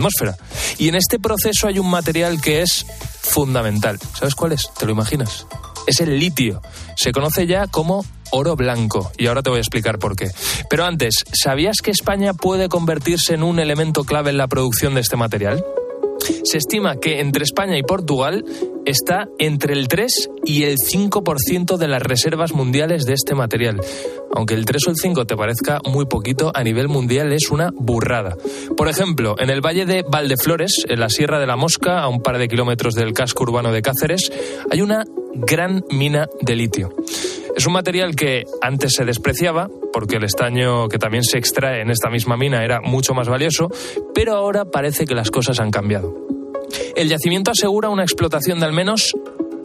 atmósfera. 0.00 0.36
Y 0.78 0.88
en 0.88 0.94
este 0.96 1.18
proceso 1.18 1.68
hay 1.68 1.78
un 1.78 1.90
material 1.90 2.40
que 2.40 2.62
es 2.62 2.86
fundamental. 3.20 3.98
¿Sabes 4.18 4.34
cuál 4.34 4.52
es? 4.52 4.70
¿Te 4.78 4.86
lo 4.86 4.92
imaginas? 4.92 5.46
Es 5.86 6.00
el 6.00 6.18
litio. 6.18 6.62
Se 6.96 7.12
conoce 7.12 7.46
ya 7.46 7.66
como 7.66 8.04
oro 8.32 8.56
blanco 8.56 9.10
y 9.18 9.26
ahora 9.26 9.42
te 9.42 9.50
voy 9.50 9.58
a 9.58 9.60
explicar 9.60 9.98
por 9.98 10.16
qué. 10.16 10.30
Pero 10.68 10.84
antes, 10.84 11.24
¿sabías 11.32 11.78
que 11.82 11.90
España 11.90 12.34
puede 12.34 12.68
convertirse 12.68 13.34
en 13.34 13.42
un 13.42 13.58
elemento 13.58 14.04
clave 14.04 14.30
en 14.30 14.38
la 14.38 14.48
producción 14.48 14.94
de 14.94 15.00
este 15.00 15.16
material? 15.16 15.64
Se 16.44 16.58
estima 16.58 16.96
que 16.96 17.20
entre 17.20 17.44
España 17.44 17.78
y 17.78 17.82
Portugal 17.82 18.44
está 18.90 19.28
entre 19.38 19.72
el 19.72 19.88
3 19.88 20.30
y 20.44 20.64
el 20.64 20.76
5% 20.76 21.76
de 21.76 21.88
las 21.88 22.02
reservas 22.02 22.52
mundiales 22.52 23.04
de 23.04 23.14
este 23.14 23.34
material. 23.34 23.80
Aunque 24.34 24.54
el 24.54 24.64
3 24.64 24.88
o 24.88 24.90
el 24.90 24.96
5 24.96 25.26
te 25.26 25.36
parezca 25.36 25.80
muy 25.84 26.06
poquito, 26.06 26.52
a 26.54 26.62
nivel 26.62 26.88
mundial 26.88 27.32
es 27.32 27.50
una 27.50 27.70
burrada. 27.74 28.36
Por 28.76 28.88
ejemplo, 28.88 29.36
en 29.38 29.50
el 29.50 29.60
valle 29.60 29.86
de 29.86 30.04
Valdeflores, 30.08 30.84
en 30.88 31.00
la 31.00 31.08
Sierra 31.08 31.38
de 31.38 31.46
la 31.46 31.56
Mosca, 31.56 32.00
a 32.00 32.08
un 32.08 32.22
par 32.22 32.38
de 32.38 32.48
kilómetros 32.48 32.94
del 32.94 33.12
casco 33.12 33.44
urbano 33.44 33.72
de 33.72 33.82
Cáceres, 33.82 34.32
hay 34.70 34.82
una 34.82 35.04
gran 35.34 35.84
mina 35.90 36.28
de 36.40 36.56
litio. 36.56 36.94
Es 37.56 37.66
un 37.66 37.72
material 37.72 38.14
que 38.14 38.44
antes 38.60 38.92
se 38.94 39.04
despreciaba 39.04 39.68
porque 39.92 40.16
el 40.16 40.24
estaño 40.24 40.88
que 40.88 40.98
también 40.98 41.24
se 41.24 41.38
extrae 41.38 41.82
en 41.82 41.90
esta 41.90 42.08
misma 42.08 42.36
mina 42.36 42.64
era 42.64 42.80
mucho 42.80 43.14
más 43.14 43.28
valioso, 43.28 43.68
pero 44.14 44.34
ahora 44.34 44.64
parece 44.64 45.04
que 45.04 45.14
las 45.14 45.30
cosas 45.30 45.60
han 45.60 45.70
cambiado. 45.70 46.39
El 46.96 47.08
yacimiento 47.08 47.50
asegura 47.50 47.88
una 47.88 48.02
explotación 48.02 48.60
de 48.60 48.66
al 48.66 48.72
menos 48.72 49.12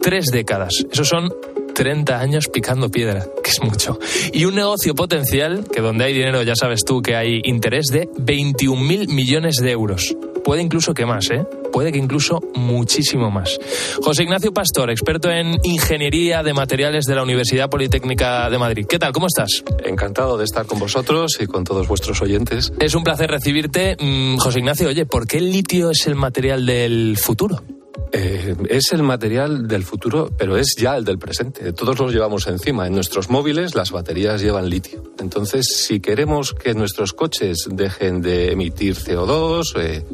tres 0.00 0.26
décadas. 0.26 0.84
Esos 0.90 1.08
son 1.08 1.32
30 1.74 2.18
años 2.18 2.48
picando 2.48 2.90
piedra, 2.90 3.26
que 3.42 3.50
es 3.50 3.62
mucho. 3.62 3.98
Y 4.32 4.44
un 4.46 4.54
negocio 4.54 4.94
potencial, 4.94 5.64
que 5.72 5.80
donde 5.80 6.04
hay 6.04 6.14
dinero 6.14 6.42
ya 6.42 6.54
sabes 6.56 6.84
tú 6.84 7.02
que 7.02 7.16
hay 7.16 7.40
interés, 7.44 7.86
de 7.86 8.08
21.000 8.08 9.08
millones 9.08 9.56
de 9.56 9.70
euros. 9.72 10.16
Puede 10.46 10.62
incluso 10.62 10.94
que 10.94 11.04
más, 11.04 11.28
¿eh? 11.32 11.44
Puede 11.72 11.90
que 11.90 11.98
incluso 11.98 12.40
muchísimo 12.54 13.32
más. 13.32 13.58
José 14.00 14.22
Ignacio 14.22 14.54
Pastor, 14.54 14.90
experto 14.92 15.28
en 15.28 15.58
Ingeniería 15.64 16.44
de 16.44 16.54
Materiales 16.54 17.04
de 17.04 17.16
la 17.16 17.24
Universidad 17.24 17.68
Politécnica 17.68 18.48
de 18.48 18.56
Madrid. 18.56 18.86
¿Qué 18.88 19.00
tal? 19.00 19.10
¿Cómo 19.10 19.26
estás? 19.26 19.64
Encantado 19.84 20.38
de 20.38 20.44
estar 20.44 20.64
con 20.66 20.78
vosotros 20.78 21.36
y 21.40 21.46
con 21.48 21.64
todos 21.64 21.88
vuestros 21.88 22.22
oyentes. 22.22 22.72
Es 22.78 22.94
un 22.94 23.02
placer 23.02 23.28
recibirte. 23.28 23.96
Mm, 23.98 24.36
José 24.36 24.60
Ignacio, 24.60 24.86
oye, 24.86 25.04
¿por 25.04 25.26
qué 25.26 25.38
el 25.38 25.50
litio 25.50 25.90
es 25.90 26.06
el 26.06 26.14
material 26.14 26.64
del 26.64 27.18
futuro? 27.18 27.64
Eh, 28.12 28.54
es 28.68 28.92
el 28.92 29.02
material 29.02 29.66
del 29.66 29.84
futuro, 29.84 30.30
pero 30.36 30.56
es 30.56 30.74
ya 30.76 30.96
el 30.96 31.04
del 31.04 31.18
presente. 31.18 31.72
Todos 31.72 31.98
los 31.98 32.12
llevamos 32.12 32.46
encima. 32.46 32.86
En 32.86 32.94
nuestros 32.94 33.30
móviles 33.30 33.74
las 33.74 33.90
baterías 33.90 34.40
llevan 34.40 34.70
litio. 34.70 35.02
Entonces, 35.18 35.66
si 35.66 36.00
queremos 36.00 36.54
que 36.54 36.74
nuestros 36.74 37.12
coches 37.12 37.68
dejen 37.70 38.22
de 38.22 38.52
emitir 38.52 38.94
CO2 38.96 39.72
eh, 39.76 40.04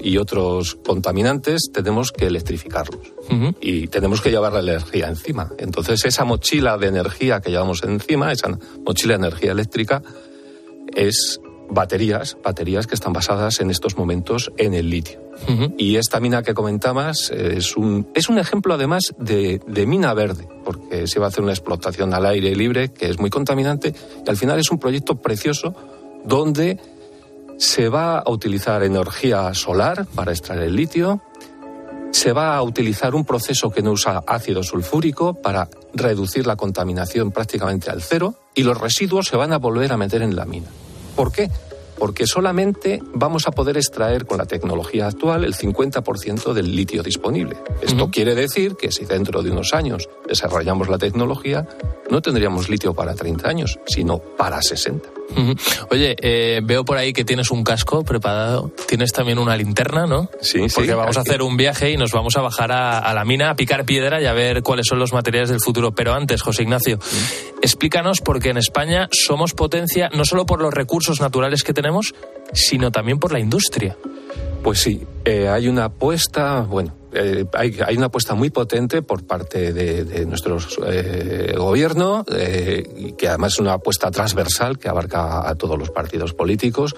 y 0.00 0.16
otros 0.16 0.76
contaminantes, 0.76 1.70
tenemos 1.72 2.12
que 2.12 2.26
electrificarlos. 2.26 3.12
Y 3.60 3.86
tenemos 3.86 4.20
que 4.20 4.30
llevar 4.30 4.52
la 4.52 4.60
energía 4.60 5.08
encima. 5.08 5.50
Entonces, 5.56 6.04
esa 6.04 6.24
mochila 6.24 6.76
de 6.76 6.88
energía 6.88 7.40
que 7.40 7.50
llevamos 7.50 7.82
encima, 7.82 8.32
esa 8.32 8.58
mochila 8.84 9.14
de 9.14 9.26
energía 9.26 9.52
eléctrica, 9.52 10.02
es 10.94 11.40
baterías, 11.70 12.36
baterías 12.42 12.86
que 12.86 12.94
están 12.94 13.12
basadas 13.12 13.60
en 13.60 13.70
estos 13.70 13.96
momentos 13.96 14.52
en 14.58 14.74
el 14.74 14.90
litio. 14.90 15.21
Y 15.76 15.96
esta 15.96 16.20
mina 16.20 16.42
que 16.42 16.54
comentabas 16.54 17.30
es 17.30 17.76
un, 17.76 18.06
es 18.14 18.28
un 18.28 18.38
ejemplo 18.38 18.74
además 18.74 19.14
de, 19.18 19.60
de, 19.66 19.86
mina 19.86 20.14
verde, 20.14 20.46
porque 20.64 21.06
se 21.06 21.18
va 21.18 21.26
a 21.26 21.28
hacer 21.28 21.42
una 21.42 21.52
explotación 21.52 22.14
al 22.14 22.26
aire 22.26 22.54
libre 22.54 22.92
que 22.92 23.08
es 23.08 23.18
muy 23.18 23.30
contaminante 23.30 23.94
y 24.24 24.30
al 24.30 24.36
final 24.36 24.58
es 24.60 24.70
un 24.70 24.78
proyecto 24.78 25.16
precioso 25.16 25.74
donde 26.24 26.78
se 27.58 27.88
va 27.88 28.18
a 28.18 28.30
utilizar 28.30 28.82
energía 28.82 29.52
solar 29.54 30.06
para 30.14 30.32
extraer 30.32 30.62
el 30.62 30.76
litio, 30.76 31.22
se 32.10 32.32
va 32.32 32.56
a 32.56 32.62
utilizar 32.62 33.14
un 33.14 33.24
proceso 33.24 33.70
que 33.70 33.82
no 33.82 33.92
usa 33.92 34.22
ácido 34.26 34.62
sulfúrico 34.62 35.34
para 35.34 35.68
reducir 35.94 36.46
la 36.46 36.56
contaminación 36.56 37.32
prácticamente 37.32 37.90
al 37.90 38.02
cero 38.02 38.34
y 38.54 38.62
los 38.64 38.78
residuos 38.78 39.26
se 39.26 39.36
van 39.36 39.52
a 39.52 39.58
volver 39.58 39.92
a 39.92 39.96
meter 39.96 40.22
en 40.22 40.36
la 40.36 40.44
mina. 40.44 40.68
¿Por 41.16 41.32
qué? 41.32 41.50
Porque 42.02 42.26
solamente 42.26 43.00
vamos 43.14 43.46
a 43.46 43.52
poder 43.52 43.76
extraer 43.76 44.26
con 44.26 44.38
la 44.38 44.44
tecnología 44.44 45.06
actual 45.06 45.44
el 45.44 45.54
50% 45.54 46.52
del 46.52 46.74
litio 46.74 47.00
disponible. 47.00 47.56
Esto 47.80 48.10
quiere 48.10 48.34
decir 48.34 48.74
que 48.74 48.90
si 48.90 49.04
dentro 49.04 49.40
de 49.40 49.52
unos 49.52 49.72
años 49.72 50.08
desarrollamos 50.26 50.88
la 50.88 50.98
tecnología, 50.98 51.68
no 52.10 52.20
tendríamos 52.20 52.68
litio 52.68 52.92
para 52.92 53.14
30 53.14 53.48
años, 53.48 53.78
sino 53.86 54.18
para 54.18 54.60
60. 54.60 55.08
Oye, 55.90 56.16
eh, 56.20 56.60
veo 56.62 56.84
por 56.84 56.96
ahí 56.96 57.12
que 57.12 57.24
tienes 57.24 57.50
un 57.50 57.64
casco 57.64 58.04
preparado. 58.04 58.70
Tienes 58.86 59.12
también 59.12 59.38
una 59.38 59.56
linterna, 59.56 60.06
¿no? 60.06 60.30
Sí, 60.40 60.68
sí. 60.68 60.74
Porque 60.74 60.94
vamos 60.94 61.16
a 61.16 61.20
hacer 61.20 61.42
un 61.42 61.56
viaje 61.56 61.90
y 61.90 61.96
nos 61.96 62.12
vamos 62.12 62.36
a 62.36 62.40
bajar 62.40 62.72
a, 62.72 63.12
la 63.14 63.24
mina, 63.24 63.50
a 63.50 63.56
picar 63.56 63.84
piedra 63.84 64.20
y 64.20 64.26
a 64.26 64.32
ver 64.32 64.62
cuáles 64.62 64.86
son 64.86 64.98
los 64.98 65.12
materiales 65.12 65.50
del 65.50 65.60
futuro. 65.60 65.92
Pero 65.92 66.14
antes, 66.14 66.42
José 66.42 66.62
Ignacio, 66.62 66.98
explícanos 67.60 68.20
porque 68.20 68.50
en 68.50 68.56
España 68.56 69.08
somos 69.10 69.54
potencia 69.54 70.10
no 70.12 70.24
solo 70.24 70.46
por 70.46 70.60
los 70.60 70.72
recursos 70.72 71.20
naturales 71.20 71.62
que 71.62 71.72
tenemos, 71.72 72.14
sino 72.52 72.90
también 72.90 73.18
por 73.18 73.32
la 73.32 73.40
industria. 73.40 73.96
Pues 74.62 74.80
sí, 74.80 75.02
eh, 75.24 75.48
hay 75.48 75.68
una 75.68 75.86
apuesta, 75.86 76.60
bueno, 76.60 76.94
eh, 77.12 77.44
hay, 77.52 77.78
hay, 77.84 77.96
una 77.96 78.06
apuesta 78.06 78.34
muy 78.34 78.50
potente 78.50 79.02
por 79.02 79.26
parte 79.26 79.72
de, 79.72 80.04
de 80.04 80.26
nuestro 80.26 80.58
eh, 80.86 81.54
gobierno, 81.56 82.24
eh, 82.34 83.14
que 83.18 83.28
además 83.28 83.54
es 83.54 83.58
una 83.60 83.74
apuesta 83.74 84.10
transversal 84.10 84.78
que 84.78 84.88
abarca 84.88 85.48
a 85.48 85.54
todos 85.56 85.78
los 85.78 85.90
partidos 85.90 86.32
políticos, 86.32 86.94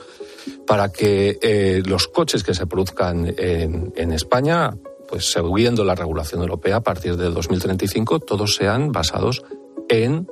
para 0.67 0.93
que 0.93 1.83
los 1.87 2.07
coches 2.09 2.43
que 2.43 2.55
se 2.55 2.67
produzcan 2.67 3.35
en, 3.39 3.93
en 3.97 4.13
España, 4.13 4.77
pues 5.09 5.33
siguiendo 5.33 5.85
la 5.85 5.95
regulación 5.95 6.43
europea 6.43 6.77
a 6.77 6.83
partir 6.83 7.17
de 7.17 7.31
2035, 7.31 8.21
todos 8.21 8.55
sean 8.55 8.93
basados 8.93 9.43
en 9.89 10.29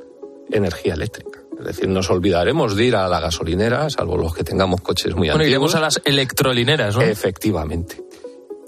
energía 0.51 0.95
eléctrica. 0.95 1.41
Es 1.59 1.65
decir, 1.65 1.89
nos 1.89 2.11
olvidaremos 2.11 2.77
de 2.77 2.85
ir 2.85 2.97
a 2.97 3.09
la 3.09 3.21
gasolinera, 3.21 3.89
salvo 3.89 4.17
los 4.17 4.35
que 4.35 4.45
tengamos 4.45 4.81
coches 4.81 5.15
muy 5.15 5.29
bueno, 5.29 5.35
antiguos. 5.35 5.49
iremos 5.49 5.75
a 5.77 5.81
las 5.81 6.03
electrolineras, 6.05 6.97
¿no? 6.97 7.03
Efectivamente. 7.03 8.03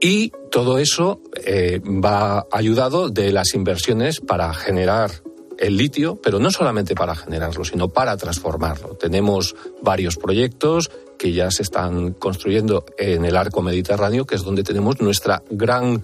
Y 0.05 0.33
todo 0.51 0.77
eso 0.77 1.23
eh, 1.47 1.81
va 1.83 2.47
ayudado 2.53 3.09
de 3.09 3.33
las 3.33 3.55
inversiones 3.55 4.21
para 4.21 4.53
generar 4.53 5.11
el 5.57 5.79
litio, 5.79 6.21
pero 6.23 6.39
no 6.39 6.51
solamente 6.51 6.95
para 6.95 7.15
generarlo, 7.15 7.65
sino 7.65 7.89
para 7.89 8.15
transformarlo. 8.19 8.97
Tenemos 8.97 9.57
varios 9.81 10.19
proyectos 10.19 10.91
que 11.19 11.33
ya 11.33 11.51
se 11.51 11.63
están 11.63 12.13
construyendo 12.13 12.85
en 12.99 13.25
el 13.25 13.35
arco 13.35 13.63
mediterráneo, 13.63 14.27
que 14.27 14.35
es 14.35 14.43
donde 14.43 14.63
tenemos 14.63 15.01
nuestra 15.01 15.43
gran 15.49 16.03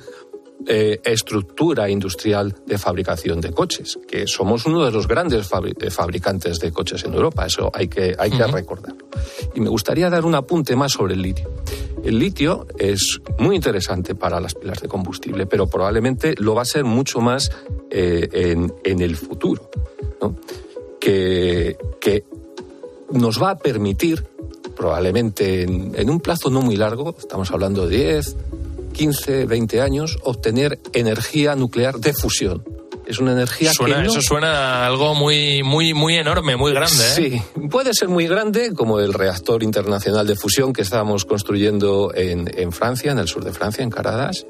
eh, 0.66 0.98
estructura 1.04 1.90
industrial 1.90 2.54
de 2.64 2.78
fabricación 2.78 3.42
de 3.42 3.52
coches, 3.52 3.98
que 4.08 4.26
somos 4.26 4.64
uno 4.64 4.82
de 4.82 4.92
los 4.92 5.08
grandes 5.08 5.46
fabricantes 5.46 6.58
de 6.58 6.72
coches 6.72 7.04
en 7.04 7.12
Europa, 7.12 7.44
eso 7.44 7.70
hay 7.74 7.88
que, 7.88 8.16
hay 8.18 8.30
que 8.30 8.36
uh 8.36 8.46
-huh. 8.46 8.52
recordarlo. 8.52 9.08
Y 9.54 9.60
me 9.60 9.68
gustaría 9.68 10.08
dar 10.08 10.24
un 10.24 10.36
apunte 10.36 10.74
más 10.74 10.92
sobre 10.92 11.12
el 11.12 11.20
litio. 11.20 11.50
El 12.04 12.18
litio 12.18 12.66
es 12.78 13.20
muy 13.38 13.56
interesante 13.56 14.14
para 14.14 14.40
las 14.40 14.54
pilas 14.54 14.80
de 14.80 14.88
combustible, 14.88 15.46
pero 15.46 15.66
probablemente 15.66 16.34
lo 16.38 16.54
va 16.54 16.62
a 16.62 16.66
ser 16.66 16.84
mucho 16.84 17.20
más 17.20 17.50
eh, 17.90 18.28
en, 18.32 18.72
en, 18.84 19.00
el 19.00 19.16
futuro, 19.16 19.70
que, 20.98 21.76
que 22.00 22.24
nos 23.10 23.42
va 23.42 23.50
a 23.50 23.58
permitir, 23.58 24.24
probablemente 24.76 25.62
en, 25.62 25.92
en 25.94 26.10
un 26.10 26.20
plazo 26.20 26.48
no 26.48 26.62
muy 26.62 26.76
largo, 26.76 27.14
estamos 27.18 27.50
hablando 27.50 27.86
de 27.86 27.96
10, 27.96 28.36
15, 28.92 29.46
20 29.46 29.80
años, 29.80 30.18
obtener 30.22 30.78
energía 30.92 31.54
nuclear 31.54 31.98
de 31.98 32.12
fusión. 32.12 32.79
Es 33.06 33.18
una 33.18 33.32
energía 33.32 33.72
suena, 33.72 33.96
que 33.96 34.02
no... 34.04 34.10
Eso 34.10 34.22
suena 34.22 34.86
algo 34.86 35.14
muy, 35.14 35.62
muy, 35.62 35.94
muy 35.94 36.16
enorme, 36.16 36.56
muy 36.56 36.72
grande. 36.72 37.02
¿eh? 37.02 37.14
Sí, 37.14 37.42
puede 37.68 37.94
ser 37.94 38.08
muy 38.08 38.26
grande, 38.26 38.72
como 38.74 39.00
el 39.00 39.12
reactor 39.12 39.62
internacional 39.62 40.26
de 40.26 40.36
fusión 40.36 40.72
que 40.72 40.82
estábamos 40.82 41.24
construyendo 41.24 42.12
en, 42.14 42.50
en 42.56 42.72
Francia, 42.72 43.12
en 43.12 43.18
el 43.18 43.28
sur 43.28 43.44
de 43.44 43.52
Francia, 43.52 43.82
en 43.82 43.90
Caradas. 43.90 44.46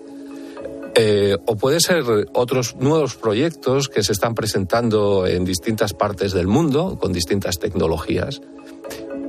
Eh, 0.94 1.36
o 1.46 1.56
puede 1.56 1.80
ser 1.80 2.02
otros 2.34 2.76
nuevos 2.76 3.14
proyectos 3.14 3.88
que 3.88 4.02
se 4.02 4.12
están 4.12 4.34
presentando 4.34 5.26
en 5.26 5.44
distintas 5.44 5.94
partes 5.94 6.32
del 6.32 6.48
mundo 6.48 6.98
con 7.00 7.12
distintas 7.12 7.58
tecnologías 7.58 8.40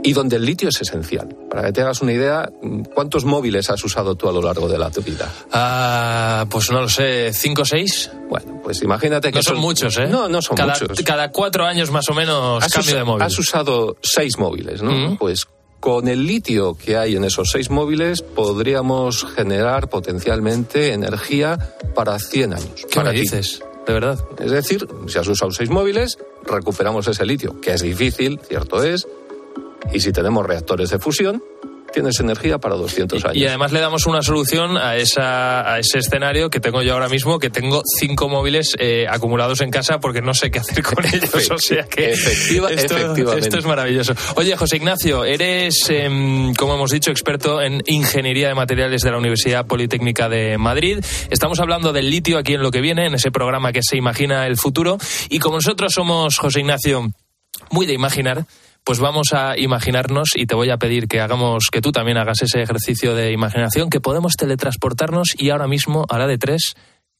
y 0.04 0.14
donde 0.14 0.38
el 0.38 0.46
litio 0.46 0.70
es 0.70 0.82
esencial. 0.82 1.36
Para 1.50 1.64
que 1.64 1.74
te 1.74 1.82
hagas 1.82 2.02
una 2.02 2.14
idea, 2.14 2.50
¿cuántos 2.94 3.26
móviles 3.26 3.70
has 3.70 3.84
usado 3.84 4.16
tú 4.16 4.30
a 4.30 4.32
lo 4.32 4.42
largo 4.42 4.68
de 4.68 4.78
la 4.78 4.90
tu 4.90 5.02
vida? 5.02 5.32
Ah, 5.52 6.46
pues 6.50 6.72
no 6.72 6.82
lo 6.82 6.90
sé, 6.90 7.32
¿cinco 7.34 7.64
o 7.64 7.66
seis? 7.66 8.12
Bueno, 8.30 8.62
pues 8.64 8.82
imagínate 8.82 9.32
que... 9.32 9.40
No 9.40 9.44
son, 9.44 9.56
son 9.56 9.62
muchos, 9.62 9.98
¿eh? 9.98 10.08
No, 10.08 10.28
no 10.28 10.42
son 10.42 10.58
cada, 10.58 10.74
muchos. 10.74 11.02
Cada 11.04 11.32
cuatro 11.32 11.66
años 11.66 11.92
más 11.92 12.08
o 12.10 12.14
menos 12.14 12.64
has 12.64 12.74
cambio 12.74 12.96
de 12.96 13.04
móvil. 13.04 13.24
Has 13.24 13.38
usado 13.38 13.98
seis 14.02 14.38
móviles, 14.38 14.82
¿no? 14.82 14.92
Mm. 14.92 15.18
Pues 15.18 15.48
con 15.82 16.08
el 16.08 16.26
litio 16.26 16.76
que 16.76 16.96
hay 16.96 17.16
en 17.16 17.24
esos 17.24 17.50
seis 17.52 17.70
móviles 17.70 18.22
podríamos 18.22 19.26
generar 19.36 19.90
potencialmente 19.90 20.94
energía 20.94 21.76
para 21.96 22.18
100 22.20 22.54
años. 22.54 22.86
¿Qué 22.90 23.04
me 23.04 23.12
dices? 23.12 23.64
De 23.86 23.94
verdad. 23.94 24.20
Es 24.40 24.52
decir, 24.52 24.88
si 25.08 25.18
has 25.18 25.28
usado 25.28 25.52
seis 25.52 25.72
móviles, 25.72 26.20
recuperamos 26.46 27.08
ese 27.08 27.26
litio, 27.26 27.60
que 27.60 27.74
es 27.74 27.82
difícil, 27.82 28.40
cierto 28.48 28.84
es, 28.84 29.08
y 29.94 30.00
si 30.00 30.12
tenemos 30.12 30.46
reactores 30.46 30.90
de 30.90 31.00
fusión, 31.00 31.42
tienes 31.92 32.20
energía 32.20 32.58
para 32.58 32.76
200 32.76 33.26
años. 33.26 33.38
Y 33.38 33.46
además 33.46 33.72
le 33.72 33.80
damos 33.80 34.06
una 34.06 34.22
solución 34.22 34.78
a, 34.78 34.96
esa, 34.96 35.74
a 35.74 35.80
ese 35.80 36.00
escenario 36.00 36.50
que 36.50 36.60
tengo 36.60 36.82
yo 36.82 36.94
ahora 36.94 37.10
mismo, 37.10 37.40
que 37.40 37.50
tengo 37.50 37.84
cinco 38.00 38.30
móviles 38.30 38.76
eh, 38.80 39.06
acumulados 39.10 39.62
en 39.62 39.70
casa 39.72 40.00
porque 40.00 40.22
no 40.22 40.34
sé 40.34 40.50
qué 40.52 40.60
hacer 40.60 40.84
con 40.84 41.06
ellos. 41.06 41.52
O 41.52 41.58
sea 41.58 41.84
que 41.84 42.12
Efectiva, 42.12 42.70
esto, 42.70 42.98
efectivamente. 42.98 43.40
esto 43.48 43.58
es 43.58 43.66
maravilloso. 43.66 44.14
Oye, 44.36 44.56
José 44.56 44.78
Ignacio, 44.78 45.26
eres, 45.26 45.90
em, 45.90 46.54
como 46.56 46.76
hemos 46.76 46.92
dicho, 46.92 47.12
experto 47.12 47.62
en 47.62 47.84
ingeniería 47.86 48.48
de 48.48 48.56
materiales 48.56 49.02
de 49.02 49.12
la 49.12 49.18
Universidad 49.18 49.66
Politécnica 49.66 50.30
de 50.30 50.58
Madrid. 50.58 51.04
Estamos 51.30 51.60
hablando 51.60 51.94
del 51.94 52.10
litio 52.10 52.38
aquí 52.38 52.54
en 52.54 52.62
lo 52.62 52.72
que 52.72 52.82
viene, 52.82 53.08
en 53.08 53.16
ese 53.16 53.32
programa 53.32 53.72
que 53.72 53.84
se 53.84 53.98
imagina 53.98 54.48
el 54.48 54.58
futuro. 54.58 54.98
Y 55.30 55.40
como 55.40 55.58
nosotros 55.58 55.94
somos, 55.94 56.38
José 56.38 56.62
Ignacio, 56.62 57.12
muy 57.70 57.86
de 57.86 57.94
imaginar, 57.94 58.46
pues 58.84 59.00
vamos 59.00 59.28
a 59.34 59.58
imaginarnos 59.58 60.30
y 60.36 60.46
te 60.48 60.56
voy 60.56 60.70
a 60.72 60.78
pedir 60.78 61.08
que 61.08 61.22
hagamos, 61.22 61.68
que 61.72 61.82
tú 61.82 61.92
también 61.92 62.18
hagas 62.18 62.42
ese 62.42 62.62
ejercicio 62.62 63.16
de 63.16 63.32
imaginación, 63.32 63.90
que 63.90 64.00
podemos 64.02 64.34
teletransportarnos 64.38 65.30
y 65.38 65.50
ahora 65.52 65.68
mismo, 65.68 66.06
a 66.10 66.18
la 66.18 66.28
de 66.28 66.38
tres, 66.38 66.74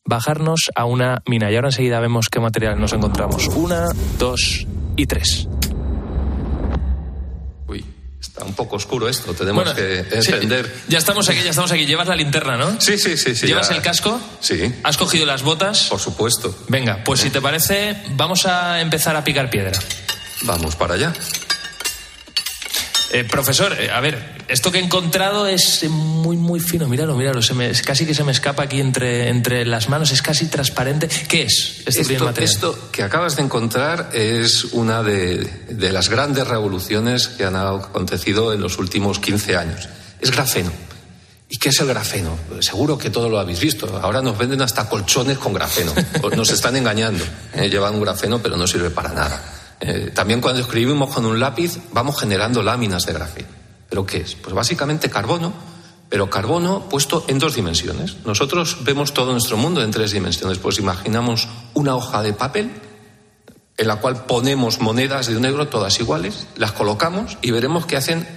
bajarnos 0.04 0.72
a 0.76 0.86
una 0.86 1.22
mina. 1.28 1.52
Y 1.52 1.56
ahora 1.56 1.68
enseguida 1.70 2.00
vemos 2.00 2.30
qué 2.30 2.40
material 2.40 2.80
nos 2.80 2.94
encontramos. 2.94 3.48
Una, 3.50 3.86
dos 4.18 4.66
y 4.98 5.06
tres. 5.06 5.48
Uy, 7.68 7.86
está 8.20 8.44
un 8.44 8.54
poco 8.56 8.76
oscuro 8.78 9.08
esto, 9.08 9.34
tenemos 9.34 9.64
Bueno, 9.64 9.76
que 9.76 10.04
sí, 10.22 10.32
encender. 10.32 10.74
ya 10.88 10.98
estamos 10.98 11.30
aquí, 11.30 11.44
ya 11.44 11.52
estamos 11.52 11.72
aquí. 11.72 11.86
Llevas 11.86 12.08
la 12.08 12.16
linterna, 12.16 12.58
¿no? 12.58 12.82
Sí, 12.82 12.98
sí, 12.98 13.16
sí. 13.18 13.36
sí 13.36 13.46
¿Llevas 13.48 13.70
ya- 13.70 13.76
el 13.76 13.82
casco? 13.84 14.20
Sí, 14.40 14.74
¿Has 14.84 14.98
cogido 14.98 15.26
las 15.28 15.44
botas? 15.44 15.88
por 15.90 16.00
supuesto. 16.00 16.54
Venga, 16.68 17.04
pues 17.06 17.20
si 17.22 17.30
te 17.30 17.40
parece, 17.40 17.96
vamos 18.16 18.46
a 18.48 18.82
empezar 18.82 19.16
a 19.16 19.24
picar 19.24 19.50
piedra. 19.52 19.78
Vamos 20.44 20.76
para 20.76 20.96
allá. 20.96 21.14
Eh, 23.14 23.26
profesor, 23.26 23.74
eh, 23.78 23.92
a 23.92 24.00
ver, 24.00 24.18
esto 24.48 24.72
que 24.72 24.80
he 24.80 24.84
encontrado 24.84 25.46
es 25.46 25.84
eh, 25.84 25.90
muy, 25.90 26.38
muy 26.38 26.60
fino. 26.62 26.88
Míralo, 26.88 27.16
míralo. 27.16 27.42
Se 27.42 27.54
me, 27.54 27.70
casi 27.72 28.06
que 28.06 28.14
se 28.14 28.24
me 28.24 28.32
escapa 28.32 28.64
aquí 28.64 28.80
entre, 28.80 29.28
entre 29.28 29.66
las 29.66 29.90
manos. 29.90 30.12
Es 30.12 30.22
casi 30.22 30.46
transparente. 30.48 31.10
¿Qué 31.28 31.44
es 31.44 31.84
este 31.86 32.02
Esto, 32.02 32.26
material? 32.26 32.44
esto 32.54 32.90
que 32.92 33.04
acabas 33.04 33.36
de 33.36 33.44
encontrar 33.44 34.12
es 34.14 34.66
una 34.66 35.04
de, 35.04 35.40
de 35.70 35.92
las 35.92 36.10
grandes 36.10 36.48
revoluciones 36.48 37.28
que 37.28 37.44
han 37.44 37.58
acontecido 37.58 38.54
en 38.54 38.62
los 38.62 38.78
últimos 38.78 39.20
15 39.20 39.58
años. 39.58 39.90
Es 40.22 40.32
grafeno. 40.32 40.72
¿Y 41.50 41.58
qué 41.58 41.68
es 41.68 41.80
el 41.82 41.88
grafeno? 41.88 42.38
Seguro 42.62 42.98
que 42.98 43.10
todo 43.10 43.28
lo 43.28 43.38
habéis 43.38 43.60
visto. 43.60 44.00
Ahora 44.02 44.22
nos 44.22 44.38
venden 44.38 44.62
hasta 44.62 44.88
colchones 44.88 45.38
con 45.38 45.54
grafeno. 45.54 45.94
Nos 46.38 46.50
están 46.50 46.78
engañando. 46.78 47.26
Eh, 47.56 47.70
llevan 47.70 47.96
un 47.96 48.02
grafeno, 48.02 48.40
pero 48.40 48.56
no 48.56 48.66
sirve 48.66 48.90
para 48.90 49.10
nada. 49.10 49.61
Eh, 49.82 50.12
también 50.14 50.42
cuando 50.42 50.62
escribimos 50.62 51.14
con 51.14 51.26
un 51.26 51.40
lápiz 51.40 51.80
vamos 51.92 52.20
generando 52.20 52.62
láminas 52.62 53.06
de 53.06 53.14
grafeno. 53.14 53.48
¿Pero 53.90 54.06
qué 54.06 54.18
es? 54.18 54.36
Pues 54.36 54.56
básicamente 54.56 55.10
carbono, 55.10 55.52
pero 56.08 56.30
carbono 56.30 56.88
puesto 56.88 57.26
en 57.28 57.40
dos 57.40 57.56
dimensiones. 57.56 58.18
Nosotros 58.26 58.78
vemos 58.84 59.14
todo 59.14 59.32
nuestro 59.32 59.58
mundo 59.58 59.84
en 59.84 59.92
tres 59.92 60.12
dimensiones. 60.12 60.60
Pues 60.60 60.78
imaginamos 60.78 61.48
una 61.74 61.96
hoja 61.96 62.22
de 62.22 62.34
papel 62.34 62.72
en 63.78 63.88
la 63.88 63.96
cual 63.96 64.26
ponemos 64.26 64.80
monedas 64.80 65.28
de 65.28 65.36
un 65.36 65.46
euro 65.46 65.68
todas 65.68 66.00
iguales, 66.00 66.46
las 66.56 66.74
colocamos 66.74 67.38
y 67.42 67.50
veremos 67.50 67.88
que 67.88 67.98
hacen 67.98 68.28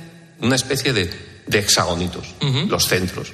una 0.41 0.57
especie 0.57 0.93
de, 0.93 1.43
de 1.47 1.59
hexagonitos, 1.59 2.35
los 2.69 2.89
centros. 2.89 3.33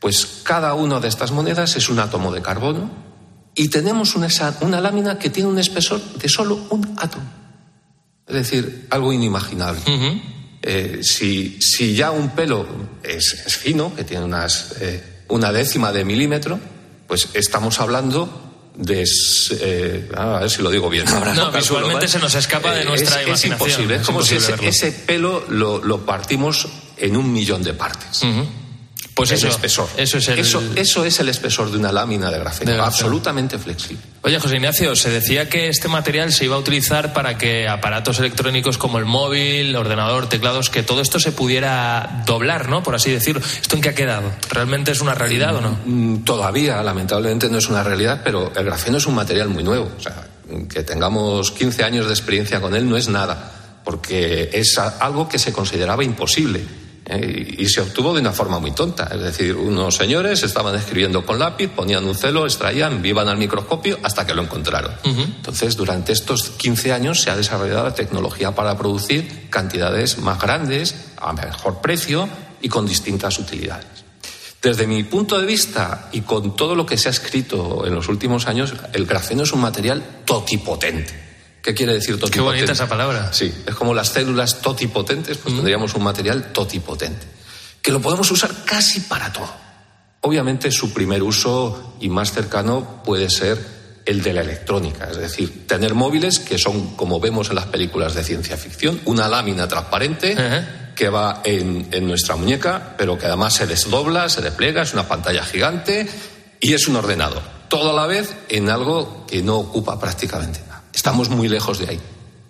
Pues 0.00 0.40
cada 0.42 0.74
una 0.74 0.98
de 0.98 1.08
estas 1.08 1.30
monedas 1.30 1.76
es 1.76 1.88
un 1.90 1.98
átomo 1.98 2.32
de 2.32 2.40
carbono 2.40 2.90
y 3.54 3.68
tenemos 3.68 4.14
una, 4.16 4.28
una 4.62 4.80
lámina 4.80 5.18
que 5.18 5.30
tiene 5.30 5.48
un 5.48 5.58
espesor 5.58 6.00
de 6.00 6.28
solo 6.28 6.66
un 6.70 6.94
átomo. 6.98 7.41
Es 8.32 8.50
decir, 8.50 8.86
algo 8.90 9.12
inimaginable. 9.12 9.80
Eh, 10.62 11.00
si, 11.02 11.58
si 11.60 11.94
ya 11.94 12.10
un 12.10 12.30
pelo 12.30 12.66
es, 13.02 13.42
es 13.46 13.56
fino, 13.56 13.94
que 13.94 14.04
tiene 14.04 14.24
unas, 14.24 14.76
eh, 14.80 15.02
una 15.28 15.52
décima 15.52 15.92
de 15.92 16.04
milímetro, 16.04 16.58
pues 17.06 17.28
estamos 17.34 17.78
hablando 17.80 18.70
de... 18.74 19.04
eh, 19.60 20.08
a 20.16 20.38
ver 20.40 20.50
si 20.50 20.62
lo 20.62 20.70
digo 20.70 20.88
bien. 20.88 21.06
ahora 21.08 21.34
No, 21.34 21.50
visualmente 21.52 22.08
se 22.08 22.18
nos 22.18 22.34
escapa 22.34 22.72
de 22.72 22.84
nuestra 22.84 23.20
es, 23.20 23.26
imaginación. 23.26 23.52
Es 23.52 23.60
imposible. 23.60 23.94
Es, 23.96 24.00
Es 24.00 24.06
como 24.06 24.18
imposible 24.20 24.46
si 24.46 24.52
ese, 24.66 24.88
ese 24.88 24.92
pelo 24.92 25.44
lo, 25.48 25.84
lo 25.84 26.06
partimos 26.06 26.68
en 26.96 27.16
un 27.16 27.32
millón 27.32 27.62
de 27.62 27.74
partes. 27.74 28.22
Pues 29.14 29.30
el 29.30 29.36
eso, 29.38 29.48
espesor. 29.48 29.88
eso 29.96 30.18
es 30.18 30.28
el... 30.28 30.38
Eso, 30.38 30.62
eso 30.74 31.04
es 31.04 31.20
el 31.20 31.28
espesor 31.28 31.70
de 31.70 31.76
una 31.78 31.92
lámina 31.92 32.30
de 32.30 32.38
grafeno, 32.38 32.70
De 32.70 32.76
grafeno. 32.76 32.86
absolutamente 32.86 33.58
flexible. 33.58 34.02
Oye, 34.22 34.38
José 34.40 34.56
Ignacio, 34.56 34.96
se 34.96 35.10
decía 35.10 35.48
que 35.50 35.68
este 35.68 35.88
material 35.88 36.32
se 36.32 36.46
iba 36.46 36.56
a 36.56 36.58
utilizar 36.58 37.12
para 37.12 37.36
que 37.36 37.68
aparatos 37.68 38.18
electrónicos 38.20 38.78
como 38.78 38.98
el 38.98 39.04
móvil, 39.04 39.76
ordenador, 39.76 40.28
teclados, 40.28 40.70
que 40.70 40.82
todo 40.82 41.00
esto 41.02 41.20
se 41.20 41.32
pudiera 41.32 42.22
doblar, 42.26 42.68
¿no? 42.68 42.82
Por 42.82 42.94
así 42.94 43.10
decirlo. 43.10 43.42
¿Esto 43.60 43.76
en 43.76 43.82
qué 43.82 43.90
ha 43.90 43.94
quedado? 43.94 44.32
¿Realmente 44.50 44.92
es 44.92 45.00
una 45.00 45.14
realidad 45.14 45.56
o 45.56 45.60
no? 45.60 45.78
Mm, 45.84 46.24
Todavía, 46.24 46.82
lamentablemente, 46.82 47.48
no 47.50 47.58
es 47.58 47.68
una 47.68 47.82
realidad, 47.82 48.22
pero 48.24 48.52
el 48.56 48.64
grafeno 48.64 48.96
es 48.98 49.06
un 49.06 49.14
material 49.14 49.48
muy 49.48 49.62
nuevo. 49.62 49.90
O 49.98 50.00
sea, 50.00 50.26
que 50.72 50.82
tengamos 50.84 51.50
15 51.52 51.84
años 51.84 52.06
de 52.06 52.12
experiencia 52.12 52.60
con 52.60 52.74
él 52.74 52.88
no 52.88 52.96
es 52.96 53.08
nada, 53.08 53.52
porque 53.84 54.50
es 54.52 54.78
algo 54.78 55.28
que 55.28 55.38
se 55.38 55.52
consideraba 55.52 56.02
imposible. 56.04 56.64
Eh, 57.04 57.56
y 57.58 57.66
se 57.66 57.80
obtuvo 57.80 58.14
de 58.14 58.20
una 58.20 58.32
forma 58.32 58.58
muy 58.58 58.70
tonta. 58.70 59.08
Es 59.12 59.20
decir, 59.20 59.56
unos 59.56 59.96
señores 59.96 60.42
estaban 60.42 60.74
escribiendo 60.76 61.26
con 61.26 61.38
lápiz, 61.38 61.68
ponían 61.68 62.04
un 62.04 62.14
celo, 62.14 62.44
extraían, 62.44 63.04
iban 63.04 63.28
al 63.28 63.38
microscopio 63.38 63.98
hasta 64.02 64.26
que 64.26 64.34
lo 64.34 64.42
encontraron. 64.42 64.92
Entonces, 65.04 65.76
durante 65.76 66.12
estos 66.12 66.50
15 66.50 66.92
años 66.92 67.20
se 67.20 67.30
ha 67.30 67.36
desarrollado 67.36 67.84
la 67.84 67.94
tecnología 67.94 68.54
para 68.54 68.76
producir 68.78 69.48
cantidades 69.50 70.18
más 70.18 70.40
grandes, 70.40 70.94
a 71.16 71.32
mejor 71.32 71.80
precio 71.80 72.28
y 72.60 72.68
con 72.68 72.86
distintas 72.86 73.38
utilidades. 73.38 73.86
Desde 74.62 74.86
mi 74.86 75.02
punto 75.02 75.40
de 75.40 75.46
vista 75.46 76.08
y 76.12 76.20
con 76.20 76.54
todo 76.54 76.76
lo 76.76 76.86
que 76.86 76.96
se 76.96 77.08
ha 77.08 77.10
escrito 77.10 77.84
en 77.84 77.96
los 77.96 78.08
últimos 78.08 78.46
años, 78.46 78.74
el 78.92 79.06
grafeno 79.06 79.42
es 79.42 79.52
un 79.52 79.60
material 79.60 80.02
totipotente. 80.24 81.31
¿Qué 81.62 81.74
quiere 81.74 81.94
decir 81.94 82.18
totipotente? 82.18 82.36
Qué 82.36 82.40
bonita 82.40 82.72
esa 82.72 82.88
palabra. 82.88 83.32
Sí, 83.32 83.54
es 83.66 83.74
como 83.74 83.94
las 83.94 84.08
células 84.08 84.60
totipotentes, 84.60 85.38
pues 85.38 85.54
tendríamos 85.54 85.94
un 85.94 86.02
material 86.02 86.52
totipotente, 86.52 87.24
que 87.80 87.92
lo 87.92 88.00
podemos 88.00 88.30
usar 88.32 88.50
casi 88.64 89.00
para 89.00 89.32
todo. 89.32 89.52
Obviamente 90.22 90.70
su 90.72 90.92
primer 90.92 91.22
uso 91.22 91.94
y 92.00 92.08
más 92.08 92.32
cercano 92.32 93.02
puede 93.04 93.30
ser 93.30 93.58
el 94.04 94.22
de 94.22 94.32
la 94.32 94.40
electrónica, 94.40 95.08
es 95.10 95.16
decir, 95.16 95.66
tener 95.68 95.94
móviles 95.94 96.40
que 96.40 96.58
son, 96.58 96.96
como 96.96 97.20
vemos 97.20 97.50
en 97.50 97.54
las 97.54 97.66
películas 97.66 98.14
de 98.14 98.24
ciencia 98.24 98.56
ficción, 98.56 99.00
una 99.04 99.28
lámina 99.28 99.68
transparente 99.68 100.32
Ajá. 100.32 100.92
que 100.96 101.08
va 101.08 101.40
en, 101.44 101.86
en 101.92 102.08
nuestra 102.08 102.34
muñeca, 102.34 102.94
pero 102.98 103.16
que 103.16 103.26
además 103.26 103.54
se 103.54 103.68
desdobla, 103.68 104.28
se 104.28 104.40
despliega, 104.40 104.82
es 104.82 104.92
una 104.92 105.06
pantalla 105.06 105.44
gigante 105.44 106.08
y 106.60 106.72
es 106.72 106.88
un 106.88 106.96
ordenador. 106.96 107.42
Todo 107.68 107.90
a 107.90 107.94
la 107.94 108.06
vez 108.06 108.34
en 108.48 108.70
algo 108.70 109.24
que 109.26 109.42
no 109.42 109.56
ocupa 109.58 110.00
prácticamente 110.00 110.60
nada. 110.66 110.71
Estamos 110.94 111.28
muy 111.28 111.48
lejos 111.48 111.78
de 111.78 111.88
ahí, 111.88 112.00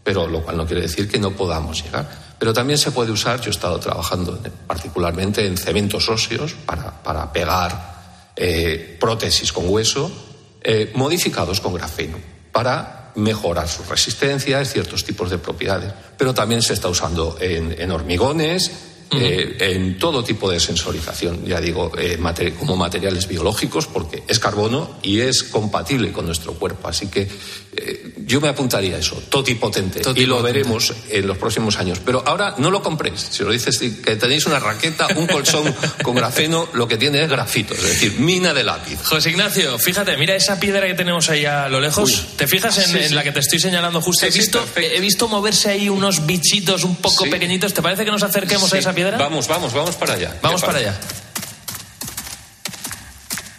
pero 0.04 0.26
lo 0.26 0.42
cual 0.42 0.56
no 0.56 0.66
quiere 0.66 0.82
decir 0.82 1.08
que 1.08 1.18
no 1.18 1.30
podamos 1.32 1.82
llegar. 1.82 2.08
Pero 2.38 2.52
también 2.52 2.78
se 2.78 2.90
puede 2.90 3.12
usar, 3.12 3.40
yo 3.40 3.48
he 3.48 3.50
estado 3.50 3.78
trabajando 3.78 4.38
en- 4.44 4.50
particularmente 4.66 5.46
en 5.46 5.56
cementos 5.56 6.08
óseos 6.08 6.54
para, 6.66 7.02
para 7.02 7.32
pegar 7.32 7.92
eh, 8.36 8.96
prótesis 9.00 9.52
con 9.52 9.68
hueso, 9.68 10.10
eh, 10.62 10.90
modificados 10.94 11.60
con 11.60 11.74
grafeno, 11.74 12.18
para 12.50 13.12
mejorar 13.14 13.68
su 13.68 13.82
resistencia, 13.84 14.64
ciertos 14.64 15.04
tipos 15.04 15.30
de 15.30 15.38
propiedades. 15.38 15.92
Pero 16.16 16.32
también 16.34 16.62
se 16.62 16.72
está 16.72 16.88
usando 16.88 17.36
en, 17.40 17.76
en 17.78 17.90
hormigones, 17.90 18.70
eh, 19.14 19.56
en 19.58 19.98
todo 19.98 20.24
tipo 20.24 20.50
de 20.50 20.60
sensorización, 20.60 21.44
ya 21.44 21.60
digo, 21.60 21.92
eh, 21.98 22.18
como 22.58 22.76
materiales 22.76 23.28
biológicos, 23.28 23.86
porque 23.86 24.22
es 24.26 24.38
carbono 24.38 24.96
y 25.02 25.20
es 25.20 25.42
compatible 25.42 26.12
con 26.12 26.26
nuestro 26.26 26.54
cuerpo. 26.54 26.88
Así 26.88 27.08
que 27.08 27.28
eh, 27.74 28.14
yo 28.26 28.40
me 28.40 28.48
apuntaría 28.48 28.96
a 28.96 28.98
eso, 28.98 29.22
totipotente, 29.28 30.02
y 30.14 30.26
lo 30.26 30.42
veremos 30.42 30.92
en 31.10 31.26
los 31.26 31.38
próximos 31.38 31.76
años. 31.78 32.00
Pero 32.04 32.22
ahora 32.26 32.54
no 32.58 32.70
lo 32.70 32.82
compréis. 32.82 33.28
Si 33.30 33.42
lo 33.42 33.50
dices 33.50 33.78
que 33.78 34.16
tenéis 34.16 34.46
una 34.46 34.58
raqueta, 34.58 35.08
un 35.16 35.26
colchón 35.26 35.74
con 36.02 36.14
grafeno, 36.14 36.68
lo 36.72 36.88
que 36.88 36.96
tiene 36.96 37.22
es 37.22 37.28
grafito, 37.28 37.74
es 37.74 37.82
decir, 37.82 38.18
mina 38.18 38.54
de 38.54 38.64
lápiz. 38.64 38.98
José 39.04 39.30
Ignacio, 39.30 39.78
fíjate, 39.78 40.16
mira 40.16 40.34
esa 40.34 40.58
piedra 40.60 40.86
que 40.86 40.94
tenemos 40.94 41.28
ahí 41.28 41.44
a 41.44 41.68
lo 41.68 41.80
lejos. 41.80 42.10
Uy. 42.10 42.26
¿Te 42.36 42.46
fijas 42.46 42.78
en, 42.78 42.84
Sí, 42.84 42.98
en 42.98 43.08
sí. 43.08 43.14
la 43.14 43.22
que 43.22 43.32
te 43.32 43.40
estoy 43.40 43.58
señalando 43.58 44.00
justo? 44.00 44.26
Sí, 44.26 44.32
he, 44.32 44.38
visto, 44.38 44.64
he 44.76 45.00
visto 45.00 45.28
moverse 45.28 45.70
ahí 45.70 45.88
unos 45.88 46.26
bichitos 46.26 46.84
un 46.84 46.96
poco 46.96 47.28
pequeñitos. 47.28 47.72
¿Te 47.72 47.82
parece 47.82 48.04
que 48.04 48.10
nos 48.10 48.22
acerquemos 48.22 48.72
a 48.72 48.78
esa 48.78 48.92
piedra? 48.92 49.01
Vamos, 49.18 49.48
vamos, 49.48 49.72
vamos 49.72 49.96
para 49.96 50.14
allá. 50.14 50.36
Vamos 50.42 50.60
¿Qué 50.60 50.66
para 50.66 50.78
allá. 50.78 51.00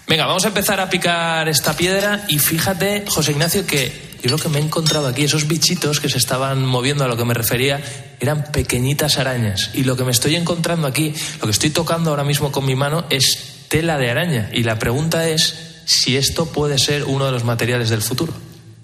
Venga, 0.07 0.25
vamos 0.25 0.45
a 0.45 0.49
empezar 0.49 0.79
a 0.79 0.89
picar 0.89 1.47
esta 1.49 1.75
piedra 1.75 2.25
y 2.27 2.37
fíjate, 2.37 3.05
José 3.07 3.31
Ignacio, 3.31 3.65
que 3.65 4.17
yo 4.21 4.29
lo 4.29 4.37
que 4.37 4.47
me 4.47 4.59
he 4.59 4.61
encontrado 4.61 5.07
aquí, 5.07 5.23
esos 5.23 5.47
bichitos 5.47 5.99
que 5.99 6.07
se 6.07 6.17
estaban 6.17 6.63
moviendo 6.65 7.03
a 7.03 7.07
lo 7.07 7.17
que 7.17 7.25
me 7.25 7.33
refería, 7.33 7.81
eran 8.19 8.45
pequeñitas 8.51 9.17
arañas. 9.17 9.71
Y 9.73 9.83
lo 9.83 9.97
que 9.97 10.03
me 10.03 10.11
estoy 10.11 10.35
encontrando 10.35 10.87
aquí, 10.87 11.13
lo 11.39 11.45
que 11.45 11.51
estoy 11.51 11.71
tocando 11.71 12.09
ahora 12.11 12.23
mismo 12.23 12.51
con 12.51 12.65
mi 12.65 12.75
mano, 12.75 13.05
es 13.09 13.65
tela 13.69 13.97
de 13.97 14.11
araña. 14.11 14.49
Y 14.53 14.63
la 14.63 14.77
pregunta 14.77 15.27
es 15.27 15.81
si 15.85 16.15
esto 16.15 16.45
puede 16.45 16.77
ser 16.77 17.05
uno 17.05 17.25
de 17.25 17.31
los 17.31 17.43
materiales 17.43 17.89
del 17.89 18.01
futuro. 18.01 18.33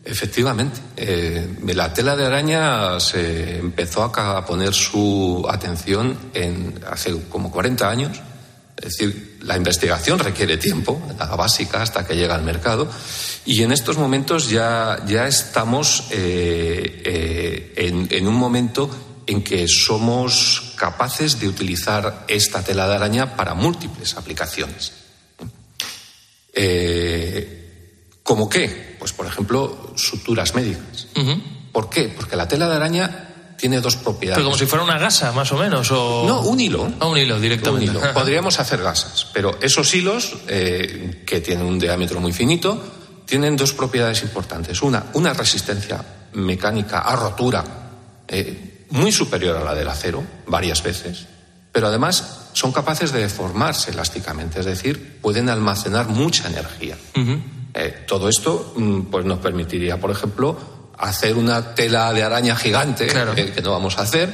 Efectivamente. 0.10 0.80
Eh, 0.98 1.48
la 1.68 1.94
tela 1.94 2.16
de 2.16 2.26
araña 2.26 3.00
se 3.00 3.60
empezó 3.60 4.04
a 4.04 4.44
poner 4.44 4.74
su 4.74 5.46
atención 5.48 6.18
en, 6.34 6.80
hace 6.90 7.16
como 7.30 7.52
40 7.52 7.88
años. 7.88 8.20
Es 8.76 8.98
decir, 8.98 9.38
la 9.44 9.56
investigación 9.56 10.18
requiere 10.18 10.58
tiempo, 10.58 11.00
la 11.20 11.36
básica, 11.36 11.84
hasta 11.84 12.08
que 12.08 12.16
llega 12.16 12.34
al 12.34 12.42
mercado. 12.42 12.90
Y 13.46 13.62
en 13.62 13.72
estos 13.72 13.98
momentos 13.98 14.50
ya, 14.50 15.00
ya 15.06 15.28
estamos 15.28 16.06
eh, 16.10 17.04
eh, 17.06 18.08
en, 18.10 18.28
un 18.28 18.36
momento 18.36 18.90
en 19.28 19.44
que 19.44 19.68
somos 19.68 20.74
capaces 20.76 21.40
de 21.40 21.48
utilizar 21.48 22.26
esta 22.28 22.64
tela 22.64 22.88
de 22.88 22.96
araña 22.96 23.36
para 23.36 23.54
múltiples 23.54 24.16
aplicaciones. 24.16 24.92
¿Cómo 28.30 28.48
qué? 28.48 28.96
Pues, 29.00 29.12
por 29.12 29.26
ejemplo, 29.26 29.92
suturas 29.96 30.54
médicas. 30.54 31.08
¿Por 31.72 31.90
qué? 31.90 32.14
Porque 32.16 32.36
la 32.36 32.48
tela 32.48 32.70
de 32.70 32.76
araña 32.76 33.56
tiene 33.58 33.82
dos 33.82 33.96
propiedades. 33.96 34.38
Pero 34.38 34.50
como 34.50 34.58
si 34.60 34.68
fuera 34.68 34.86
una 34.86 35.00
gasa, 35.00 35.32
más 35.32 35.52
o 35.52 35.58
menos. 35.58 35.92
O... 35.92 36.26
No, 36.28 36.42
un 36.42 36.60
hilo. 36.60 36.92
Ah, 37.00 37.08
un 37.08 37.18
hilo, 37.18 37.40
directamente. 37.40 37.92
Podríamos 38.14 38.60
hacer 38.60 38.84
gasas, 38.84 39.26
pero 39.34 39.58
esos 39.64 39.92
hilos, 39.96 40.36
eh, 40.48 41.24
que 41.26 41.42
tienen 41.42 41.66
un 41.66 41.80
diámetro 41.80 42.20
muy 42.20 42.32
finito, 42.32 42.80
tienen 43.26 43.58
dos 43.58 43.74
propiedades 43.74 44.22
importantes. 44.22 44.80
Una, 44.84 45.06
una 45.14 45.34
resistencia 45.34 46.06
mecánica 46.34 47.00
a 47.00 47.16
rotura 47.16 47.64
eh, 48.28 48.86
muy 48.92 49.12
superior 49.12 49.58
a 49.58 49.64
la 49.64 49.74
del 49.74 49.88
acero, 49.88 50.24
varias 50.46 50.84
veces, 50.84 51.26
pero 51.72 51.88
además 51.88 52.50
son 52.54 52.72
capaces 52.72 53.12
de 53.12 53.22
deformarse 53.22 53.90
elásticamente, 53.90 54.60
es 54.60 54.68
decir, 54.68 55.18
pueden 55.20 55.50
almacenar 55.50 56.10
mucha 56.10 56.48
energía. 56.48 56.96
Eh, 57.74 58.04
todo 58.08 58.30
esto 58.30 58.74
mm, 58.76 59.02
pues 59.04 59.26
nos 59.26 59.40
permitiría, 59.40 59.98
por 59.98 60.12
ejemplo, 60.12 60.58
hacer 60.98 61.36
una 61.36 61.76
tela 61.76 62.12
de 62.14 62.24
araña 62.24 62.56
gigante, 62.56 63.08
que, 63.08 63.62
no 63.62 63.72
vamos 63.72 63.98
a 63.98 64.02
hacer, 64.02 64.34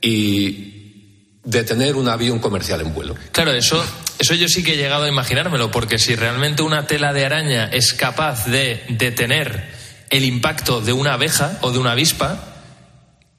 y 0.00 1.34
detener 1.44 1.96
un 1.96 2.08
avión 2.08 2.38
comercial 2.38 2.80
en 2.80 2.92
vuelo. 2.94 3.14
Claro, 3.32 3.52
eso, 3.52 3.84
eso 4.18 4.34
yo 4.34 4.48
sí 4.48 4.62
que 4.62 4.74
he 4.74 4.76
llegado 4.76 5.04
a 5.04 5.08
imaginármelo, 5.08 5.70
porque 5.70 5.98
si 5.98 6.14
realmente 6.14 6.62
una 6.62 6.86
tela 6.86 7.12
de 7.12 7.24
araña 7.24 7.66
es 7.66 7.92
capaz 7.92 8.46
de 8.46 8.82
detener 8.88 9.70
el 10.10 10.24
impacto 10.24 10.80
de 10.80 10.92
una 10.92 11.14
abeja 11.14 11.58
o 11.60 11.70
de 11.70 11.78
una 11.78 11.92
avispa, 11.92 12.53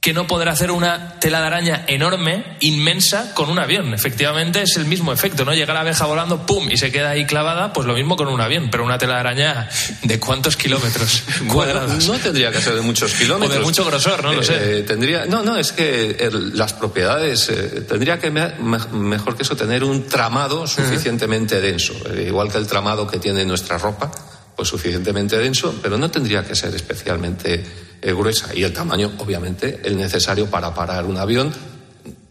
que 0.05 0.13
no 0.13 0.27
podrá 0.27 0.51
hacer 0.51 0.69
una 0.69 1.17
tela 1.17 1.41
de 1.41 1.47
araña 1.47 1.83
enorme, 1.88 2.57
inmensa, 2.59 3.33
con 3.33 3.50
un 3.50 3.57
avión. 3.57 3.91
Efectivamente 3.91 4.62
es 4.62 4.77
el 4.77 4.85
mismo 4.85 5.12
efecto, 5.12 5.45
¿no? 5.45 5.51
Llega 5.55 5.74
la 5.74 5.79
abeja 5.79 6.05
volando, 6.05 6.45
¡pum! 6.45 6.69
y 6.69 6.77
se 6.77 6.91
queda 6.91 7.09
ahí 7.09 7.25
clavada, 7.25 7.74
pues 7.74 7.88
lo 7.88 7.95
mismo 7.95 8.15
con 8.15 8.27
un 8.27 8.39
avión, 8.39 8.69
pero 8.69 8.85
una 8.85 9.00
tela 9.00 9.15
de 9.15 9.19
araña 9.21 9.67
de 10.03 10.19
cuántos 10.19 10.57
kilómetros 10.57 11.24
cuadrados. 11.51 12.07
no 12.07 12.19
tendría 12.19 12.51
que 12.51 12.62
ser 12.62 12.75
de 12.75 12.81
muchos 12.81 13.15
kilómetros. 13.15 13.57
O 13.57 13.59
de 13.59 13.65
mucho 13.65 13.83
grosor, 13.83 14.24
no 14.24 14.33
lo 14.33 14.43
sé. 14.43 14.77
Eh, 14.77 14.81
tendría, 14.83 15.25
no, 15.25 15.41
no, 15.41 15.57
es 15.57 15.71
que 15.71 16.29
las 16.53 16.74
propiedades, 16.74 17.50
eh, 17.50 17.83
tendría 17.89 18.19
que, 18.19 18.29
mejor 18.29 19.35
que 19.35 19.41
eso, 19.41 19.55
tener 19.55 19.83
un 19.83 20.07
tramado 20.07 20.67
suficientemente 20.67 21.59
denso, 21.62 21.95
eh, 22.13 22.25
igual 22.27 22.51
que 22.51 22.59
el 22.59 22.67
tramado 22.67 23.07
que 23.07 23.17
tiene 23.17 23.43
nuestra 23.43 23.79
ropa, 23.79 24.12
pues 24.55 24.69
suficientemente 24.69 25.38
denso, 25.38 25.75
pero 25.81 25.97
no 25.97 26.09
tendría 26.09 26.45
que 26.45 26.55
ser 26.55 26.74
especialmente 26.74 27.63
eh, 28.01 28.13
gruesa 28.13 28.53
y 28.55 28.63
el 28.63 28.74
tamaño, 28.74 29.12
obviamente, 29.17 29.81
el 29.83 29.97
necesario 29.97 30.50
para 30.50 30.74
parar 30.74 31.05
un 31.05 31.17
avión. 31.17 31.51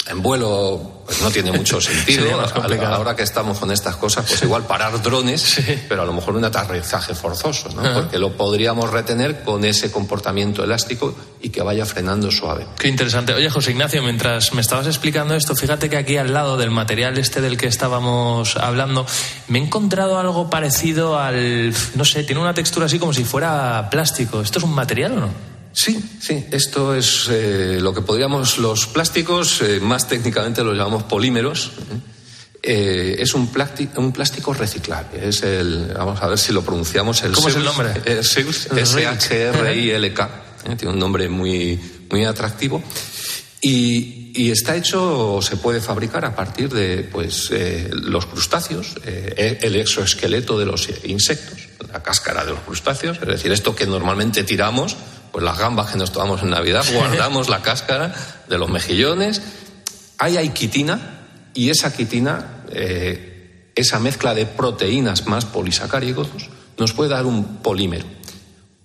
En 0.07 0.23
vuelo 0.23 0.95
pues 1.07 1.21
no 1.23 1.31
tiene 1.31 1.53
mucho 1.53 1.81
sentido. 1.81 2.41
Ahora 2.87 3.17
que 3.17 3.23
estamos 3.23 3.59
con 3.59 3.71
estas 3.71 3.97
cosas, 3.97 4.25
pues 4.27 4.43
igual 4.43 4.65
parar 4.65 5.03
drones, 5.03 5.61
pero 5.89 6.03
a 6.03 6.05
lo 6.05 6.13
mejor 6.13 6.37
un 6.37 6.45
aterrizaje 6.45 7.15
forzoso, 7.15 7.69
¿no? 7.71 7.83
Porque 7.95 8.19
lo 8.19 8.37
podríamos 8.37 8.91
retener 8.91 9.43
con 9.43 9.65
ese 9.65 9.91
comportamiento 9.91 10.63
elástico 10.63 11.15
y 11.41 11.51
que 11.51 11.63
vaya 11.63 11.87
frenando 11.87 12.31
suave. 12.31 12.67
Qué 12.79 12.89
interesante. 12.89 13.35
Oye, 13.35 13.51
José 13.51 13.73
Ignacio, 13.73 14.03
mientras 14.03 14.53
me 14.53 14.61
estabas 14.61 14.87
explicando 14.87 15.35
esto, 15.35 15.55
fíjate 15.55 15.89
que 15.89 15.97
aquí 15.97 16.17
al 16.17 16.33
lado 16.33 16.57
del 16.57 16.71
material 16.71 17.19
este 17.19 17.41
del 17.41 17.57
que 17.57 17.67
estábamos 17.67 18.57
hablando, 18.57 19.07
me 19.49 19.59
he 19.59 19.63
encontrado 19.63 20.19
algo 20.19 20.51
parecido 20.51 21.19
al, 21.19 21.75
no 21.95 22.05
sé, 22.05 22.25
tiene 22.25 22.41
una 22.41 22.55
textura 22.55 22.87
así 22.87 22.99
como 22.99 23.13
si 23.13 23.25
fuera 23.25 23.89
plástico. 23.91 24.41
¿Esto 24.41 24.59
es 24.59 24.65
un 24.65 24.75
material 24.75 25.13
o 25.13 25.21
no? 25.21 25.54
Sí, 25.75 26.02
sí, 26.21 26.47
esto 26.52 26.95
es 26.95 27.26
eh, 27.28 27.78
lo 27.81 27.93
que 27.93 28.00
podríamos, 28.00 28.59
los 28.59 28.87
plásticos, 28.87 29.61
eh, 29.61 29.81
más 29.81 30.07
técnicamente 30.07 30.62
los 30.62 30.76
llamamos 30.76 31.02
polímeros. 31.02 31.73
Eh, 32.62 33.16
es 33.19 33.35
un, 33.35 33.49
plástico, 33.49 34.00
un 34.00 34.12
plástico 34.12 34.54
reciclable. 34.54 35.28
Es 35.28 35.43
el, 35.43 35.93
vamos 35.93 36.23
a 36.23 36.28
ver 36.28 36.38
si 36.38 36.52
lo 36.52 36.62
pronunciamos. 36.62 37.25
El 37.25 37.33
¿Cómo 37.33 37.49
es 37.49 37.57
el 37.57 37.64
nombre? 37.64 37.93
S-H-R-I-L-K. 38.07 38.71
tiene 40.78 40.95
un 40.95 40.99
nombre 40.99 41.28
muy, 41.28 41.81
muy 42.09 42.25
atractivo. 42.25 42.81
Y, 43.61 44.31
y, 44.35 44.52
está 44.52 44.76
hecho, 44.76 45.35
o 45.35 45.43
se 45.43 45.57
puede 45.57 45.81
fabricar 45.81 46.25
a 46.25 46.37
partir 46.37 46.73
de 46.73 46.99
pues, 46.99 47.50
los 47.90 48.26
crustáceos, 48.26 48.95
el 49.04 49.75
exoesqueleto 49.76 50.57
de 50.59 50.66
los 50.66 50.88
insectos, 51.04 51.59
la 51.90 52.02
cáscara 52.02 52.45
de 52.45 52.50
los 52.50 52.61
crustáceos, 52.61 53.19
es 53.21 53.26
decir, 53.26 53.50
esto 53.52 53.75
que 53.75 53.87
normalmente 53.87 54.45
tiramos 54.45 54.97
pues 55.35 55.45
las 55.45 55.59
gambas 55.59 55.91
que 55.91 55.99
nos 55.99 56.12
tomamos 56.12 56.43
en 56.43 56.50
Navidad, 56.50 56.85
guardamos 56.95 57.49
la 57.49 57.61
cáscara 57.61 58.14
de 58.49 58.57
los 58.57 58.71
mejillones. 58.71 59.43
Ahí 60.17 60.37
hay 60.37 60.50
quitina 60.50 61.23
y 61.55 61.71
esa 61.71 61.93
quitina, 61.93 62.62
eh, 62.71 63.73
esa 63.75 63.99
mezcla 63.99 64.33
de 64.33 64.47
proteínas 64.47 65.26
más 65.26 65.45
polisacáridos, 65.45 66.29
nos 66.79 66.93
puede 66.93 67.11
dar 67.11 67.26
un 67.26 67.57
polímero, 67.57 68.05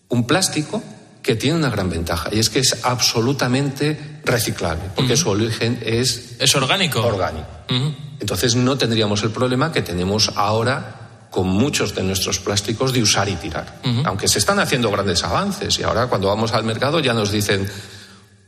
un 0.07 0.25
plástico 0.25 0.81
que 1.21 1.35
tiene 1.35 1.55
una 1.55 1.69
gran 1.69 1.87
ventaja 1.87 2.31
y 2.31 2.39
es 2.39 2.49
que 2.49 2.57
es 2.57 2.83
absolutamente 2.83 4.19
reciclable, 4.25 4.85
porque 4.95 5.17
su 5.17 5.29
origen 5.29 5.79
es... 5.85 6.37
Es 6.39 6.55
orgánico. 6.55 7.05
Orgánico. 7.05 7.45
Entonces 8.19 8.55
no 8.55 8.75
tendríamos 8.75 9.21
el 9.21 9.29
problema 9.29 9.71
que 9.71 9.83
tenemos 9.83 10.31
ahora 10.35 11.08
con 11.29 11.47
muchos 11.47 11.93
de 11.95 12.03
nuestros 12.03 12.39
plásticos 12.39 12.93
de 12.93 13.01
usar 13.01 13.29
y 13.29 13.35
tirar. 13.35 13.81
Aunque 14.05 14.27
se 14.27 14.39
están 14.39 14.59
haciendo 14.59 14.89
grandes 14.91 15.23
avances 15.23 15.79
y 15.79 15.83
ahora 15.83 16.07
cuando 16.07 16.27
vamos 16.27 16.53
al 16.53 16.63
mercado 16.63 16.99
ya 16.99 17.13
nos 17.13 17.31
dicen 17.31 17.69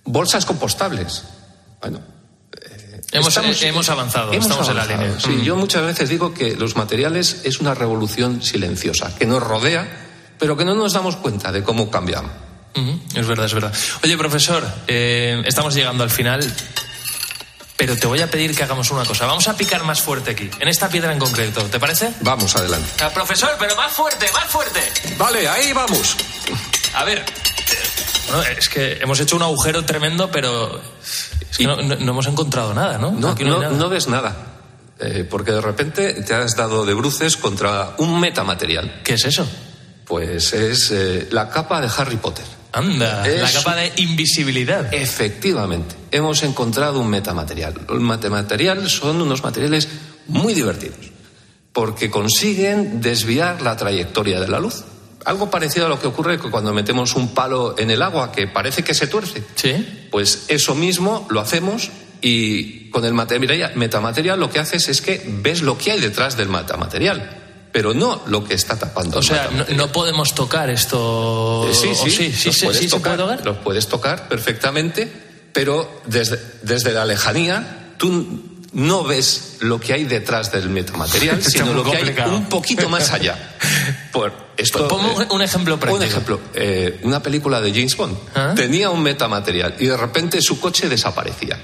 bolsas 0.03 0.45
compostables. 0.45 1.23
Bueno. 1.79 1.99
Eh, 2.59 3.01
hemos, 3.11 3.37
hemos, 3.63 3.89
avanzado, 3.89 4.31
estamos 4.31 4.67
en 4.69 4.75
la 4.75 4.85
línea. 4.85 5.19
Sí, 5.19 5.41
yo 5.43 5.55
muchas 5.55 5.83
veces 5.83 6.09
digo 6.09 6.33
que 6.33 6.55
los 6.55 6.75
materiales 6.75 7.41
es 7.43 7.59
una 7.59 7.73
revolución 7.73 8.41
silenciosa, 8.41 9.15
que 9.15 9.25
nos 9.25 9.41
rodea, 9.43 9.87
pero 10.39 10.57
que 10.57 10.65
no 10.65 10.75
nos 10.75 10.93
damos 10.93 11.15
cuenta 11.17 11.51
de 11.51 11.63
cómo 11.63 11.89
cambiamos. 11.91 12.31
Es 13.15 13.27
verdad, 13.27 13.45
es 13.45 13.53
verdad. 13.53 13.73
Oye, 14.03 14.17
profesor, 14.17 14.63
eh, 14.87 15.41
estamos 15.45 15.75
llegando 15.75 16.03
al 16.03 16.09
final 16.09 16.41
pero 17.81 17.97
te 17.97 18.05
voy 18.05 18.21
a 18.21 18.29
pedir 18.29 18.55
que 18.55 18.61
hagamos 18.61 18.91
una 18.91 19.03
cosa. 19.05 19.25
Vamos 19.25 19.47
a 19.47 19.57
picar 19.57 19.83
más 19.83 20.03
fuerte 20.03 20.29
aquí, 20.29 20.51
en 20.59 20.67
esta 20.67 20.87
piedra 20.87 21.13
en 21.13 21.17
concreto. 21.17 21.63
¿Te 21.63 21.79
parece? 21.79 22.13
Vamos, 22.21 22.55
adelante. 22.55 22.87
Ah, 23.03 23.09
profesor, 23.09 23.55
pero 23.57 23.75
más 23.75 23.91
fuerte, 23.91 24.27
más 24.35 24.45
fuerte. 24.45 24.81
Vale, 25.17 25.49
ahí 25.49 25.73
vamos. 25.73 26.15
A 26.93 27.03
ver, 27.03 27.25
es 28.55 28.69
que 28.69 28.99
hemos 29.01 29.19
hecho 29.19 29.35
un 29.35 29.41
agujero 29.41 29.83
tremendo, 29.83 30.29
pero 30.29 30.79
no, 31.59 31.79
hemos 31.79 32.27
encontrado 32.27 32.71
nada, 32.75 32.99
¿no? 32.99 33.13
No, 33.13 33.33
no, 33.71 33.89
ves 33.89 34.07
nada. 34.07 34.35
Eh, 34.99 35.25
porque 35.27 35.51
de 35.51 35.61
repente 35.61 36.13
te 36.21 36.35
has 36.35 36.55
dado 36.55 36.85
de 36.85 36.93
bruces 36.93 37.35
contra 37.35 37.95
un 37.97 38.19
metamaterial. 38.19 39.01
¿Qué 39.03 39.15
es 39.15 39.25
eso? 39.25 39.43
Pues 40.05 40.53
es 40.53 40.91
eh, 40.91 41.29
la 41.31 41.49
capa 41.49 41.81
de 41.81 41.89
Harry 41.97 42.17
Potter. 42.17 42.45
Anda, 42.73 43.25
la 43.27 43.51
capa 43.51 43.75
de 43.75 43.91
invisibilidad. 43.97 44.93
Efectivamente, 44.93 45.95
hemos 46.11 46.43
encontrado 46.43 46.99
un 46.99 47.09
metamaterial. 47.09 47.73
Los 47.87 48.01
metamaterial 48.01 48.89
son 48.89 49.21
unos 49.21 49.43
materiales 49.43 49.89
muy 50.27 50.53
divertidos, 50.53 51.11
porque 51.73 52.09
consiguen 52.09 53.01
desviar 53.01 53.61
la 53.61 53.75
trayectoria 53.75 54.39
de 54.39 54.47
la 54.47 54.59
luz. 54.59 54.83
Algo 55.25 55.51
parecido 55.51 55.85
a 55.85 55.89
lo 55.89 55.99
que 55.99 56.07
ocurre 56.07 56.39
cuando 56.39 56.73
metemos 56.73 57.15
un 57.15 57.33
palo 57.33 57.75
en 57.77 57.91
el 57.91 58.01
agua 58.01 58.31
que 58.31 58.47
parece 58.47 58.83
que 58.83 58.93
se 58.93 59.07
tuerce. 59.07 59.43
Sí. 59.55 60.07
Pues 60.09 60.45
eso 60.47 60.73
mismo 60.73 61.27
lo 61.29 61.41
hacemos 61.41 61.89
y 62.21 62.89
con 62.89 63.05
el 63.05 63.13
metamaterial 63.13 64.39
lo 64.39 64.49
que 64.49 64.59
haces 64.59 64.89
es 64.89 65.01
que 65.01 65.23
ves 65.27 65.61
lo 65.61 65.77
que 65.77 65.91
hay 65.91 65.99
detrás 65.99 66.37
del 66.37 66.49
metamaterial 66.49 67.40
pero 67.71 67.93
no 67.93 68.23
lo 68.27 68.43
que 68.43 68.53
está 68.53 68.77
tapando. 68.77 69.19
O 69.19 69.23
sea, 69.23 69.49
no, 69.75 69.91
podemos 69.91 70.35
tocar 70.35 70.69
esto. 70.69 71.67
Eh, 71.69 71.73
sí, 71.73 71.95
sí, 71.95 72.31
sí, 72.31 72.53
sí, 72.53 72.65
puedes 72.65 72.89
tocar, 72.89 73.17
tocar. 73.17 73.45
Los 73.45 73.57
puedes 73.57 73.87
tocar 73.87 74.27
perfectamente, 74.27 75.11
pero 75.53 76.01
desde, 76.05 76.39
desde 76.63 76.91
la 76.91 77.05
lejanía 77.05 77.93
tú 77.97 78.51
no 78.73 79.03
ves 79.03 79.57
lo 79.59 79.79
que 79.79 79.93
hay 79.93 80.05
detrás 80.05 80.51
del 80.51 80.69
metamaterial, 80.69 81.41
sino 81.43 81.73
lo 81.73 81.83
que 81.83 81.97
hay 81.97 82.15
un 82.29 82.45
poquito 82.45 82.89
más 82.89 83.11
allá. 83.11 83.55
Por 84.11 84.33
esto, 84.57 84.87
Pongo 84.87 85.15
un 85.33 85.41
ejemplo 85.41 85.79
práctico. 85.79 86.03
Un 86.03 86.09
ejemplo, 86.09 86.39
eh, 86.53 86.99
una 87.03 87.21
película 87.21 87.61
de 87.61 87.71
James 87.71 87.95
Bond 87.95 88.17
¿Ah? 88.35 88.53
tenía 88.55 88.89
un 88.89 89.01
metamaterial 89.01 89.75
y 89.79 89.85
de 89.85 89.97
repente 89.97 90.41
su 90.41 90.59
coche 90.59 90.89
desaparecía. 90.89 91.57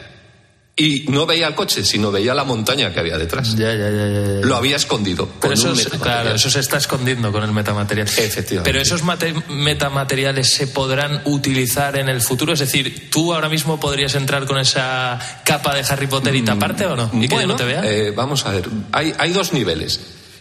Y 0.80 1.06
no 1.10 1.26
veía 1.26 1.48
el 1.48 1.56
coche, 1.56 1.84
sino 1.84 2.12
veía 2.12 2.36
la 2.36 2.44
montaña 2.44 2.94
que 2.94 3.00
había 3.00 3.18
detrás. 3.18 3.56
Ya, 3.56 3.74
ya, 3.74 3.90
ya, 3.90 4.08
ya. 4.08 4.46
Lo 4.46 4.56
había 4.58 4.76
escondido. 4.76 5.26
Pero 5.28 5.40
con 5.42 5.54
eso, 5.54 5.68
un 5.72 5.74
es- 5.74 5.86
metamaterial. 5.86 6.22
claro, 6.22 6.36
eso 6.36 6.50
se 6.52 6.60
está 6.60 6.78
escondiendo 6.78 7.32
con 7.32 7.44
el 7.44 7.52
metamaterial. 7.52 8.08
Efectivamente. 8.08 8.62
Pero 8.70 8.80
esos 8.80 9.02
mate- 9.04 9.34
metamateriales 9.50 10.54
se 10.54 10.68
podrán 10.68 11.22
utilizar 11.26 11.98
en 11.98 12.10
el 12.10 12.22
futuro. 12.22 12.54
Es 12.54 12.60
decir, 12.60 13.10
¿tú 13.10 13.34
ahora 13.34 13.50
mismo 13.50 13.80
podrías 13.80 14.14
entrar 14.16 14.46
con 14.46 14.60
esa 14.60 15.20
capa 15.44 15.74
de 15.76 15.82
Harry 15.90 16.06
Potter 16.08 16.36
y 16.36 16.44
taparte 16.44 16.86
o 16.86 16.96
no? 16.96 17.10
¿Y 17.14 17.28
que 17.28 17.36
yo 17.36 17.48
no 17.48 17.56
te 17.56 17.66
vea? 17.66 17.82
eh, 17.84 18.12
vamos 18.12 18.46
a 18.46 18.52
ver, 18.52 18.66
hay, 18.92 19.14
hay 19.18 19.32
dos 19.34 19.54
niveles. 19.54 20.00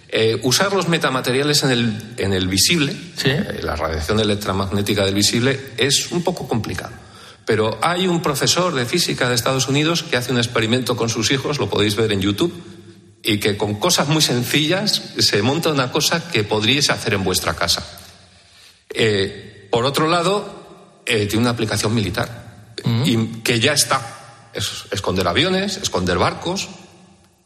Eh, 0.08 0.38
usar 0.44 0.72
los 0.72 0.86
metamateriales 0.88 1.62
en 1.64 1.70
el, 1.70 1.98
en 2.18 2.32
el 2.32 2.46
visible, 2.46 2.92
Sí. 3.16 3.28
eh, 3.30 3.60
la 3.62 3.74
radiación 3.74 4.20
electromagnética 4.20 5.04
del 5.04 5.14
visible, 5.14 5.58
es 5.76 6.12
un 6.12 6.22
poco 6.22 6.46
complicado. 6.46 6.92
Pero 7.46 7.78
hay 7.80 8.06
un 8.08 8.20
profesor 8.20 8.74
de 8.74 8.84
física 8.84 9.28
de 9.28 9.34
Estados 9.36 9.68
Unidos 9.68 10.02
que 10.02 10.16
hace 10.16 10.32
un 10.32 10.38
experimento 10.38 10.96
con 10.96 11.08
sus 11.08 11.30
hijos, 11.30 11.58
lo 11.58 11.70
podéis 11.70 11.96
ver 11.96 12.12
en 12.12 12.20
YouTube, 12.20 12.52
y 13.22 13.38
que 13.38 13.56
con 13.56 13.76
cosas 13.76 14.08
muy 14.08 14.20
sencillas 14.20 15.14
se 15.18 15.42
monta 15.42 15.70
una 15.70 15.90
cosa 15.90 16.28
que 16.30 16.44
podríais 16.44 16.90
hacer 16.90 17.14
en 17.14 17.24
vuestra 17.24 17.54
casa. 17.54 17.86
Eh, 18.92 19.68
por 19.70 19.84
otro 19.84 20.08
lado, 20.08 21.00
eh, 21.06 21.26
tiene 21.26 21.42
una 21.42 21.50
aplicación 21.50 21.94
militar 21.94 22.74
y 23.04 23.26
que 23.42 23.58
ya 23.58 23.72
está. 23.72 24.50
Es 24.52 24.84
esconder 24.90 25.26
aviones, 25.26 25.76
esconder 25.76 26.18
barcos, 26.18 26.68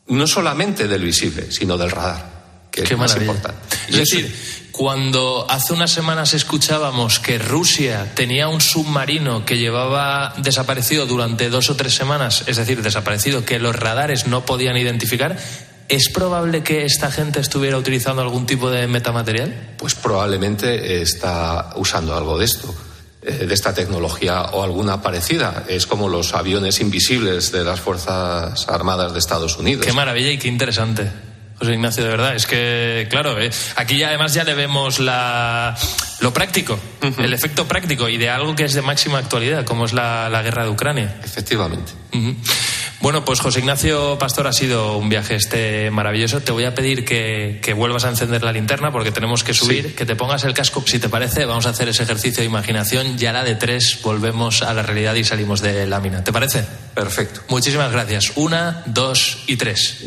no 0.09 0.26
solamente 0.26 0.87
del 0.88 1.02
visible, 1.02 1.50
sino 1.50 1.76
del 1.78 1.90
radar, 1.90 2.69
que 2.71 2.83
Qué 2.83 2.95
es 2.95 2.99
más 2.99 3.11
maravilla. 3.12 3.33
importante. 3.33 3.76
Es 3.88 3.97
decir, 3.97 4.69
cuando 4.80 5.44
hace 5.50 5.75
unas 5.75 5.90
semanas 5.90 6.32
escuchábamos 6.32 7.20
que 7.20 7.38
Rusia 7.38 8.12
tenía 8.14 8.49
un 8.49 8.62
submarino 8.62 9.44
que 9.44 9.58
llevaba 9.58 10.32
desaparecido 10.38 11.04
durante 11.04 11.50
dos 11.50 11.68
o 11.68 11.76
tres 11.76 11.94
semanas, 11.94 12.44
es 12.46 12.56
decir, 12.56 12.80
desaparecido, 12.80 13.44
que 13.44 13.58
los 13.58 13.76
radares 13.76 14.26
no 14.26 14.46
podían 14.46 14.78
identificar, 14.78 15.37
¿es 15.90 16.08
probable 16.08 16.62
que 16.62 16.87
esta 16.87 17.10
gente 17.10 17.40
estuviera 17.40 17.76
utilizando 17.76 18.22
algún 18.22 18.46
tipo 18.46 18.70
de 18.70 18.87
metamaterial? 18.87 19.75
pues 19.76 19.94
probablemente 19.94 21.02
está 21.02 21.75
usando 21.76 22.16
algo 22.16 22.38
de 22.38 22.46
esto, 22.46 22.75
eh, 23.20 23.44
de 23.46 23.52
esta 23.52 23.75
tecnología 23.75 24.44
o 24.44 24.62
alguna 24.62 25.02
parecida. 25.02 25.64
Es 25.68 25.87
como 25.87 26.08
los 26.08 26.32
aviones 26.32 26.80
invisibles 26.80 27.52
de 27.52 27.64
las 27.64 27.80
Fuerzas 27.80 28.66
Armadas 28.66 29.12
de 29.12 29.18
Estados 29.18 29.58
Unidos. 29.58 29.84
Qué 29.84 29.92
maravilla 29.92 30.30
y 30.30 30.38
qué 30.38 30.49
interesante. 30.49 31.29
José 31.61 31.75
Ignacio, 31.75 32.02
de 32.02 32.11
verdad, 32.11 32.35
es 32.35 32.47
que, 32.47 33.07
claro, 33.11 33.38
eh, 33.38 33.50
aquí 33.76 33.99
ya 33.99 34.09
además 34.09 34.33
ya 34.33 34.45
le 34.45 34.55
vemos 34.55 34.99
la, 34.99 35.76
lo 36.21 36.33
práctico, 36.33 36.81
el 37.19 37.35
efecto 37.35 37.69
práctico 37.69 38.09
y 38.09 38.17
de 38.17 38.31
algo 38.31 38.57
que 38.57 38.64
es 38.64 38.73
de 38.73 38.81
máxima 38.81 39.19
actualidad, 39.19 39.67
como 39.67 39.85
es 39.85 39.93
la, 39.93 40.31
la 40.31 40.40
guerra 40.40 40.64
de 40.64 40.71
Ucrania. 40.71 41.17
Efectivamente. 41.23 41.93
Bueno, 43.00 43.25
pues 43.25 43.40
José 43.40 43.61
Ignacio 43.61 44.19
Pastor 44.19 44.47
ha 44.47 44.55
sido 44.55 44.97
un 44.97 45.11
viaje 45.11 45.35
este 45.35 45.90
maravilloso. 45.90 46.40
Te 46.40 46.52
voy 46.52 46.64
a 46.64 46.75
pedir 46.75 47.05
que, 47.05 47.61
que 47.62 47.75
vuelvas 47.75 48.05
a 48.05 48.09
encender 48.09 48.43
la 48.43 48.52
linterna 48.52 48.90
porque 48.90 49.12
tenemos 49.12 49.45
que 49.45 49.52
subir, 49.52 49.95
que 49.95 50.07
te 50.07 50.17
pongas 50.17 50.45
el 50.45 50.55
casco. 50.55 50.83
Si 50.87 50.99
te 50.99 51.11
parece, 51.11 51.45
vamos 51.45 51.67
a 51.67 51.71
hacer 51.71 51.88
ese 51.88 52.02
ejercicio 52.02 52.40
de 52.40 52.47
imaginación 52.47 53.17
y 53.19 53.26
a 53.26 53.33
la 53.33 53.45
de 53.45 53.55
tres 53.55 54.00
volvemos 54.02 54.62
a 54.62 54.73
la 54.73 54.83
realidad 54.83 55.14
y 55.14 55.25
salimos 55.25 55.61
de 55.61 55.87
lámina. 55.87 56.25
¿Te 56.25 56.33
parece? 56.33 56.64
Perfecto. 56.95 57.43
Muchísimas 57.49 57.93
gracias. 57.93 58.33
Una, 58.37 58.83
dos 58.87 59.45
y 59.47 59.57
tres. 59.57 60.05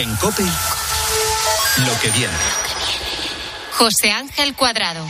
En 0.00 0.16
Cope, 0.16 0.42
lo 0.42 2.00
que 2.00 2.08
viene. 2.16 2.32
José 3.72 4.10
Ángel 4.10 4.54
Cuadrado. 4.54 5.06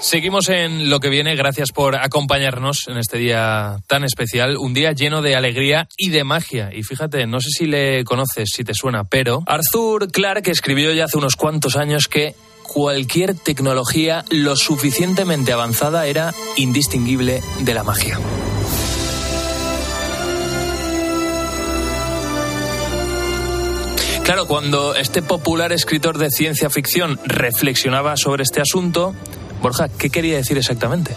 Seguimos 0.00 0.48
en 0.48 0.88
lo 0.88 1.00
que 1.00 1.10
viene. 1.10 1.36
Gracias 1.36 1.70
por 1.70 1.96
acompañarnos 1.96 2.88
en 2.88 2.96
este 2.96 3.18
día 3.18 3.76
tan 3.88 4.04
especial. 4.04 4.56
Un 4.56 4.72
día 4.72 4.92
lleno 4.92 5.20
de 5.20 5.36
alegría 5.36 5.86
y 5.98 6.08
de 6.08 6.24
magia. 6.24 6.70
Y 6.72 6.82
fíjate, 6.82 7.26
no 7.26 7.42
sé 7.42 7.50
si 7.50 7.66
le 7.66 8.04
conoces, 8.04 8.48
si 8.50 8.64
te 8.64 8.72
suena, 8.72 9.04
pero 9.04 9.42
Arthur 9.44 10.10
Clarke 10.10 10.48
escribió 10.48 10.90
ya 10.94 11.04
hace 11.04 11.18
unos 11.18 11.36
cuantos 11.36 11.76
años 11.76 12.08
que 12.08 12.34
cualquier 12.62 13.34
tecnología 13.34 14.24
lo 14.30 14.56
suficientemente 14.56 15.52
avanzada 15.52 16.06
era 16.06 16.32
indistinguible 16.56 17.42
de 17.60 17.74
la 17.74 17.84
magia. 17.84 18.18
Claro, 24.24 24.46
cuando 24.46 24.94
este 24.94 25.20
popular 25.20 25.70
escritor 25.72 26.16
de 26.16 26.30
ciencia 26.30 26.70
ficción 26.70 27.20
reflexionaba 27.26 28.16
sobre 28.16 28.42
este 28.42 28.62
asunto, 28.62 29.14
Borja, 29.60 29.90
¿qué 29.90 30.08
quería 30.08 30.36
decir 30.36 30.56
exactamente? 30.56 31.14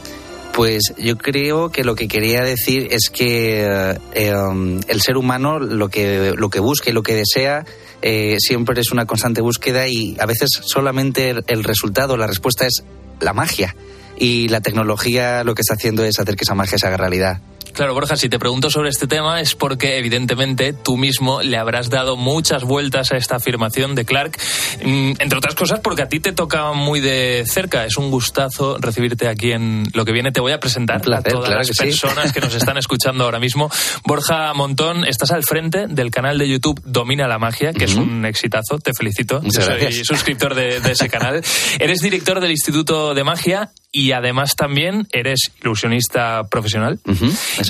Pues 0.51 0.93
yo 0.97 1.17
creo 1.17 1.69
que 1.69 1.85
lo 1.85 1.95
que 1.95 2.09
quería 2.09 2.41
decir 2.41 2.89
es 2.91 3.09
que 3.09 3.63
eh, 3.65 3.97
eh, 4.13 4.35
um, 4.35 4.81
el 4.89 5.01
ser 5.01 5.15
humano 5.15 5.57
lo 5.57 5.87
que, 5.87 6.33
lo 6.35 6.49
que 6.49 6.59
busca 6.59 6.89
y 6.89 6.93
lo 6.93 7.01
que 7.01 7.15
desea 7.15 7.63
eh, 8.01 8.35
siempre 8.39 8.81
es 8.81 8.91
una 8.91 9.05
constante 9.05 9.39
búsqueda 9.39 9.87
y 9.87 10.17
a 10.19 10.25
veces 10.25 10.49
solamente 10.61 11.29
el, 11.29 11.45
el 11.47 11.63
resultado, 11.63 12.17
la 12.17 12.27
respuesta 12.27 12.67
es 12.67 12.83
la 13.21 13.31
magia. 13.31 13.73
Y 14.17 14.49
la 14.49 14.59
tecnología 14.59 15.45
lo 15.45 15.55
que 15.55 15.61
está 15.61 15.75
haciendo 15.75 16.03
es 16.03 16.19
hacer 16.19 16.35
que 16.35 16.43
esa 16.43 16.55
magia 16.55 16.77
se 16.77 16.87
haga 16.87 16.97
realidad. 16.97 17.39
Claro, 17.77 17.93
Borja, 17.93 18.17
si 18.17 18.27
te 18.27 18.39
pregunto 18.39 18.71
sobre 18.71 18.89
este 18.89 19.05
tema 19.05 19.39
es 19.39 19.53
porque 19.53 19.99
evidentemente 19.99 20.73
tú 20.73 20.97
mismo 20.97 21.43
le 21.43 21.57
habrás 21.57 21.91
dado 21.91 22.17
muchas 22.17 22.63
vueltas 22.63 23.11
a 23.11 23.17
esta 23.17 23.35
afirmación 23.35 23.93
de 23.93 24.03
Clark, 24.03 24.35
mm, 24.83 25.11
entre 25.19 25.37
otras 25.37 25.53
cosas 25.53 25.79
porque 25.81 26.01
a 26.01 26.09
ti 26.09 26.19
te 26.19 26.31
toca 26.31 26.73
muy 26.73 27.01
de 27.01 27.43
cerca. 27.45 27.85
Es 27.85 27.97
un 27.97 28.09
gustazo 28.09 28.79
recibirte 28.79 29.27
aquí 29.27 29.51
en 29.51 29.83
lo 29.93 30.05
que 30.05 30.11
viene. 30.11 30.31
Te 30.31 30.41
voy 30.41 30.53
a 30.53 30.59
presentar 30.59 31.01
placer, 31.01 31.27
a 31.27 31.35
todas 31.35 31.49
claro 31.49 31.59
las 31.59 31.67
que 31.67 31.75
sí. 31.75 31.83
personas 31.83 32.33
que 32.33 32.41
nos 32.41 32.55
están 32.55 32.79
escuchando 32.79 33.25
ahora 33.25 33.39
mismo. 33.39 33.69
Borja 34.05 34.51
Montón, 34.55 35.05
estás 35.05 35.29
al 35.29 35.43
frente 35.43 35.85
del 35.87 36.09
canal 36.09 36.39
de 36.39 36.49
YouTube 36.49 36.81
Domina 36.83 37.27
la 37.27 37.37
Magia, 37.37 37.73
que 37.73 37.85
es 37.85 37.93
un 37.93 38.25
exitazo. 38.25 38.79
Te 38.79 38.93
felicito. 38.97 39.39
Muchas 39.39 39.65
Yo 39.67 39.71
soy 39.71 39.79
gracias. 39.81 40.07
suscriptor 40.07 40.55
de, 40.55 40.79
de 40.79 40.91
ese 40.93 41.09
canal. 41.09 41.43
Eres 41.79 41.99
director 41.99 42.39
del 42.39 42.49
Instituto 42.49 43.13
de 43.13 43.23
Magia 43.23 43.69
y 43.97 44.11
además 44.11 44.55
también 44.55 45.07
eres 45.11 45.51
ilusionista 45.59 46.43
profesional 46.51 46.99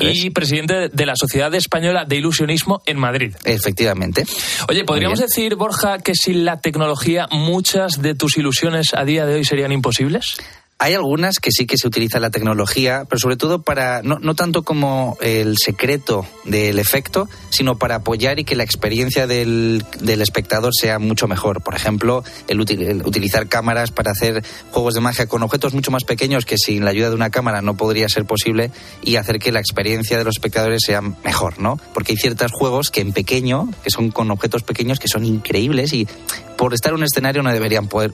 y 0.02 0.28
es. 0.28 0.34
presidente 0.34 0.90
de 0.90 1.06
la 1.06 1.16
Sociedad 1.16 1.56
Española 1.56 2.04
de 2.04 2.18
Ilusionismo 2.18 2.82
en 2.86 3.00
Madrid. 3.00 3.34
Efectivamente. 3.46 4.26
Oye, 4.68 4.84
¿podríamos 4.84 5.20
decir, 5.20 5.56
Borja, 5.56 6.00
que 6.00 6.16
sin 6.16 6.44
la 6.44 6.60
tecnología 6.60 7.30
muchas 7.32 8.02
de 8.02 8.14
tus 8.14 8.38
ilusiones 8.38 8.94
a 8.94 9.06
día 9.06 9.26
de 9.26 9.36
hoy 9.36 9.46
serían 9.46 9.72
imposibles? 9.72 10.36
Hay 10.80 10.94
algunas 10.94 11.40
que 11.40 11.50
sí 11.52 11.66
que 11.66 11.76
se 11.76 11.88
utiliza 11.88 12.20
la 12.20 12.30
tecnología, 12.30 13.06
pero 13.10 13.18
sobre 13.18 13.36
todo 13.36 13.64
para, 13.64 14.04
no, 14.04 14.20
no 14.20 14.36
tanto 14.36 14.62
como 14.62 15.18
el 15.22 15.58
secreto 15.58 16.24
del 16.46 16.78
efecto, 16.78 17.28
sino 17.50 17.80
para 17.80 17.96
apoyar 17.96 18.38
y 18.38 18.44
que 18.44 18.56
la 18.56 18.62
experiencia 18.64 19.26
del, 19.26 19.84
del 20.02 20.22
espectador 20.22 20.72
sea 20.80 21.00
mucho 21.00 21.28
mejor. 21.28 21.64
Por 21.64 21.74
ejemplo, 21.74 22.24
el, 22.48 22.60
util- 22.60 22.88
el 22.88 23.02
utilizar 23.08 23.48
cámaras 23.48 23.90
para 23.90 24.12
hacer 24.12 24.44
juegos 24.70 24.94
de 24.94 25.02
magia 25.02 25.26
con 25.26 25.42
objetos 25.42 25.74
mucho 25.74 25.90
más 25.90 26.04
pequeños 26.04 26.46
que 26.46 26.60
sin 26.60 26.86
la 26.86 26.92
ayuda 26.92 27.10
de 27.10 27.16
una 27.16 27.32
cámara 27.32 27.64
no 27.64 27.76
podría 27.76 28.08
ser 28.08 28.26
posible 28.26 28.70
y 29.02 29.16
hacer 29.16 29.40
que 29.40 29.52
la 29.52 29.60
experiencia 29.60 30.20
de 30.20 30.26
los 30.26 30.36
espectadores 30.36 30.82
sea 30.86 31.02
mejor, 31.02 31.60
¿no? 31.60 31.80
Porque 31.96 32.12
hay 32.12 32.18
ciertos 32.18 32.52
juegos 32.52 32.92
que 32.92 33.02
en 33.02 33.14
pequeño, 33.14 33.68
que 33.84 33.90
son 33.90 34.12
con 34.12 34.30
objetos 34.30 34.62
pequeños, 34.62 35.00
que 35.00 35.08
son 35.08 35.26
increíbles 35.26 35.92
y 35.94 36.08
por 36.56 36.76
estar 36.76 36.92
en 36.92 36.98
un 37.00 37.04
escenario 37.04 37.42
no 37.42 37.52
deberían 37.52 37.88
poder 37.88 38.14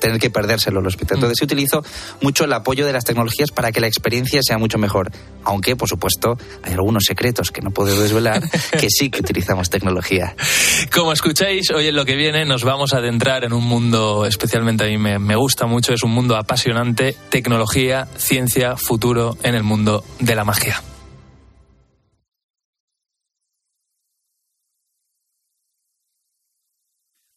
tener 0.00 0.18
que 0.18 0.30
perdérselo 0.30 0.80
los 0.80 0.94
espectadores. 0.94 1.24
Entonces, 1.24 1.42
utilizo 1.42 1.84
mucho 2.20 2.44
el 2.44 2.52
apoyo 2.52 2.86
de 2.86 2.92
las 2.92 3.04
tecnologías 3.04 3.50
para 3.50 3.72
que 3.72 3.80
la 3.80 3.86
experiencia 3.86 4.40
sea 4.42 4.58
mucho 4.58 4.78
mejor. 4.78 5.10
Aunque, 5.44 5.76
por 5.76 5.88
supuesto, 5.88 6.36
hay 6.62 6.72
algunos 6.72 7.04
secretos 7.04 7.50
que 7.50 7.60
no 7.60 7.70
puedo 7.70 8.00
desvelar 8.00 8.42
que 8.78 8.88
sí 8.90 9.10
que 9.10 9.20
utilizamos 9.20 9.70
tecnología. 9.70 10.34
Como 10.94 11.12
escucháis, 11.12 11.70
hoy 11.70 11.88
en 11.88 11.96
lo 11.96 12.04
que 12.04 12.16
viene 12.16 12.44
nos 12.44 12.64
vamos 12.64 12.92
a 12.94 12.98
adentrar 12.98 13.44
en 13.44 13.52
un 13.52 13.64
mundo, 13.64 14.26
especialmente 14.26 14.84
a 14.84 14.86
mí 14.86 14.98
me, 14.98 15.18
me 15.18 15.36
gusta 15.36 15.66
mucho, 15.66 15.92
es 15.92 16.02
un 16.02 16.10
mundo 16.10 16.36
apasionante, 16.36 17.16
tecnología, 17.30 18.08
ciencia, 18.16 18.76
futuro 18.76 19.36
en 19.42 19.54
el 19.54 19.62
mundo 19.62 20.04
de 20.20 20.34
la 20.34 20.44
magia. 20.44 20.82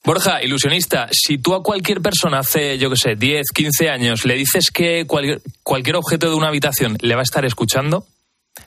Borja, 0.04 0.42
ilusionista, 0.42 1.10
si 1.12 1.38
tú 1.38 1.54
a 1.54 1.62
cualquier 1.62 2.02
persona 2.02 2.40
hace, 2.40 2.80
yo 2.80 2.90
qué 2.90 2.96
sé, 2.96 3.16
10, 3.16 3.52
15 3.54 3.90
años 3.90 4.26
le 4.26 4.34
dices 4.34 4.72
que 4.72 5.06
cualquier, 5.06 5.42
cualquier 5.62 5.96
objeto 5.96 6.28
de 6.28 6.36
una 6.36 6.48
habitación 6.48 6.98
le 7.02 7.14
va 7.14 7.22
a 7.22 7.24
estar 7.24 7.46
escuchando, 7.46 8.08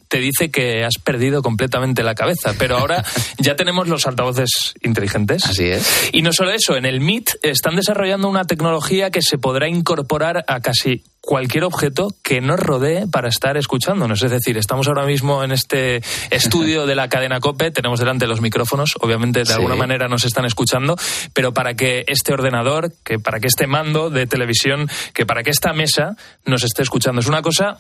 te 0.09 0.19
dice 0.19 0.51
que 0.51 0.85
has 0.85 0.99
perdido 1.03 1.43
completamente 1.43 2.03
la 2.03 2.15
cabeza. 2.15 2.55
Pero 2.59 2.77
ahora 2.77 3.05
ya 3.39 3.57
tenemos 3.57 3.89
los 3.89 4.07
altavoces 4.07 4.75
inteligentes. 4.83 5.45
Así 5.45 5.65
es. 5.65 6.11
Y 6.13 6.23
no 6.23 6.33
solo 6.33 6.51
eso, 6.53 6.77
en 6.77 6.87
el 6.87 7.01
MIT 7.01 7.31
están 7.43 7.77
desarrollando 7.77 8.29
una 8.29 8.45
tecnología 8.45 9.11
que 9.11 9.23
se 9.23 9.39
podrá 9.39 9.69
incorporar 9.69 10.45
a 10.49 10.61
casi 10.61 11.05
cualquier 11.25 11.65
objeto 11.65 12.09
que 12.23 12.41
nos 12.41 12.61
rodee 12.61 13.07
para 13.07 13.29
estar 13.29 13.57
escuchándonos. 13.57 14.23
Es 14.23 14.31
decir, 14.31 14.59
estamos 14.59 14.89
ahora 14.89 15.07
mismo 15.07 15.43
en 15.43 15.53
este 15.53 16.03
estudio 16.31 16.87
de 16.87 16.95
la 16.95 17.09
cadena 17.09 17.41
COPE, 17.41 17.71
tenemos 17.71 17.99
delante 17.99 18.27
los 18.27 18.41
micrófonos, 18.41 18.95
obviamente 19.01 19.43
de 19.43 19.53
alguna 19.55 19.75
manera 19.75 20.09
nos 20.09 20.25
están 20.25 20.45
escuchando, 20.45 20.97
pero 21.33 21.55
para 21.55 21.75
que 21.75 22.05
este 22.09 22.33
ordenador, 22.33 22.93
que 23.05 23.19
para 23.19 23.41
que 23.41 23.47
este 23.47 23.67
mando 23.67 24.11
de 24.11 24.27
televisión, 24.27 24.89
que 25.15 25.25
para 25.25 25.43
que 25.43 25.51
esta 25.51 25.73
mesa 25.73 26.17
nos 26.45 26.63
esté 26.63 26.83
escuchando. 26.83 27.21
Es 27.21 27.27
una 27.27 27.43
cosa 27.43 27.79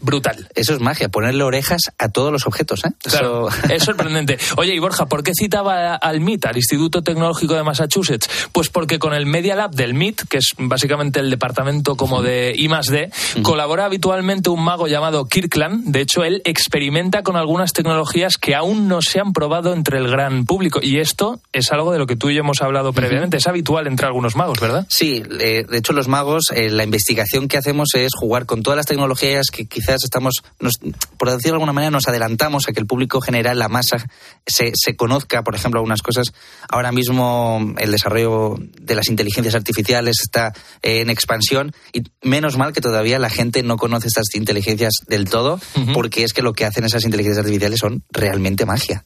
brutal. 0.00 0.48
Eso 0.54 0.74
es 0.74 0.80
magia, 0.80 1.08
ponerle 1.08 1.44
orejas 1.44 1.82
a 1.98 2.08
todos 2.08 2.32
los 2.32 2.46
objetos. 2.46 2.84
¿eh? 2.84 2.90
Claro, 3.02 3.48
es 3.70 3.82
sorprendente. 3.82 4.38
Oye, 4.56 4.74
y 4.74 4.78
Borja, 4.78 5.06
¿por 5.06 5.22
qué 5.22 5.32
citaba 5.38 5.94
al 5.94 6.20
MIT, 6.20 6.46
al 6.46 6.56
Instituto 6.56 7.02
Tecnológico 7.02 7.54
de 7.54 7.62
Massachusetts? 7.62 8.28
Pues 8.52 8.68
porque 8.68 8.98
con 8.98 9.14
el 9.14 9.26
Media 9.26 9.56
Lab 9.56 9.72
del 9.72 9.94
MIT, 9.94 10.22
que 10.28 10.38
es 10.38 10.52
básicamente 10.58 11.20
el 11.20 11.30
departamento 11.30 11.96
como 11.96 12.22
de 12.22 12.54
I 12.56 12.68
D, 12.90 13.10
colabora 13.42 13.86
habitualmente 13.86 14.50
un 14.50 14.62
mago 14.62 14.86
llamado 14.86 15.26
Kirkland. 15.26 15.86
De 15.86 16.00
hecho, 16.00 16.22
él 16.24 16.42
experimenta 16.44 17.22
con 17.22 17.36
algunas 17.36 17.72
tecnologías 17.72 18.36
que 18.36 18.54
aún 18.54 18.88
no 18.88 19.02
se 19.02 19.20
han 19.20 19.32
probado 19.32 19.72
entre 19.72 19.98
el 19.98 20.08
gran 20.08 20.44
público. 20.44 20.80
Y 20.82 20.98
esto 20.98 21.40
es 21.52 21.72
algo 21.72 21.92
de 21.92 21.98
lo 21.98 22.06
que 22.06 22.16
tú 22.16 22.30
y 22.30 22.34
yo 22.34 22.40
hemos 22.40 22.60
hablado 22.60 22.92
previamente. 22.92 23.38
Es 23.38 23.46
habitual 23.46 23.86
entre 23.86 24.06
algunos 24.06 24.36
magos, 24.36 24.60
¿verdad? 24.60 24.86
Sí, 24.88 25.22
de 25.22 25.66
hecho 25.72 25.92
los 25.92 26.08
magos, 26.08 26.44
eh, 26.54 26.70
la 26.70 26.84
investigación 26.84 27.48
que 27.48 27.56
hacemos 27.56 27.88
es 27.94 28.12
jugar 28.14 28.46
con 28.46 28.62
todas 28.62 28.76
las 28.76 28.86
tecnologías 28.86 29.46
que 29.50 29.66
quizás 29.66 29.87
estamos, 30.04 30.42
por 31.16 31.30
decirlo 31.30 31.52
de 31.52 31.56
alguna 31.56 31.72
manera, 31.72 31.90
nos 31.90 32.08
adelantamos 32.08 32.68
a 32.68 32.72
que 32.72 32.80
el 32.80 32.86
público 32.86 33.20
general, 33.20 33.58
la 33.58 33.68
masa, 33.68 34.06
se, 34.46 34.72
se 34.74 34.96
conozca, 34.96 35.42
por 35.42 35.54
ejemplo, 35.54 35.78
algunas 35.78 36.02
cosas. 36.02 36.32
Ahora 36.68 36.92
mismo 36.92 37.74
el 37.78 37.90
desarrollo 37.90 38.56
de 38.58 38.94
las 38.94 39.08
inteligencias 39.08 39.54
artificiales 39.54 40.16
está 40.20 40.52
en 40.82 41.10
expansión 41.10 41.72
y 41.92 42.02
menos 42.22 42.56
mal 42.56 42.72
que 42.72 42.80
todavía 42.80 43.18
la 43.18 43.30
gente 43.30 43.62
no 43.62 43.76
conoce 43.76 44.08
estas 44.08 44.34
inteligencias 44.34 44.92
del 45.06 45.28
todo, 45.28 45.60
porque 45.94 46.24
es 46.24 46.32
que 46.32 46.42
lo 46.42 46.52
que 46.52 46.64
hacen 46.64 46.84
esas 46.84 47.04
inteligencias 47.04 47.44
artificiales 47.44 47.80
son 47.80 48.02
realmente 48.10 48.66
magia. 48.66 49.04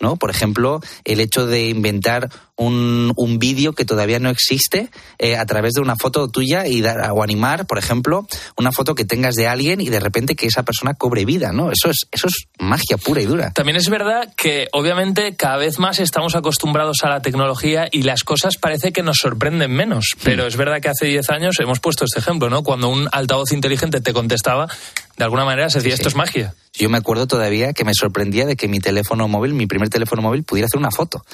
¿no? 0.00 0.16
Por 0.16 0.30
ejemplo, 0.30 0.80
el 1.04 1.20
hecho 1.20 1.46
de 1.46 1.68
inventar 1.68 2.30
un, 2.56 3.12
un 3.16 3.38
vídeo 3.38 3.72
que 3.74 3.84
todavía 3.84 4.18
no 4.18 4.30
existe 4.30 4.90
eh, 5.18 5.36
a 5.36 5.46
través 5.46 5.74
de 5.74 5.80
una 5.80 5.96
foto 5.96 6.28
tuya 6.28 6.66
y 6.66 6.80
dar, 6.80 7.10
o 7.12 7.22
animar, 7.22 7.66
por 7.66 7.78
ejemplo, 7.78 8.26
una 8.56 8.72
foto 8.72 8.94
que 8.94 9.04
tengas 9.04 9.34
de 9.34 9.46
alguien 9.46 9.80
y 9.80 9.88
de 9.88 10.00
repente 10.00 10.11
que 10.12 10.46
esa 10.46 10.62
persona 10.62 10.94
cobre 10.94 11.24
vida, 11.24 11.52
¿no? 11.52 11.70
Eso 11.72 11.90
es, 11.90 12.06
eso 12.12 12.28
es 12.28 12.46
magia 12.58 12.96
pura 12.96 13.20
y 13.20 13.26
dura. 13.26 13.50
También 13.52 13.76
es 13.76 13.88
verdad 13.88 14.32
que 14.36 14.68
obviamente 14.72 15.34
cada 15.36 15.56
vez 15.56 15.78
más 15.78 15.98
estamos 15.98 16.36
acostumbrados 16.36 17.02
a 17.02 17.08
la 17.08 17.22
tecnología 17.22 17.88
y 17.90 18.02
las 18.02 18.22
cosas 18.22 18.56
parece 18.56 18.92
que 18.92 19.02
nos 19.02 19.18
sorprenden 19.18 19.72
menos. 19.72 20.14
Pero 20.22 20.46
es 20.46 20.56
verdad 20.56 20.80
que 20.80 20.88
hace 20.88 21.06
10 21.06 21.30
años 21.30 21.56
hemos 21.60 21.80
puesto 21.80 22.04
este 22.04 22.20
ejemplo, 22.20 22.50
¿no? 22.50 22.62
Cuando 22.62 22.88
un 22.88 23.08
altavoz 23.10 23.52
inteligente 23.52 24.00
te 24.00 24.12
contestaba, 24.12 24.68
de 25.16 25.24
alguna 25.24 25.44
manera 25.44 25.70
se 25.70 25.78
decía, 25.78 25.94
esto 25.94 26.08
es 26.08 26.14
magia. 26.14 26.54
Yo 26.74 26.88
me 26.88 26.98
acuerdo 26.98 27.26
todavía 27.26 27.72
que 27.72 27.84
me 27.84 27.92
sorprendía 27.94 28.46
de 28.46 28.56
que 28.56 28.68
mi 28.68 28.80
teléfono 28.80 29.28
móvil, 29.28 29.52
mi 29.54 29.66
primer 29.66 29.88
teléfono 29.88 30.22
móvil, 30.22 30.42
pudiera 30.44 30.66
hacer 30.66 30.78
una 30.78 30.90
foto. 30.90 31.24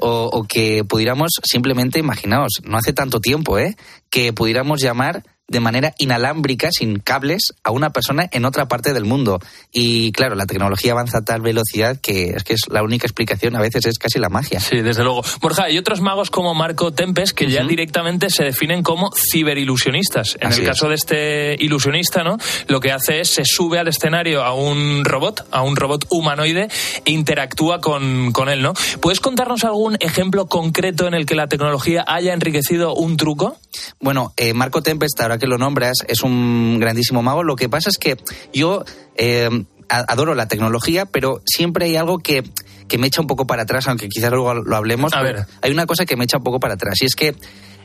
o, 0.00 0.30
o, 0.32 0.44
que 0.44 0.84
pudiéramos 0.84 1.32
simplemente, 1.42 1.98
imaginaos, 1.98 2.60
no 2.64 2.78
hace 2.78 2.92
tanto 2.92 3.20
tiempo, 3.20 3.58
¿eh? 3.58 3.76
Que 4.10 4.32
pudiéramos 4.32 4.80
llamar 4.80 5.22
de 5.48 5.60
manera 5.60 5.94
inalámbrica, 5.98 6.70
sin 6.72 6.98
cables, 6.98 7.54
a 7.62 7.70
una 7.70 7.90
persona 7.90 8.28
en 8.32 8.44
otra 8.44 8.66
parte 8.66 8.92
del 8.92 9.04
mundo. 9.04 9.40
Y 9.72 10.12
claro, 10.12 10.34
la 10.34 10.46
tecnología 10.46 10.92
avanza 10.92 11.18
a 11.18 11.24
tal 11.24 11.40
velocidad 11.40 11.98
que 12.00 12.30
es 12.30 12.44
que 12.44 12.54
es 12.54 12.62
la 12.68 12.82
única 12.82 13.06
explicación, 13.06 13.54
a 13.56 13.60
veces 13.60 13.86
es 13.86 13.98
casi 13.98 14.18
la 14.18 14.28
magia. 14.28 14.60
Sí, 14.60 14.80
desde 14.80 15.04
luego. 15.04 15.22
Borja, 15.40 15.64
hay 15.64 15.78
otros 15.78 16.00
magos 16.00 16.30
como 16.30 16.54
Marco 16.54 16.92
Tempes 16.92 17.32
que 17.32 17.48
ya 17.48 17.64
directamente 17.64 18.30
se 18.30 18.44
definen 18.44 18.82
como 18.82 19.10
ciberilusionistas. 19.12 20.36
En 20.40 20.52
el 20.52 20.64
caso 20.64 20.88
de 20.88 20.94
este 20.94 21.56
ilusionista, 21.58 22.24
¿no? 22.24 22.38
Lo 22.66 22.80
que 22.80 22.92
hace 22.92 23.20
es 23.20 23.28
se 23.30 23.44
sube 23.44 23.78
al 23.78 23.88
escenario 23.88 24.42
a 24.42 24.54
un 24.54 25.04
robot, 25.04 25.46
a 25.50 25.62
un 25.62 25.76
robot 25.76 26.06
humanoide 26.10 26.68
e 27.04 27.10
interactúa 27.10 27.80
con, 27.80 28.32
con 28.32 28.48
él, 28.48 28.62
¿no? 28.62 28.74
¿Puedes 29.00 29.20
contarnos 29.20 29.64
algún 29.64 29.96
ejemplo 30.00 30.46
concreto 30.46 31.06
en 31.06 31.14
el 31.14 31.26
que 31.26 31.34
la 31.34 31.46
tecnología 31.46 32.04
haya 32.06 32.32
enriquecido 32.32 32.94
un 32.94 33.16
truco? 33.16 33.58
Bueno, 34.00 34.32
eh, 34.36 34.54
Marco 34.54 34.82
Tempes, 34.82 35.12
ahora 35.18 35.35
que 35.38 35.46
lo 35.46 35.58
nombras, 35.58 35.98
es 36.08 36.22
un 36.22 36.78
grandísimo 36.80 37.22
mago. 37.22 37.42
Lo 37.42 37.56
que 37.56 37.68
pasa 37.68 37.90
es 37.90 37.98
que 37.98 38.16
yo 38.52 38.84
eh, 39.16 39.48
adoro 39.88 40.34
la 40.34 40.48
tecnología, 40.48 41.06
pero 41.06 41.42
siempre 41.46 41.86
hay 41.86 41.96
algo 41.96 42.18
que, 42.18 42.42
que, 42.88 42.98
me 42.98 43.06
echa 43.06 43.20
un 43.20 43.26
poco 43.26 43.46
para 43.46 43.62
atrás, 43.62 43.88
aunque 43.88 44.08
quizás 44.08 44.30
luego 44.30 44.54
lo 44.54 44.76
hablemos. 44.76 45.12
A 45.14 45.22
ver. 45.22 45.46
Hay 45.62 45.70
una 45.70 45.86
cosa 45.86 46.04
que 46.04 46.16
me 46.16 46.24
echa 46.24 46.38
un 46.38 46.44
poco 46.44 46.60
para 46.60 46.74
atrás, 46.74 46.96
y 47.02 47.06
es 47.06 47.14
que 47.14 47.34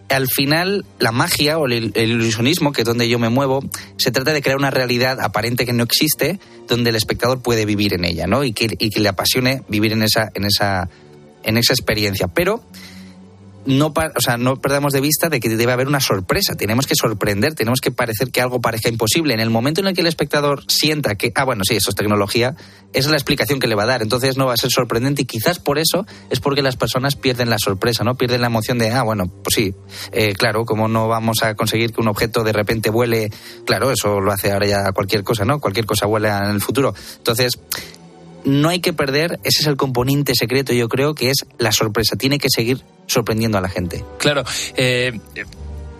al 0.10 0.28
final 0.28 0.86
la 1.00 1.12
magia 1.12 1.58
o 1.58 1.66
el, 1.66 1.94
ilusionismo, 1.96 2.72
que 2.72 2.82
es 2.82 2.86
donde 2.86 3.08
yo 3.08 3.20
me 3.20 3.30
muevo, 3.30 3.64
se 3.98 4.12
trata 4.12 4.34
de 4.34 4.42
crear 4.42 4.58
una 4.58 4.72
realidad 4.72 5.20
aparente 5.22 5.66
que 5.66 5.74
no 5.74 5.84
existe, 5.84 6.40
donde 6.68 6.90
el 6.90 6.96
espectador 6.96 7.42
puede 7.42 7.66
vivir 7.66 7.94
en 7.94 8.06
ella, 8.06 8.28
¿no? 8.28 8.44
Y 8.44 8.54
que, 8.54 8.68
y 8.78 8.90
que 8.90 9.00
le 9.00 9.10
apasione 9.10 9.64
vivir 9.68 9.94
en 9.94 10.04
esa, 10.04 10.30
en 10.34 10.46
esa, 10.46 10.90
en 11.44 11.58
esa 11.58 11.74
experiencia. 11.74 12.28
Pero 12.28 12.64
no, 13.66 13.94
o 14.16 14.22
sea, 14.22 14.38
no 14.38 14.56
perdamos 14.56 14.92
de 14.92 15.02
vista 15.02 15.30
de 15.30 15.40
que 15.40 15.50
debe 15.50 15.72
haber 15.72 15.88
una 15.88 16.00
sorpresa. 16.00 16.56
Tenemos 16.56 16.88
que 16.88 16.96
sorprender, 16.96 17.54
tenemos 17.54 17.80
que 17.80 17.92
parecer 17.92 18.32
que 18.32 18.42
algo 18.42 18.60
parezca 18.60 18.90
imposible. 18.90 19.34
En 19.34 19.40
el 19.40 19.50
momento 19.50 19.82
en 19.82 19.88
el 19.88 19.94
que 19.94 20.02
el 20.02 20.08
espectador 20.08 20.64
sienta 20.68 21.16
que, 21.16 21.32
ah, 21.36 21.44
bueno, 21.44 21.64
sí, 21.64 21.76
eso 21.76 21.90
es 21.90 21.96
tecnología, 21.96 22.56
esa 22.94 23.08
es 23.08 23.12
la 23.12 23.18
explicación 23.18 23.60
que 23.60 23.68
le 23.68 23.76
va 23.76 23.84
a 23.84 23.88
dar. 23.88 24.02
Entonces 24.02 24.38
no 24.38 24.48
va 24.48 24.54
a 24.54 24.58
ser 24.58 24.72
sorprendente 24.72 25.22
y 25.22 25.26
quizás 25.26 25.60
por 25.60 25.78
eso 25.78 26.06
es 26.30 26.40
porque 26.40 26.62
las 26.62 26.76
personas 26.76 27.16
pierden 27.16 27.50
la 27.50 27.58
sorpresa, 27.60 28.04
¿no? 28.04 28.16
Pierden 28.16 28.42
la 28.42 28.48
emoción 28.48 28.78
de, 28.80 28.90
ah, 28.90 29.04
bueno, 29.04 29.28
pues 29.28 29.54
sí, 29.56 29.76
eh, 30.12 30.34
claro, 30.34 30.66
como 30.66 30.88
no 30.88 31.08
vamos 31.08 31.44
a 31.44 31.54
conseguir 31.56 31.94
que 31.94 32.02
un 32.02 32.08
objeto 32.08 32.44
de 32.44 32.54
repente 32.54 32.90
vuele, 32.90 33.30
claro, 33.66 33.92
eso 33.92 34.20
lo 34.20 34.32
hace 34.32 34.52
ahora 34.52 34.66
ya 34.66 34.92
cualquier 34.94 35.24
cosa, 35.24 35.46
¿no? 35.46 35.60
Cualquier 35.60 35.86
cosa 35.86 36.08
vuela 36.08 36.46
en 36.46 36.52
el 36.52 36.62
futuro. 36.62 36.96
Entonces, 37.18 37.60
no 38.44 38.70
hay 38.70 38.80
que 38.80 38.94
perder, 38.94 39.40
ese 39.44 39.62
es 39.62 39.68
el 39.68 39.78
componente 39.78 40.34
secreto, 40.36 40.74
yo 40.74 40.90
creo, 40.90 41.14
que 41.14 41.30
es 41.30 41.46
la 41.60 41.72
sorpresa. 41.72 42.16
Tiene 42.16 42.40
que 42.40 42.50
seguir 42.50 42.84
sorprendiendo 43.12 43.58
a 43.58 43.62
la 43.62 43.70
gente. 43.70 44.04
Claro. 44.18 44.44
Eh, 44.76 45.20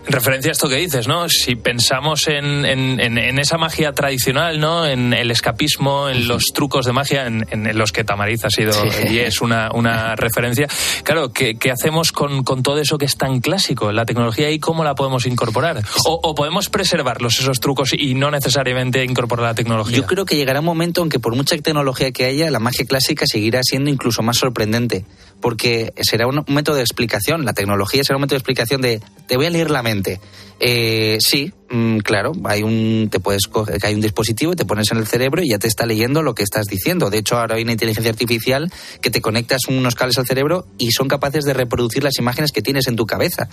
referencia 0.06 0.50
a 0.50 0.52
esto 0.52 0.68
que 0.68 0.76
dices, 0.76 1.06
¿no? 1.06 1.28
Si 1.28 1.54
pensamos 1.56 2.26
en, 2.28 2.64
en, 2.64 3.38
esa 3.38 3.56
magia 3.56 3.92
tradicional, 3.92 4.58
¿no? 4.58 4.86
En 4.86 5.12
el 5.12 5.30
escapismo, 5.30 6.08
en 6.08 6.28
los 6.28 6.46
trucos 6.52 6.86
de 6.86 6.92
magia, 6.92 7.26
en, 7.26 7.78
los 7.78 7.92
que 7.92 8.04
Tamariz 8.04 8.44
ha 8.44 8.50
sido 8.50 8.72
y 9.08 9.18
es 9.18 9.40
una, 9.40 9.70
una 9.72 10.16
referencia. 10.16 10.68
Claro, 11.04 11.32
¿qué, 11.32 11.56
qué 11.56 11.70
hacemos 11.70 12.12
con, 12.12 12.42
con, 12.42 12.62
todo 12.62 12.78
eso 12.78 12.98
que 12.98 13.04
es 13.04 13.16
tan 13.16 13.40
clásico? 13.40 13.92
La 13.92 14.04
tecnología 14.04 14.50
y 14.50 14.58
cómo 14.58 14.84
la 14.84 14.94
podemos 14.94 15.26
incorporar. 15.26 15.82
O, 16.06 16.20
o, 16.22 16.34
podemos 16.34 16.68
preservarlos, 16.68 17.38
esos 17.38 17.60
trucos, 17.60 17.92
y 17.92 18.14
no 18.14 18.30
necesariamente 18.30 19.04
incorporar 19.04 19.46
la 19.46 19.54
tecnología. 19.54 19.96
Yo 19.96 20.06
creo 20.06 20.24
que 20.24 20.36
llegará 20.36 20.60
un 20.60 20.66
momento 20.66 21.02
en 21.02 21.08
que 21.08 21.18
por 21.18 21.34
mucha 21.36 21.56
tecnología 21.56 22.10
que 22.12 22.24
haya, 22.24 22.50
la 22.50 22.58
magia 22.58 22.84
clásica 22.86 23.26
seguirá 23.26 23.60
siendo 23.62 23.90
incluso 23.90 24.22
más 24.22 24.38
sorprendente. 24.38 25.04
Porque 25.42 25.92
será 26.00 26.26
un 26.26 26.44
método 26.48 26.76
de 26.76 26.82
explicación, 26.82 27.44
la 27.44 27.52
tecnología 27.52 28.02
será 28.04 28.16
un 28.16 28.22
método 28.22 28.36
de 28.36 28.38
explicación 28.38 28.80
de 28.80 29.02
te 29.26 29.36
voy 29.36 29.44
a 29.46 29.50
leer 29.50 29.70
la 29.70 29.82
mente 29.82 30.20
eh, 30.64 31.18
sí, 31.18 31.52
mm, 31.70 31.98
claro, 31.98 32.30
hay 32.44 32.62
un, 32.62 33.08
te 33.10 33.18
puedes 33.18 33.42
hay 33.82 33.94
un 33.94 34.00
dispositivo 34.00 34.52
y 34.52 34.56
te 34.56 34.64
pones 34.64 34.92
en 34.92 34.98
el 34.98 35.08
cerebro 35.08 35.42
y 35.42 35.50
ya 35.50 35.58
te 35.58 35.66
está 35.66 35.86
leyendo 35.86 36.22
lo 36.22 36.36
que 36.36 36.44
estás 36.44 36.66
diciendo. 36.66 37.10
De 37.10 37.18
hecho, 37.18 37.36
ahora 37.36 37.56
hay 37.56 37.64
una 37.64 37.72
inteligencia 37.72 38.12
artificial 38.12 38.72
que 39.00 39.10
te 39.10 39.20
conectas 39.20 39.62
unos 39.68 39.96
cables 39.96 40.18
al 40.18 40.26
cerebro 40.26 40.68
y 40.78 40.92
son 40.92 41.08
capaces 41.08 41.44
de 41.44 41.52
reproducir 41.52 42.04
las 42.04 42.16
imágenes 42.18 42.52
que 42.52 42.62
tienes 42.62 42.86
en 42.86 42.94
tu 42.94 43.06
cabeza. 43.06 43.48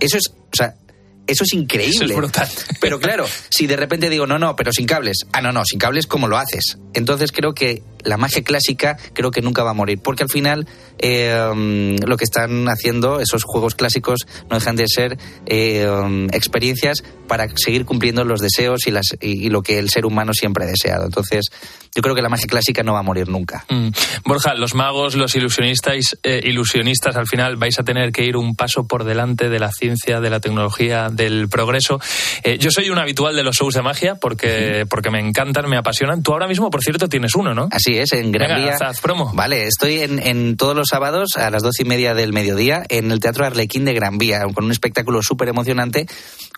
Eso 0.00 0.18
es, 0.18 0.30
o 0.30 0.56
sea, 0.56 0.74
eso 1.28 1.44
es 1.44 1.52
increíble. 1.52 2.16
Pero 2.80 2.98
claro, 2.98 3.26
si 3.50 3.68
de 3.68 3.76
repente 3.76 4.10
digo, 4.10 4.26
no, 4.26 4.40
no, 4.40 4.56
pero 4.56 4.72
sin 4.72 4.86
cables. 4.86 5.18
Ah, 5.32 5.40
no, 5.40 5.52
no, 5.52 5.64
sin 5.64 5.78
cables, 5.78 6.08
¿cómo 6.08 6.26
lo 6.26 6.38
haces? 6.38 6.78
Entonces 6.92 7.30
creo 7.30 7.54
que 7.54 7.84
la 8.04 8.16
magia 8.16 8.42
clásica 8.42 8.96
creo 9.12 9.30
que 9.30 9.42
nunca 9.42 9.62
va 9.62 9.70
a 9.70 9.74
morir, 9.74 10.00
porque 10.02 10.22
al 10.22 10.30
final 10.30 10.66
eh, 10.98 11.96
lo 12.06 12.16
que 12.16 12.24
están 12.24 12.68
haciendo 12.68 13.20
esos 13.20 13.44
juegos 13.44 13.74
clásicos 13.74 14.20
no 14.50 14.58
dejan 14.58 14.76
de 14.76 14.86
ser 14.88 15.18
eh, 15.46 16.26
experiencias 16.32 17.04
para 17.26 17.46
seguir 17.56 17.84
cumpliendo 17.84 18.24
los 18.24 18.40
deseos 18.40 18.86
y, 18.86 18.90
las, 18.90 19.06
y, 19.20 19.50
lo 19.50 19.62
que 19.62 19.78
el 19.78 19.90
ser 19.90 20.06
humano 20.06 20.32
siempre 20.32 20.64
ha 20.64 20.66
deseado. 20.66 21.04
Entonces, 21.04 21.50
yo 21.94 22.02
creo 22.02 22.14
que 22.14 22.22
la 22.22 22.30
magia 22.30 22.46
clásica 22.46 22.82
no 22.82 22.94
va 22.94 23.00
a 23.00 23.02
morir 23.02 23.28
nunca. 23.28 23.66
Mm. 23.68 23.88
Borja, 24.24 24.54
los 24.54 24.74
magos, 24.74 25.14
los 25.14 25.34
ilusionistas, 25.34 26.16
eh, 26.22 26.40
ilusionistas, 26.44 27.16
al 27.16 27.26
final 27.26 27.56
vais 27.56 27.78
a 27.78 27.82
tener 27.82 28.12
que 28.12 28.24
ir 28.24 28.36
un 28.36 28.56
paso 28.56 28.86
por 28.86 29.04
delante 29.04 29.50
de 29.50 29.58
la 29.58 29.70
ciencia, 29.70 30.20
de 30.20 30.30
la 30.30 30.40
tecnología, 30.40 31.08
del 31.10 31.48
progreso. 31.48 32.00
yo 32.58 32.70
soy 32.70 32.88
un 32.88 32.98
habitual 32.98 33.36
de 33.36 33.42
los 33.42 33.56
shows 33.56 33.74
de 33.74 33.82
magia 33.82 34.14
porque, 34.14 34.86
porque 34.88 35.10
me 35.10 35.20
encantan, 35.20 35.68
me 35.68 35.76
apasionan. 35.76 36.22
Tú 36.22 36.32
ahora 36.32 36.48
mismo, 36.48 36.70
por 36.70 36.82
cierto, 36.82 37.08
tienes 37.08 37.34
uno, 37.34 37.54
¿no? 37.54 37.68
Así 37.70 37.87
sí, 37.92 37.98
es 37.98 38.12
en 38.12 38.32
Gran 38.32 38.48
Venga, 38.48 38.76
Vía. 38.76 38.88
haz 38.88 39.00
promo. 39.00 39.32
Vale, 39.34 39.66
estoy 39.66 40.00
en, 40.00 40.18
en 40.18 40.56
todos 40.56 40.76
los 40.76 40.88
sábados 40.88 41.36
a 41.36 41.50
las 41.50 41.62
doce 41.62 41.82
y 41.82 41.86
media 41.86 42.14
del 42.14 42.32
mediodía 42.32 42.82
en 42.88 43.10
el 43.10 43.20
Teatro 43.20 43.46
Arlequín 43.46 43.84
de 43.84 43.94
Gran 43.94 44.18
Vía, 44.18 44.42
con 44.54 44.64
un 44.64 44.70
espectáculo 44.70 45.22
súper 45.22 45.48
emocionante, 45.48 46.06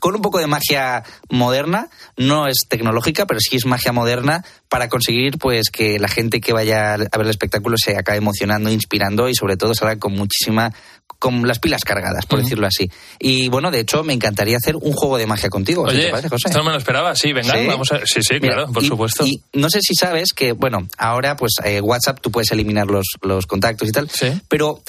con 0.01 0.15
un 0.15 0.23
poco 0.23 0.39
de 0.39 0.47
magia 0.47 1.05
moderna. 1.29 1.89
No 2.17 2.47
es 2.47 2.67
tecnológica, 2.69 3.27
pero 3.27 3.41
sí 3.41 3.57
es 3.57 3.67
magia 3.67 3.93
moderna 3.93 4.45
para 4.69 4.89
conseguir 4.89 5.39
pues 5.39 5.71
que 5.71 5.99
la 5.99 6.09
gente 6.09 6.41
que 6.41 6.53
vaya 6.53 6.95
a 6.95 6.97
ver 6.97 7.09
el 7.23 7.31
espectáculo 7.31 7.77
se 7.77 7.97
acabe 7.97 8.19
emocionando, 8.19 8.71
inspirando 8.71 9.29
y 9.29 9.35
sobre 9.35 9.57
todo 9.57 9.75
salga 9.75 9.99
con 9.99 10.13
muchísima 10.13 10.73
con 11.21 11.47
las 11.47 11.61
pilas 11.61 11.85
cargadas, 11.85 12.27
por 12.27 12.43
decirlo 12.43 12.67
así. 12.67 12.91
Y 13.21 13.49
bueno, 13.49 13.71
de 13.71 13.79
hecho, 13.79 14.03
me 14.03 14.13
encantaría 14.13 14.57
hacer 14.57 14.75
un 14.75 14.93
juego 14.93 15.19
de 15.19 15.27
magia 15.29 15.49
contigo. 15.51 15.89
¿sí 15.89 15.97
Oye, 15.97 16.07
¿Te 16.07 16.11
parece, 16.11 16.29
José? 16.31 16.49
esto 16.49 16.59
no 16.59 16.65
me 16.65 16.73
lo 16.73 16.79
esperaba. 16.79 17.15
Sí, 17.15 17.33
venga, 17.33 17.55
¿Sí? 17.57 17.67
vamos 17.69 17.93
a... 17.93 17.99
Sí, 18.07 18.21
sí, 18.23 18.35
Mira, 18.41 18.55
claro, 18.55 18.73
por 18.73 18.83
y- 18.83 18.87
supuesto. 18.89 19.25
Y 19.25 19.41
no 19.53 19.71
sé 19.71 19.79
si 19.83 19.95
sabes 19.95 20.33
que, 20.33 20.51
bueno, 20.53 20.89
ahora 20.99 21.37
pues 21.37 21.53
eh, 21.65 21.81
WhatsApp 21.81 22.19
tú 22.21 22.33
puedes 22.33 22.51
eliminar 22.51 22.89
los, 22.89 23.07
los 23.23 23.47
contactos 23.47 23.89
y 23.89 23.93
tal, 23.93 24.11
Sí. 24.11 24.33
pero 24.49 24.83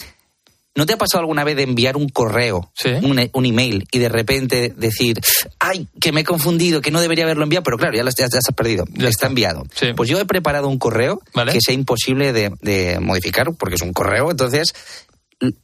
¿no 0.74 0.86
te 0.86 0.94
ha 0.94 0.98
pasado 0.98 1.20
alguna 1.20 1.44
vez 1.44 1.58
de 1.58 1.64
enviar 1.64 1.98
un 1.98 2.08
correo, 2.08 2.72
Sí. 2.76 2.92
un, 3.04 3.20
e- 3.20 3.30
un 3.34 3.46
email 3.46 3.86
y 3.92 4.00
de 4.00 4.08
repente 4.08 4.74
decir, 4.78 5.20
ay, 5.60 5.86
que 6.00 6.14
me 6.14 6.22
he 6.22 6.24
confundido, 6.24 6.80
que 6.80 6.92
no 6.92 7.02
debería 7.02 7.26
haberlo 7.26 7.44
enviado, 7.44 7.64
pero 7.64 7.78
claro, 7.78 7.94
ya 7.98 8.04
lo 8.04 8.08
has, 8.10 8.16
ya 8.16 8.30
te 8.30 8.38
has 8.38 8.46
perdido, 8.56 8.86
Ya 8.88 8.94
está, 8.94 9.10
está. 9.10 9.28
enviado. 9.28 9.66
Sí. 9.76 9.88
Pues 9.98 10.10
yo 10.10 10.18
he 10.18 10.26
preparado 10.26 10.70
un 10.70 10.80
correo 10.80 11.20
Vale. 11.34 11.52
que 11.52 11.60
sea 11.60 11.74
imposible 11.76 12.32
de, 12.32 12.54
de 12.62 13.00
modificar 13.02 13.48
porque 13.60 13.76
es 13.76 13.82
un 13.82 13.92
correo, 13.92 14.32
entonces 14.32 14.74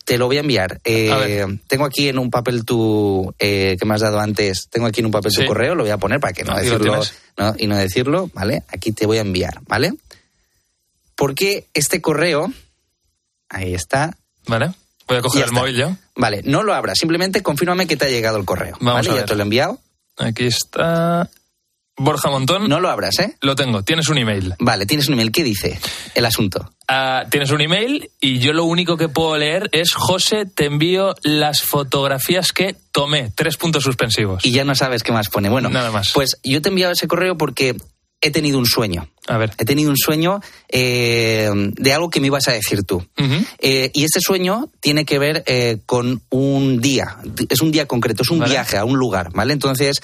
te 0.06 0.18
lo 0.18 0.26
voy 0.26 0.38
a 0.38 0.40
enviar. 0.42 0.80
Eh, 0.84 1.12
A 1.12 1.48
tengo 1.68 1.86
aquí 1.86 2.10
en 2.10 2.18
un 2.20 2.30
papel 2.32 2.66
tu 2.66 3.34
eh, 3.40 3.76
que 3.80 3.86
me 3.86 3.94
has 3.96 4.02
dado 4.02 4.20
antes, 4.20 4.68
tengo 4.70 4.88
aquí 4.88 5.02
en 5.02 5.06
un 5.08 5.12
papel 5.12 5.32
Sí. 5.32 5.42
tu 5.42 5.48
correo, 5.48 5.76
lo 5.76 5.84
voy 5.84 5.92
a 5.92 5.98
poner 5.98 6.20
para 6.20 6.34
que 6.34 6.44
no 6.44 6.56
decirlo 6.58 7.00
no, 7.38 7.54
y 7.58 7.68
no 7.68 7.76
decirlo, 7.78 8.30
¿vale? 8.34 8.64
Aquí 8.70 8.92
te 8.92 9.06
voy 9.06 9.18
a 9.20 9.22
enviar, 9.22 9.60
¿vale? 9.68 9.94
Porque 11.16 11.68
este 11.74 12.02
correo, 12.02 12.52
ahí 13.50 13.74
está, 13.74 14.16
Vale, 14.48 14.72
voy 15.08 15.18
a 15.18 15.22
coger 15.22 15.40
Ya 15.40 15.46
el 15.46 15.50
está. 15.52 15.60
móvil 15.62 15.76
yo. 15.76 15.96
vale, 16.16 16.42
no 16.44 16.64
lo 16.64 16.74
abras, 16.74 16.98
simplemente 17.00 17.42
confírmame 17.44 17.86
que 17.88 17.98
te 17.98 18.06
ha 18.06 18.10
llegado 18.10 18.38
el 18.38 18.46
correo, 18.46 18.78
Vamos 18.80 18.94
¿vale? 18.94 19.10
a 19.10 19.12
Ya 19.12 19.18
ver. 19.22 19.26
te 19.26 19.36
lo 19.36 19.42
he 19.42 19.44
enviado, 19.44 19.80
Aquí 20.18 20.46
está... 20.48 21.30
Borja 21.98 22.30
Montón. 22.30 22.70
no 22.70 22.80
lo 22.80 22.90
abras, 22.90 23.18
¿eh? 23.20 23.36
Lo 23.42 23.56
tengo, 23.56 23.84
tienes 23.84 24.08
un 24.10 24.18
email. 24.20 24.54
Vale, 24.60 24.86
tienes 24.86 25.08
un 25.08 25.14
email, 25.16 25.32
¿qué 25.32 25.44
dice 25.44 25.80
el 26.16 26.26
asunto? 26.26 26.72
Ah, 26.88 27.26
tienes 27.30 27.52
un 27.52 27.60
email 27.62 28.12
y 28.22 28.40
yo 28.40 28.54
lo 28.54 28.64
único 28.66 28.98
que 28.98 29.10
puedo 29.10 29.36
leer 29.38 29.70
es 29.74 29.94
José, 29.94 30.46
te 30.46 30.66
envío 30.66 31.16
las 31.24 31.64
fotografías 31.64 32.54
que 32.54 32.76
tomé. 32.92 33.32
Tres 33.36 33.58
puntos 33.58 33.84
suspensivos. 33.84 34.46
Y 34.46 34.52
ya 34.52 34.64
no 34.64 34.76
sabes 34.76 35.04
qué 35.04 35.12
más 35.12 35.30
pone. 35.30 35.50
Bueno, 35.50 35.70
Nada 35.70 35.92
más. 35.92 36.12
pues 36.14 36.38
yo 36.44 36.62
te 36.62 36.70
he 36.70 36.72
enviado 36.72 36.94
ese 36.94 37.08
correo 37.08 37.36
porque 37.38 37.76
he 38.22 38.32
tenido 38.32 38.58
un 38.58 38.66
sueño. 38.66 39.10
A 39.28 39.38
ver. 39.38 39.52
He 39.58 39.66
tenido 39.66 39.90
un 39.90 39.98
sueño 39.98 40.40
eh, 40.70 41.50
de 41.54 41.94
algo 41.94 42.10
que 42.10 42.20
me 42.22 42.28
ibas 42.28 42.48
a 42.48 42.52
decir 42.54 42.84
tú. 42.84 43.06
Eh, 43.60 43.92
y 43.94 44.04
este 44.06 44.22
sueño 44.22 44.70
tiene 44.80 45.04
que 45.06 45.20
ver 45.20 45.44
eh, 45.46 45.80
con 45.86 46.22
un 46.30 46.80
día. 46.80 47.18
Es 47.50 47.62
un 47.62 47.72
día 47.72 47.86
concreto, 47.88 48.24
es 48.24 48.30
un 48.30 48.40
Vale. 48.40 48.52
viaje 48.52 48.78
a 48.78 48.86
un 48.86 48.98
lugar, 48.98 49.32
¿vale? 49.34 49.54
Entonces, 49.54 50.00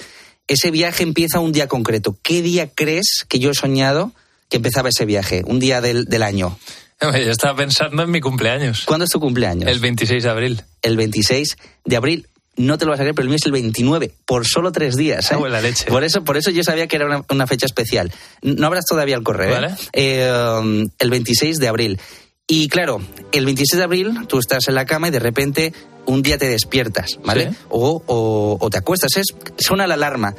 ese 0.48 0.70
viaje 0.70 1.02
empieza 1.02 1.40
un 1.40 1.52
día 1.52 1.68
concreto. 1.68 2.16
¿Qué 2.22 2.42
día 2.42 2.68
crees 2.68 3.24
que 3.28 3.38
yo 3.38 3.50
he 3.50 3.54
soñado 3.54 4.12
que 4.48 4.56
empezaba 4.58 4.88
ese 4.90 5.04
viaje? 5.04 5.42
Un 5.46 5.58
día 5.58 5.80
del, 5.80 6.04
del 6.04 6.22
año. 6.22 6.58
Yo 7.00 7.30
estaba 7.30 7.56
pensando 7.56 8.02
en 8.02 8.10
mi 8.10 8.20
cumpleaños. 8.20 8.84
¿Cuándo 8.86 9.04
es 9.04 9.10
tu 9.10 9.20
cumpleaños? 9.20 9.70
El 9.70 9.78
26 9.80 10.22
de 10.22 10.30
abril. 10.30 10.62
el 10.82 10.96
26 10.96 11.56
de 11.84 11.96
abril. 11.96 12.28
No 12.56 12.78
te 12.78 12.84
lo 12.84 12.92
vas 12.92 13.00
a 13.00 13.02
creer, 13.02 13.16
pero 13.16 13.24
el 13.24 13.30
mío 13.30 13.36
es 13.36 13.46
el 13.46 13.52
29, 13.52 14.14
por 14.26 14.46
solo 14.46 14.70
tres 14.70 14.94
días. 14.94 15.26
¿eh? 15.26 15.30
Cago 15.30 15.46
en 15.46 15.52
la 15.52 15.60
leche. 15.60 15.86
Por 15.86 16.04
eso, 16.04 16.22
por 16.22 16.36
eso 16.36 16.50
yo 16.50 16.62
sabía 16.62 16.86
que 16.86 16.94
era 16.96 17.04
una, 17.06 17.24
una 17.28 17.48
fecha 17.48 17.66
especial. 17.66 18.12
No 18.42 18.68
abras 18.68 18.84
todavía 18.88 19.16
el 19.16 19.24
correo. 19.24 19.48
¿eh? 19.48 19.52
Vale. 19.52 19.74
Eh, 19.92 20.84
el 21.00 21.10
26 21.10 21.58
de 21.58 21.66
abril. 21.68 22.00
Y 22.46 22.68
claro, 22.68 23.02
el 23.32 23.44
26 23.44 23.76
de 23.78 23.82
abril 23.82 24.14
tú 24.28 24.38
estás 24.38 24.68
en 24.68 24.76
la 24.76 24.86
cama 24.86 25.08
y 25.08 25.10
de 25.10 25.18
repente 25.18 25.72
un 26.06 26.22
día 26.22 26.38
te 26.38 26.48
despiertas, 26.48 27.18
¿vale? 27.24 27.50
Sí. 27.50 27.56
O, 27.70 28.02
o- 28.06 28.56
o 28.60 28.70
te 28.70 28.78
acuestas. 28.78 29.16
Es, 29.16 29.26
suena 29.58 29.86
la 29.86 29.94
alarma. 29.94 30.34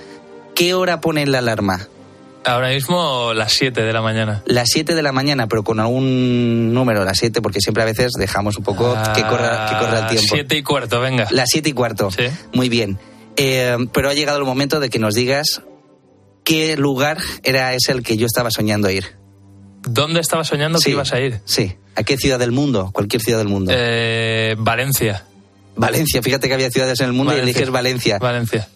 ¿Qué 0.56 0.74
hora 0.74 1.02
pone 1.02 1.26
la 1.26 1.40
alarma? 1.40 1.88
Ahora 2.46 2.70
mismo 2.70 3.34
las 3.34 3.54
7 3.54 3.82
de 3.82 3.92
la 3.92 4.02
mañana. 4.04 4.44
Las 4.46 4.70
7 4.70 4.94
de 4.94 5.02
la 5.02 5.12
mañana, 5.12 5.48
pero 5.48 5.64
con 5.64 5.80
algún 5.80 6.74
número, 6.74 7.04
las 7.04 7.18
7, 7.18 7.42
porque 7.42 7.60
siempre 7.60 7.82
a 7.82 7.88
veces 7.88 8.12
dejamos 8.20 8.56
un 8.58 8.64
poco 8.64 8.94
que, 9.16 9.24
corra, 9.24 9.66
que 9.68 9.78
corra 9.84 10.00
el 10.02 10.08
tiempo. 10.08 10.28
7 10.36 10.56
y 10.56 10.62
cuarto, 10.64 11.00
venga. 11.02 11.28
Las 11.32 11.50
siete 11.50 11.70
y 11.70 11.74
cuarto. 11.74 12.12
Sí. 12.12 12.26
Muy 12.54 12.70
bien. 12.70 13.00
Eh, 13.36 13.76
pero 13.92 14.10
ha 14.10 14.14
llegado 14.14 14.38
el 14.38 14.46
momento 14.46 14.80
de 14.80 14.90
que 14.90 15.00
nos 15.00 15.16
digas 15.16 15.64
qué 16.44 16.78
lugar 16.78 17.18
era 17.44 17.74
ese 17.74 17.92
el 17.92 18.04
que 18.04 18.16
yo 18.16 18.28
estaba 18.28 18.52
soñando 18.52 18.90
ir. 18.92 19.06
¿Dónde 19.82 20.20
estabas 20.20 20.48
soñando 20.48 20.78
Sí. 20.78 20.86
que 20.86 20.92
ibas 20.92 21.14
a 21.14 21.20
ir? 21.20 21.42
Sí. 21.46 21.76
¿A 21.96 22.04
qué 22.04 22.16
ciudad 22.18 22.38
del 22.40 22.52
mundo? 22.52 22.92
Cualquier 22.94 23.22
ciudad 23.24 23.40
del 23.40 23.48
mundo. 23.48 23.72
Eh, 23.76 24.56
Valencia. 24.60 25.26
Valencia. 25.76 26.22
Fíjate 26.22 26.48
que 26.48 26.54
había 26.54 26.70
ciudades 26.70 27.00
en 27.00 27.08
el 27.08 27.14
mundo 27.14 27.36
y 27.36 27.40
eliges 27.40 27.70
Valencia. 27.70 28.18
Valencia. 28.20 28.68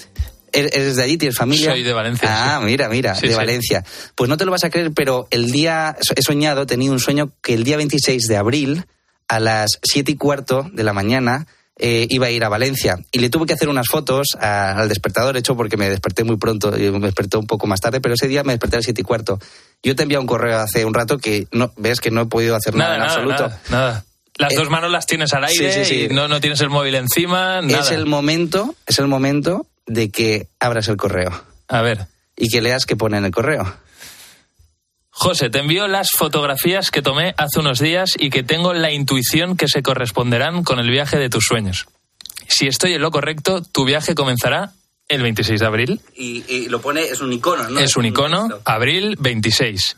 ¿Eres 0.51 0.73
eres 0.73 0.95
de 0.95 1.03
allí? 1.03 1.17
¿Tienes 1.17 1.37
familia? 1.37 1.71
Soy 1.71 1.83
de 1.83 1.93
Valencia, 1.93 2.27
Ah, 2.31 2.57
sí. 2.59 2.65
mira, 2.65 2.89
mira, 2.89 3.13
Sí, 3.15 3.27
de 3.27 3.33
sí. 3.33 3.37
Valencia. 3.37 3.83
Pues 4.15 4.29
no 4.29 4.35
te 4.37 4.45
lo 4.45 4.51
vas 4.51 4.63
a 4.63 4.69
creer, 4.71 4.91
pero 4.95 5.27
el 5.29 5.51
día, 5.51 5.95
he 6.15 6.21
soñado, 6.23 6.63
he 6.63 6.65
tenido 6.65 6.91
un 6.91 6.99
sueño 6.99 7.31
que 7.43 7.53
el 7.53 7.63
día 7.63 7.77
26 7.77 8.23
de 8.27 8.35
abril, 8.37 8.85
a 9.27 9.39
las 9.39 9.69
7 9.83 10.11
y 10.11 10.15
cuarto 10.15 10.67
de 10.73 10.83
la 10.83 10.91
mañana, 10.91 11.45
eh, 11.77 12.07
iba 12.09 12.25
a 12.25 12.31
ir 12.31 12.43
a 12.43 12.49
Valencia. 12.49 12.97
Y 13.11 13.19
le 13.19 13.29
tuve 13.29 13.45
que 13.45 13.53
hacer 13.53 13.69
unas 13.69 13.85
fotos 13.87 14.29
a- 14.39 14.71
al 14.71 14.89
despertador, 14.89 15.37
hecho 15.37 15.55
porque 15.55 15.77
me 15.77 15.87
desperté 15.87 16.23
muy 16.23 16.35
pronto, 16.37 16.75
y 16.75 16.89
me 16.91 16.99
desperté 16.99 17.37
un 17.37 17.45
poco 17.45 17.67
más 17.67 17.79
tarde, 17.79 18.01
pero 18.01 18.15
ese 18.15 18.27
día 18.27 18.43
me 18.43 18.53
desperté 18.53 18.77
a 18.77 18.79
las 18.79 18.85
7 18.85 19.01
y 19.01 19.03
cuarto. 19.03 19.39
Yo 19.83 19.95
te 19.95 20.01
envié 20.03 20.17
un 20.17 20.25
correo 20.25 20.57
hace 20.57 20.83
un 20.83 20.95
rato 20.95 21.19
que 21.19 21.47
no, 21.51 21.71
ves 21.77 22.01
que 22.01 22.09
no 22.09 22.21
he 22.21 22.25
podido 22.25 22.55
hacer 22.55 22.73
nada, 22.75 22.97
Nada, 22.97 23.05
en 23.05 23.09
absoluto. 23.11 23.43
nada, 23.47 23.61
nada. 23.69 24.05
Las 24.39 24.53
Eh, 24.53 24.55
dos 24.55 24.69
manos 24.71 24.89
las 24.91 25.05
tienes 25.05 25.31
al 25.33 25.43
aire 25.43 25.71
sí, 25.71 25.85
sí, 25.85 25.85
sí. 25.85 26.07
y 26.09 26.13
no, 26.13 26.27
no 26.27 26.39
tienes 26.41 26.59
el 26.61 26.69
móvil 26.69 26.95
encima, 26.95 27.61
nada. 27.61 27.81
Es 27.83 27.91
el 27.91 28.07
momento, 28.07 28.73
es 28.87 28.97
el 28.97 29.05
momento 29.07 29.67
de 29.85 30.09
que 30.09 30.47
abras 30.59 30.87
el 30.87 30.97
correo 30.97 31.43
A 31.67 31.81
ver. 31.83 32.07
y 32.35 32.47
que 32.49 32.61
leas 32.61 32.85
qué 32.87 32.95
pone 32.95 33.17
en 33.17 33.25
el 33.25 33.31
correo. 33.31 33.75
José, 35.11 35.49
te 35.49 35.59
envío 35.59 35.87
las 35.87 36.11
fotografías 36.17 36.91
que 36.91 37.01
tomé 37.01 37.33
hace 37.37 37.59
unos 37.59 37.79
días 37.79 38.13
y 38.17 38.29
que 38.29 38.43
tengo 38.43 38.73
la 38.73 38.91
intuición 38.91 39.57
que 39.57 39.67
se 39.67 39.83
corresponderán 39.83 40.63
con 40.63 40.79
el 40.79 40.89
viaje 40.89 41.17
de 41.17 41.29
tus 41.29 41.45
sueños. 41.45 41.87
Si 42.47 42.67
estoy 42.67 42.93
en 42.93 43.01
lo 43.01 43.11
correcto, 43.11 43.61
tu 43.61 43.83
viaje 43.83 44.15
comenzará 44.15 44.71
el 45.09 45.21
26 45.21 45.59
de 45.59 45.65
abril. 45.65 46.01
Y, 46.15 46.69
lo 46.69 46.79
pone, 46.79 47.01
es 47.03 47.19
un 47.19 47.33
icono, 47.33 47.67
¿no? 47.69 47.79
es 47.79 47.97
un 47.97 48.05
icono, 48.05 48.47
abril 48.63 49.17
26. 49.19 49.97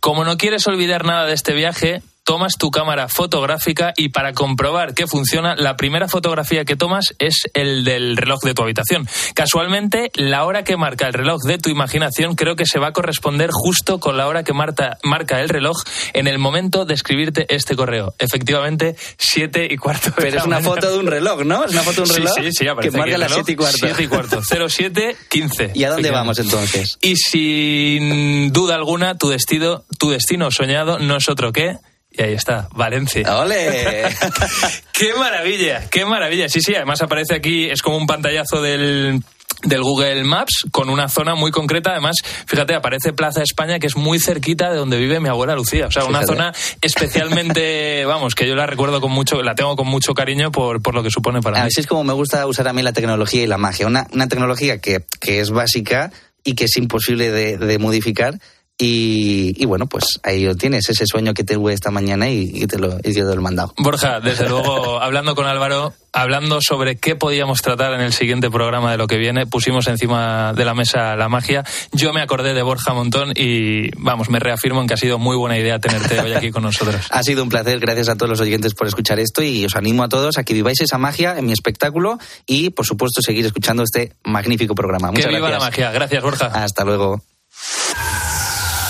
Como 0.00 0.24
no 0.24 0.38
quieres 0.38 0.66
olvidar 0.66 1.04
nada 1.04 1.26
de 1.26 1.34
este 1.34 1.52
viaje, 1.52 2.00
tomas 2.24 2.54
tu 2.58 2.70
cámara 2.70 3.08
fotográfica 3.08 3.92
y 3.96 4.10
para 4.10 4.32
comprobar 4.32 4.94
que 4.94 5.06
funciona, 5.06 5.54
la 5.56 5.76
primera 5.76 6.08
fotografía 6.08 6.64
que 6.64 6.76
tomas 6.76 7.14
es 7.18 7.42
el 7.54 7.84
del 7.84 8.16
reloj 8.16 8.40
de 8.42 8.54
tu 8.54 8.62
habitación. 8.62 9.08
Casualmente, 9.34 10.10
la 10.14 10.44
hora 10.44 10.64
que 10.64 10.76
marca 10.76 11.06
el 11.08 11.14
reloj 11.14 11.40
de 11.42 11.58
tu 11.58 11.68
imaginación 11.70 12.34
creo 12.36 12.54
que 12.56 12.66
se 12.66 12.78
va 12.78 12.88
a 12.88 12.92
corresponder 12.92 13.50
justo 13.52 13.98
con 13.98 14.16
la 14.16 14.28
hora 14.28 14.44
que 14.44 14.52
marca, 14.52 14.98
marca 15.02 15.40
el 15.40 15.48
reloj 15.48 15.76
en 16.12 16.26
el 16.26 16.38
momento 16.38 16.84
de 16.84 16.94
escribirte 16.94 17.46
este 17.54 17.74
correo. 17.76 18.14
Efectivamente, 18.18 18.96
7 19.18 19.66
y 19.70 19.76
cuarto. 19.76 20.10
de 20.10 20.14
Pero 20.16 20.38
es 20.38 20.44
una 20.46 20.56
mañana. 20.60 20.74
foto 20.74 20.90
de 20.92 20.98
un 20.98 21.06
reloj, 21.06 21.44
¿no? 21.44 21.64
Es 21.64 21.72
una 21.72 21.82
foto 21.82 21.96
de 21.96 22.00
un 22.02 22.06
Sí, 22.08 22.14
reloj 22.20 22.34
sí, 22.36 22.52
sí, 22.52 22.64
que 22.64 22.70
aparece 22.70 22.88
aquí 22.96 22.98
marca 22.98 23.18
las 23.18 23.30
reloj. 23.30 23.44
7 23.46 23.52
y 23.52 23.56
cuarto. 23.56 23.78
7 23.80 24.02
y 24.02 24.06
cuarto. 24.06 24.40
07, 24.68 25.16
15. 25.28 25.70
¿Y 25.74 25.84
a 25.84 25.90
dónde 25.90 26.10
vamos 26.10 26.38
entonces? 26.38 26.98
Y 27.00 27.16
sin 27.16 28.52
duda 28.52 28.74
alguna, 28.76 29.18
tu 29.18 29.28
destino, 29.28 29.84
tu 29.98 30.10
destino 30.10 30.50
soñado 30.50 30.98
no 30.98 31.16
es 31.16 31.28
otro 31.28 31.52
que. 31.52 31.76
Y 32.12 32.22
ahí 32.22 32.34
está, 32.34 32.68
Valencia. 32.74 33.38
¡Ole! 33.40 34.04
¡Qué 34.92 35.14
maravilla! 35.14 35.88
¡Qué 35.90 36.04
maravilla! 36.04 36.48
Sí, 36.48 36.60
sí, 36.60 36.74
además 36.74 37.00
aparece 37.02 37.34
aquí, 37.34 37.70
es 37.70 37.80
como 37.82 37.96
un 37.96 38.06
pantallazo 38.06 38.60
del 38.60 39.22
del 39.62 39.82
Google 39.82 40.24
Maps 40.24 40.66
con 40.70 40.88
una 40.88 41.08
zona 41.08 41.34
muy 41.34 41.50
concreta. 41.50 41.90
Además, 41.92 42.16
fíjate, 42.46 42.74
aparece 42.74 43.12
Plaza 43.12 43.42
España, 43.42 43.78
que 43.78 43.86
es 43.86 43.96
muy 43.96 44.18
cerquita 44.18 44.70
de 44.70 44.76
donde 44.76 44.98
vive 44.98 45.20
mi 45.20 45.28
abuela 45.28 45.54
Lucía. 45.54 45.86
O 45.86 45.90
sea, 45.90 46.04
una 46.04 46.20
Fíjate. 46.20 46.26
zona 46.26 46.52
especialmente, 46.80 48.04
vamos, 48.06 48.34
que 48.34 48.46
yo 48.46 48.54
la 48.54 48.66
recuerdo 48.66 49.00
con 49.00 49.12
mucho, 49.12 49.42
la 49.42 49.54
tengo 49.54 49.76
con 49.76 49.86
mucho 49.86 50.14
cariño 50.14 50.50
por, 50.50 50.82
por 50.82 50.94
lo 50.94 51.02
que 51.02 51.10
supone 51.10 51.40
para 51.40 51.60
mí. 51.60 51.66
Así 51.68 51.80
es 51.80 51.86
como 51.86 52.04
me 52.04 52.12
gusta 52.12 52.46
usar 52.46 52.68
a 52.68 52.72
mí 52.72 52.82
la 52.82 52.92
tecnología 52.92 53.42
y 53.42 53.46
la 53.46 53.58
magia. 53.58 53.86
Una, 53.86 54.06
una 54.12 54.28
tecnología 54.28 54.78
que, 54.78 55.04
que 55.20 55.40
es 55.40 55.50
básica 55.50 56.10
y 56.44 56.54
que 56.54 56.64
es 56.64 56.76
imposible 56.76 57.30
de, 57.30 57.56
de 57.56 57.78
modificar. 57.78 58.38
Y, 58.84 59.54
y 59.62 59.64
bueno, 59.64 59.86
pues 59.86 60.18
ahí 60.24 60.44
lo 60.44 60.56
tienes, 60.56 60.88
ese 60.88 61.06
sueño 61.06 61.34
que 61.34 61.44
tuve 61.44 61.72
esta 61.72 61.92
mañana 61.92 62.28
y, 62.28 62.50
y 62.52 62.66
te 62.66 62.80
lo, 62.80 62.98
y 62.98 63.12
te 63.12 63.22
lo 63.22 63.32
he 63.32 63.36
mandado. 63.36 63.72
Borja, 63.76 64.18
desde 64.18 64.48
luego, 64.48 65.00
hablando 65.00 65.36
con 65.36 65.46
Álvaro, 65.46 65.94
hablando 66.12 66.60
sobre 66.60 66.96
qué 66.96 67.14
podíamos 67.14 67.62
tratar 67.62 67.94
en 67.94 68.00
el 68.00 68.12
siguiente 68.12 68.50
programa 68.50 68.90
de 68.90 68.96
lo 68.98 69.06
que 69.06 69.18
viene, 69.18 69.46
pusimos 69.46 69.86
encima 69.86 70.52
de 70.54 70.64
la 70.64 70.74
mesa 70.74 71.14
la 71.14 71.28
magia. 71.28 71.62
Yo 71.92 72.12
me 72.12 72.22
acordé 72.22 72.54
de 72.54 72.62
Borja 72.62 72.92
Montón 72.92 73.32
y, 73.36 73.90
vamos, 73.98 74.28
me 74.30 74.40
reafirmo 74.40 74.80
en 74.80 74.88
que 74.88 74.94
ha 74.94 74.96
sido 74.96 75.16
muy 75.20 75.36
buena 75.36 75.56
idea 75.56 75.78
tenerte 75.78 76.18
hoy 76.18 76.32
aquí 76.32 76.50
con 76.50 76.64
nosotros. 76.64 76.96
Ha 77.12 77.22
sido 77.22 77.44
un 77.44 77.50
placer, 77.50 77.78
gracias 77.78 78.08
a 78.08 78.16
todos 78.16 78.30
los 78.30 78.40
oyentes 78.40 78.74
por 78.74 78.88
escuchar 78.88 79.20
esto 79.20 79.44
y 79.44 79.64
os 79.64 79.76
animo 79.76 80.02
a 80.02 80.08
todos 80.08 80.38
a 80.38 80.42
que 80.44 80.54
viváis 80.54 80.80
esa 80.80 80.98
magia 80.98 81.38
en 81.38 81.46
mi 81.46 81.52
espectáculo 81.52 82.18
y, 82.48 82.70
por 82.70 82.84
supuesto, 82.84 83.22
seguir 83.22 83.46
escuchando 83.46 83.84
este 83.84 84.14
magnífico 84.24 84.74
programa. 84.74 85.10
Que 85.10 85.18
Muchas 85.18 85.28
viva 85.28 85.50
la 85.50 85.58
gracias. 85.58 85.70
magia. 85.70 85.92
Gracias, 85.92 86.22
Borja. 86.24 86.46
Hasta 86.46 86.84
luego. 86.84 87.22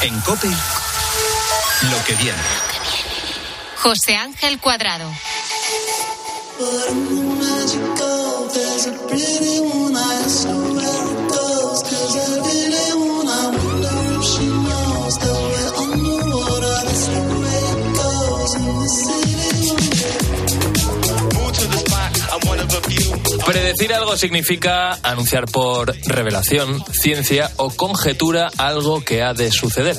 En 0.05 0.21
COPE, 0.23 0.49
lo 0.49 2.05
que 2.05 2.15
viene. 2.15 2.43
José 3.77 4.17
Ángel 4.17 4.59
Cuadrado. 4.59 5.09
Predecir 23.53 23.93
algo 23.93 24.17
significa 24.17 24.99
anunciar 25.03 25.45
por 25.45 25.95
revelación, 26.07 26.83
ciencia 26.91 27.51
o 27.59 27.69
conjetura 27.69 28.51
algo 28.57 29.05
que 29.05 29.23
ha 29.23 29.35
de 29.35 29.53
suceder. 29.53 29.99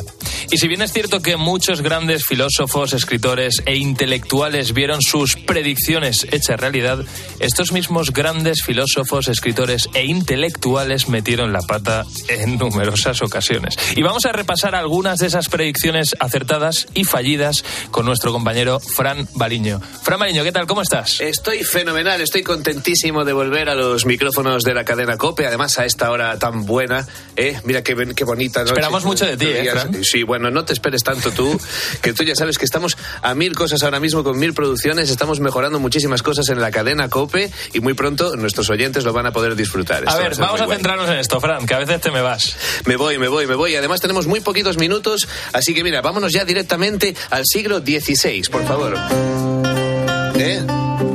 Y 0.50 0.58
si 0.58 0.68
bien 0.68 0.82
es 0.82 0.92
cierto 0.92 1.22
que 1.22 1.38
muchos 1.38 1.82
grandes 1.82 2.26
filósofos, 2.26 2.94
escritores 2.94 3.62
e 3.68 3.76
intelectuales 3.76 4.74
vieron 4.74 5.02
sus 5.04 5.36
predicciones 5.36 6.26
hechas 6.32 6.60
realidad, 6.60 7.06
estos 7.40 7.72
mismos 7.72 8.12
grandes 8.12 8.64
filósofos, 8.64 9.28
escritores 9.28 9.88
e 9.94 10.04
intelectuales 10.06 11.08
metieron 11.08 11.54
la 11.54 11.62
pata 11.62 12.06
en 12.30 12.58
numerosas 12.58 13.22
ocasiones. 13.22 13.78
Y 13.96 14.02
vamos 14.02 14.26
a 14.26 14.32
repasar 14.32 14.74
algunas 14.74 15.20
de 15.20 15.28
esas 15.28 15.48
predicciones 15.48 16.16
acertadas 16.20 16.88
y 16.96 17.04
fallidas 17.04 17.64
con 17.92 18.08
nuestro 18.08 18.32
compañero 18.32 18.80
Fran 18.80 19.28
Baliño. 19.36 19.80
Fran 20.02 20.20
Baliño, 20.20 20.44
¿qué 20.44 20.52
tal? 20.52 20.66
¿Cómo 20.66 20.82
estás? 20.82 21.22
Estoy 21.22 21.64
fenomenal, 21.64 22.20
estoy 22.20 22.42
contentísimo 22.42 23.24
de 23.24 23.34
volver 23.34 23.43
a 23.52 23.76
los 23.76 24.06
micrófonos 24.06 24.64
de 24.64 24.74
la 24.74 24.86
cadena 24.86 25.18
COPE, 25.18 25.46
además 25.46 25.78
a 25.78 25.86
esta 25.86 26.10
hora 26.12 26.40
tan 26.40 26.66
buena. 26.66 27.06
¿eh? 27.36 27.60
Mira 27.66 27.84
qué, 27.84 27.94
qué 28.16 28.24
bonita 28.24 28.62
noche. 28.62 28.72
Esperamos 28.72 29.04
mucho 29.04 29.26
de 29.26 29.36
ti, 29.38 29.48
¿eh? 29.48 29.70
Sí, 30.02 30.24
bueno, 30.24 30.50
no 30.50 30.64
te 30.64 30.72
esperes 30.74 31.04
tanto 31.04 31.32
tú, 31.32 31.60
que 32.02 32.14
tú 32.14 32.24
ya 32.24 32.36
sabes 32.36 32.58
que 32.58 32.66
estamos 32.66 32.98
a 33.22 33.36
mil 33.36 33.54
cosas 33.54 33.84
ahora 33.84 34.00
mismo 34.00 34.24
con 34.24 34.40
mil 34.40 34.54
producciones, 34.54 35.10
estamos 35.10 35.40
mejorando 35.40 35.80
muchísimas 35.80 36.24
cosas 36.24 36.48
en 36.50 36.62
la 36.62 36.72
cadena 36.72 37.10
COPE 37.10 37.52
y 37.74 37.80
muy 37.82 37.94
pronto 37.94 38.36
nuestros 38.38 38.70
oyentes 38.70 39.04
lo 39.04 39.12
van 39.14 39.26
a 39.26 39.32
poder 39.34 39.56
disfrutar. 39.56 40.04
A 40.04 40.08
Esto 40.08 40.18
va 40.18 40.24
ver, 40.24 40.36
ser 40.36 40.42
vamos 40.42 40.60
muy 40.60 40.64
a 40.64 40.66
guay. 40.66 40.78
centrarnos 40.78 41.10
en 41.10 41.18
esto, 41.18 41.40
Fran, 41.42 41.66
que 41.66 41.74
a 41.74 41.80
veces 41.80 42.02
te 42.02 42.12
me 42.12 42.22
vas. 42.22 42.56
Me 42.86 42.96
voy, 42.96 43.18
me 43.18 43.28
voy, 43.28 43.46
me 43.46 43.56
voy. 43.56 43.76
Además 43.76 44.00
tenemos 44.02 44.26
muy 44.26 44.40
poquitos 44.40 44.78
minutos, 44.78 45.28
así 45.52 45.74
que 45.74 45.84
mira, 45.84 46.02
vámonos 46.02 46.32
ya 46.32 46.46
directamente 46.46 47.16
al 47.30 47.44
siglo 47.46 47.80
XVI, 47.80 48.42
por 48.50 48.66
favor. 48.66 48.98
¿Eh? 50.36 50.66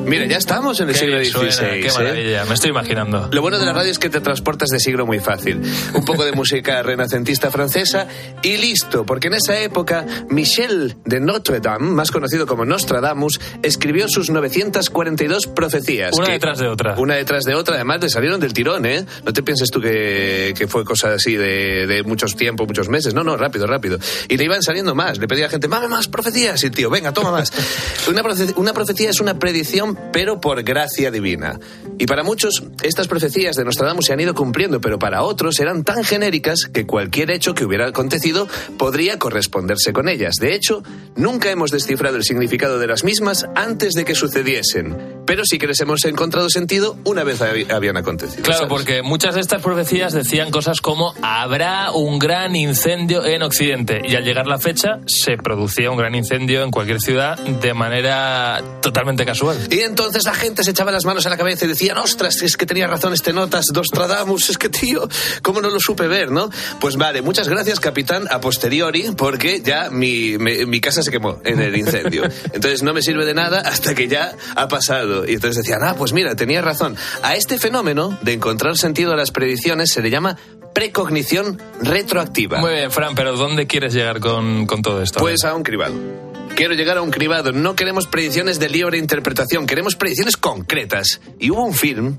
Mira, 0.09 0.27
ya 0.27 0.39
estamos 0.39 0.81
en 0.81 0.89
el 0.89 0.95
siglo 0.95 1.19
XVI. 1.19 1.53
suena, 1.53 1.73
qué 1.75 1.87
¿eh? 1.89 1.93
maravilla, 1.97 2.45
me 2.47 2.55
estoy 2.55 2.71
imaginando. 2.71 3.29
Lo 3.33 3.43
bueno 3.43 3.59
de 3.59 3.67
la 3.67 3.73
radio 3.73 3.91
es 3.91 3.99
que 3.99 4.09
te 4.11 4.21
transportas 4.21 4.69
de 4.71 4.81
siglo 4.81 5.07
muy 5.07 5.21
fácil. 5.21 5.61
Un 5.95 6.05
poco 6.05 6.25
de 6.25 6.33
música 6.33 6.83
renacentista 6.89 7.51
francesa 7.51 8.07
y 8.43 8.57
listo, 8.57 9.05
porque 9.05 9.29
en 9.29 9.35
esa 9.35 9.59
época 9.61 10.05
Michel 10.31 10.97
de 11.05 11.21
Notre 11.21 11.61
Dame, 11.61 11.91
más 11.91 12.11
conocido 12.11 12.47
como 12.47 12.65
Nostradamus, 12.65 13.41
escribió 13.63 14.07
sus 14.09 14.31
942 14.31 15.47
profecías. 15.47 16.13
Una 16.17 16.27
que- 16.27 16.33
detrás 16.33 16.59
de 16.59 16.69
otra. 16.69 16.95
Una 16.99 17.15
detrás 17.17 17.45
de 17.45 17.55
otra, 17.55 17.75
además 17.77 18.01
le 18.03 18.09
salieron 18.09 18.41
del 18.41 18.53
tirón, 18.53 18.87
¿eh? 18.87 19.05
No 19.25 19.33
te 19.33 19.43
pienses 19.43 19.71
tú 19.71 19.81
que, 19.81 20.55
que 20.57 20.67
fue 20.69 20.85
cosa 20.85 21.15
así 21.15 21.37
de, 21.37 21.87
de 21.87 22.03
muchos 22.03 22.37
tiempos, 22.37 22.67
muchos 22.67 22.89
meses. 22.89 23.15
No, 23.15 23.25
no, 23.25 23.37
rápido, 23.37 23.67
rápido. 23.67 23.99
Y 24.29 24.37
le 24.37 24.45
iban 24.45 24.63
saliendo 24.63 24.95
más. 24.95 25.19
Le 25.19 25.27
pedía 25.29 25.45
a 25.45 25.49
la 25.49 25.51
gente, 25.51 25.69
mame 25.69 25.89
más 25.89 26.09
profecías. 26.09 26.63
Y 26.63 26.67
el 26.67 26.73
tío, 26.73 26.91
venga, 26.91 27.13
toma 27.13 27.31
más. 27.31 27.53
Una, 28.09 28.23
profe- 28.23 28.55
una 28.57 28.73
profecía 28.73 29.11
es 29.11 29.21
una 29.21 29.39
predicción, 29.39 29.98
pero 30.13 30.41
por 30.41 30.63
gracia 30.63 31.11
divina. 31.11 31.59
Y 31.99 32.07
para 32.07 32.23
muchos, 32.23 32.63
estas 32.83 33.09
profecías 33.09 33.57
de 33.57 33.65
Nostradamus 33.65 34.07
se 34.07 34.13
han 34.13 34.21
ido 34.21 34.35
cumpliendo, 34.35 34.81
pero 34.81 34.99
para 34.99 35.23
otros 35.23 35.59
eran 35.61 35.83
tan 35.85 36.05
genéricas 36.05 36.67
que 36.73 36.87
cualquier 36.87 37.31
hecho 37.31 37.55
que 37.55 37.65
hubiera 37.65 37.87
acontecido 37.89 38.47
podría 38.79 39.19
corresponderse 39.19 39.93
con 39.93 40.09
ellas. 40.09 40.37
De 40.41 40.55
hecho, 40.55 40.83
nunca 41.17 41.51
hemos 41.51 41.71
descifrado 41.73 42.17
el 42.17 42.23
significado 42.25 42.79
de 42.79 42.87
las 42.87 43.03
mismas 43.05 43.47
antes 43.57 43.95
de 43.95 44.05
que 44.05 44.15
sucediesen. 44.15 45.19
Pero 45.27 45.43
sí 45.45 45.59
que 45.59 45.67
les 45.67 45.81
hemos 45.81 46.05
encontrado 46.05 46.49
sentido 46.49 46.97
una 47.05 47.25
vez 47.25 47.41
hab- 47.41 47.71
habían 47.73 47.97
acontecido. 47.97 48.43
Claro, 48.45 48.61
¿sabes? 48.61 48.73
porque 48.73 49.03
muchas 49.03 49.35
de 49.35 49.41
estas 49.41 49.61
profecías 49.63 50.13
decían 50.13 50.51
cosas 50.51 50.81
como 50.81 51.15
habrá 51.21 51.91
un 51.93 52.19
gran 52.19 52.55
incendio 52.57 53.25
en 53.27 53.43
Occidente 53.43 54.01
y 54.09 54.15
al 54.15 54.25
llegar 54.25 54.47
la 54.47 54.59
fecha 54.59 55.01
se 55.07 55.37
producía 55.37 55.91
un 55.91 55.99
gran 55.99 56.15
incendio 56.15 56.63
en 56.63 56.71
cualquier 56.71 57.01
ciudad 57.01 57.37
de 57.39 57.75
manera 57.75 58.63
totalmente 58.81 59.27
casual. 59.27 59.59
Y 59.71 59.81
entonces 59.89 60.25
la 60.25 60.35
gente 60.35 60.63
se 60.63 60.71
echaba 60.71 60.93
las 60.93 61.05
manos 61.05 61.27
a 61.27 61.31
la 61.31 61.37
cabeza 61.37 61.65
y 61.65 61.69
decían, 61.69 61.99
ostras, 61.99 62.43
es 62.43 62.57
que 62.57 62.67
tenía 62.67 62.87
razón 62.87 63.13
este 63.15 63.33
notas, 63.33 63.67
Nostradamus, 63.75 64.51
es 64.51 64.59
que 64.59 64.69
tío, 64.69 65.09
¿cómo 65.43 65.61
no 65.61 65.71
lo 65.71 65.81
supe 65.81 66.07
ver, 66.07 66.31
no? 66.31 66.51
Pues 66.81 66.97
vale, 66.97 67.23
muchas 67.23 67.49
gracias, 67.49 67.81
capitán, 67.81 68.27
a 68.31 68.41
posteriori, 68.41 69.11
porque 69.17 69.61
ya 69.61 69.91
mi, 69.91 70.39
mi 70.39 70.81
casa 70.81 71.03
se 71.03 71.11
quemó 71.11 71.41
en 71.45 71.61
el 71.61 71.77
incendio. 71.77 72.25
Entonces 72.53 72.83
no 72.83 72.93
me 72.93 73.03
sirve 73.03 73.25
de 73.25 73.35
nada 73.35 73.61
hasta 73.61 73.95
que 73.95 74.09
ya 74.09 74.35
ha 74.55 74.69
pasado. 74.69 75.27
Y 75.27 75.35
entonces 75.35 75.65
decían, 75.65 75.81
ah, 75.83 75.95
pues 75.97 76.13
mira, 76.13 76.35
tenía 76.37 76.63
razón. 76.63 76.97
A 77.23 77.35
este 77.37 77.59
fenómeno 77.59 78.19
de 78.23 78.33
encontrar 78.35 78.77
sentido 78.77 79.13
a 79.13 79.17
las 79.17 79.31
predicciones 79.31 79.91
se 79.91 80.03
le 80.03 80.11
llama 80.11 80.37
precognición 80.75 81.61
retroactiva. 81.83 82.61
Muy 82.61 82.73
bien, 82.73 82.91
Fran, 82.91 83.15
pero 83.15 83.37
¿dónde 83.37 83.67
quieres 83.67 83.95
llegar 83.95 84.21
con, 84.21 84.67
con 84.67 84.83
todo 84.83 85.03
esto? 85.03 85.21
Pues 85.21 85.45
a 85.45 85.55
un 85.55 85.63
cribado. 85.63 86.28
Quiero 86.59 86.75
llegar 86.75 86.99
a 86.99 87.03
un 87.03 87.13
cribado. 87.13 87.53
No 87.53 87.77
queremos 87.77 88.09
predicciones 88.09 88.59
de 88.59 88.69
libre 88.69 88.99
interpretación, 88.99 89.65
queremos 89.65 89.95
predicciones 89.95 90.37
concretas. 90.37 91.21
Y 91.39 91.51
hubo 91.51 91.65
un 91.65 91.73
film 91.73 92.19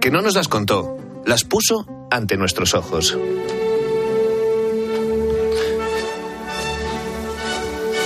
que 0.00 0.10
no 0.10 0.22
nos 0.22 0.34
las 0.34 0.48
contó, 0.48 0.98
las 1.24 1.44
puso 1.44 1.86
ante 2.10 2.36
nuestros 2.36 2.74
ojos. 2.74 3.16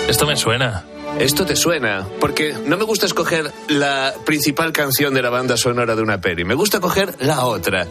Esto 0.06 0.26
me 0.26 0.36
suena. 0.36 0.84
Esto 1.18 1.46
te 1.46 1.56
suena, 1.56 2.06
porque 2.20 2.54
no 2.66 2.76
me 2.76 2.84
gusta 2.84 3.06
escoger 3.06 3.50
la 3.68 4.12
principal 4.26 4.72
canción 4.72 5.14
de 5.14 5.22
la 5.22 5.30
banda 5.30 5.56
sonora 5.56 5.96
de 5.96 6.02
una 6.02 6.20
peli, 6.20 6.44
me 6.44 6.54
gusta 6.54 6.78
coger 6.80 7.14
la 7.20 7.46
otra. 7.46 7.86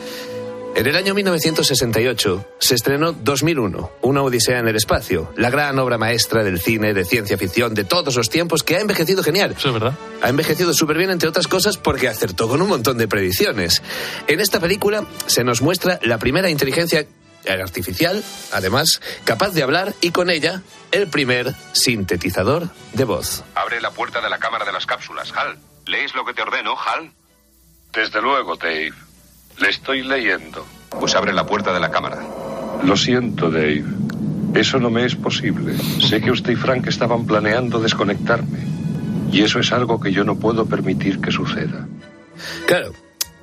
En 0.80 0.88
el 0.88 0.96
año 0.96 1.14
1968 1.14 2.56
se 2.58 2.76
estrenó 2.76 3.12
2001, 3.12 3.92
Una 4.02 4.22
Odisea 4.22 4.60
en 4.60 4.70
el 4.70 4.78
Espacio, 4.78 5.30
la 5.36 5.50
gran 5.50 5.78
obra 5.78 5.98
maestra 5.98 6.42
del 6.42 6.62
cine 6.62 6.94
de 6.94 7.04
ciencia 7.04 7.38
ficción 7.38 7.74
de 7.74 7.84
todos 7.84 8.16
los 8.16 8.30
tiempos 8.30 8.64
que 8.64 8.78
ha 8.78 8.80
envejecido 8.80 9.22
genial. 9.22 9.56
Eso 9.58 9.68
es 9.68 9.74
verdad. 9.74 9.94
Ha 10.22 10.30
envejecido 10.30 10.74
súper 10.74 10.96
bien, 10.96 11.10
entre 11.10 11.28
otras 11.28 11.50
cosas, 11.50 11.76
porque 11.76 12.08
acertó 12.08 12.48
con 12.48 12.62
un 12.62 12.70
montón 12.70 12.98
de 12.98 13.10
predicciones. 13.10 13.84
En 14.28 14.40
esta 14.40 14.62
película 14.62 15.06
se 15.26 15.44
nos 15.44 15.62
muestra 15.62 16.00
la 16.02 16.18
primera 16.18 16.50
inteligencia 16.50 17.06
artificial, 17.46 18.24
además, 18.54 19.02
capaz 19.26 19.50
de 19.50 19.64
hablar 19.64 19.94
y 20.00 20.12
con 20.12 20.30
ella 20.30 20.62
el 20.94 21.10
primer 21.10 21.56
sintetizador 21.74 22.70
de 22.94 23.04
voz. 23.04 23.44
Abre 23.54 23.82
la 23.82 23.92
puerta 23.92 24.22
de 24.22 24.30
la 24.30 24.38
cámara 24.38 24.64
de 24.64 24.72
las 24.72 24.86
cápsulas, 24.86 25.34
Hal. 25.36 25.60
¿Lees 25.88 26.16
lo 26.16 26.24
que 26.24 26.34
te 26.34 26.42
ordeno, 26.42 26.78
Hal? 26.80 27.12
Desde 27.92 28.22
luego, 28.22 28.56
Dave. 28.56 29.09
Le 29.62 29.70
estoy 29.70 30.04
leyendo. 30.04 30.66
Pues 31.00 31.16
abre 31.16 31.34
la 31.34 31.46
puerta 31.46 31.74
de 31.74 31.80
la 31.80 31.92
cámara. 31.92 32.20
Lo 32.84 32.96
siento, 32.96 33.52
Dave. 33.52 33.84
Eso 34.54 34.80
no 34.80 34.90
me 34.90 35.06
es 35.06 35.16
posible. 35.16 35.78
Sé 35.78 36.22
que 36.22 36.32
usted 36.32 36.54
y 36.54 36.56
Frank 36.56 36.88
estaban 36.88 37.26
planeando 37.26 37.80
desconectarme. 37.80 38.60
Y 39.32 39.42
eso 39.42 39.60
es 39.60 39.72
algo 39.72 40.00
que 40.00 40.12
yo 40.12 40.24
no 40.24 40.36
puedo 40.36 40.66
permitir 40.66 41.22
que 41.22 41.32
suceda. 41.32 41.88
Claro. 42.66 42.94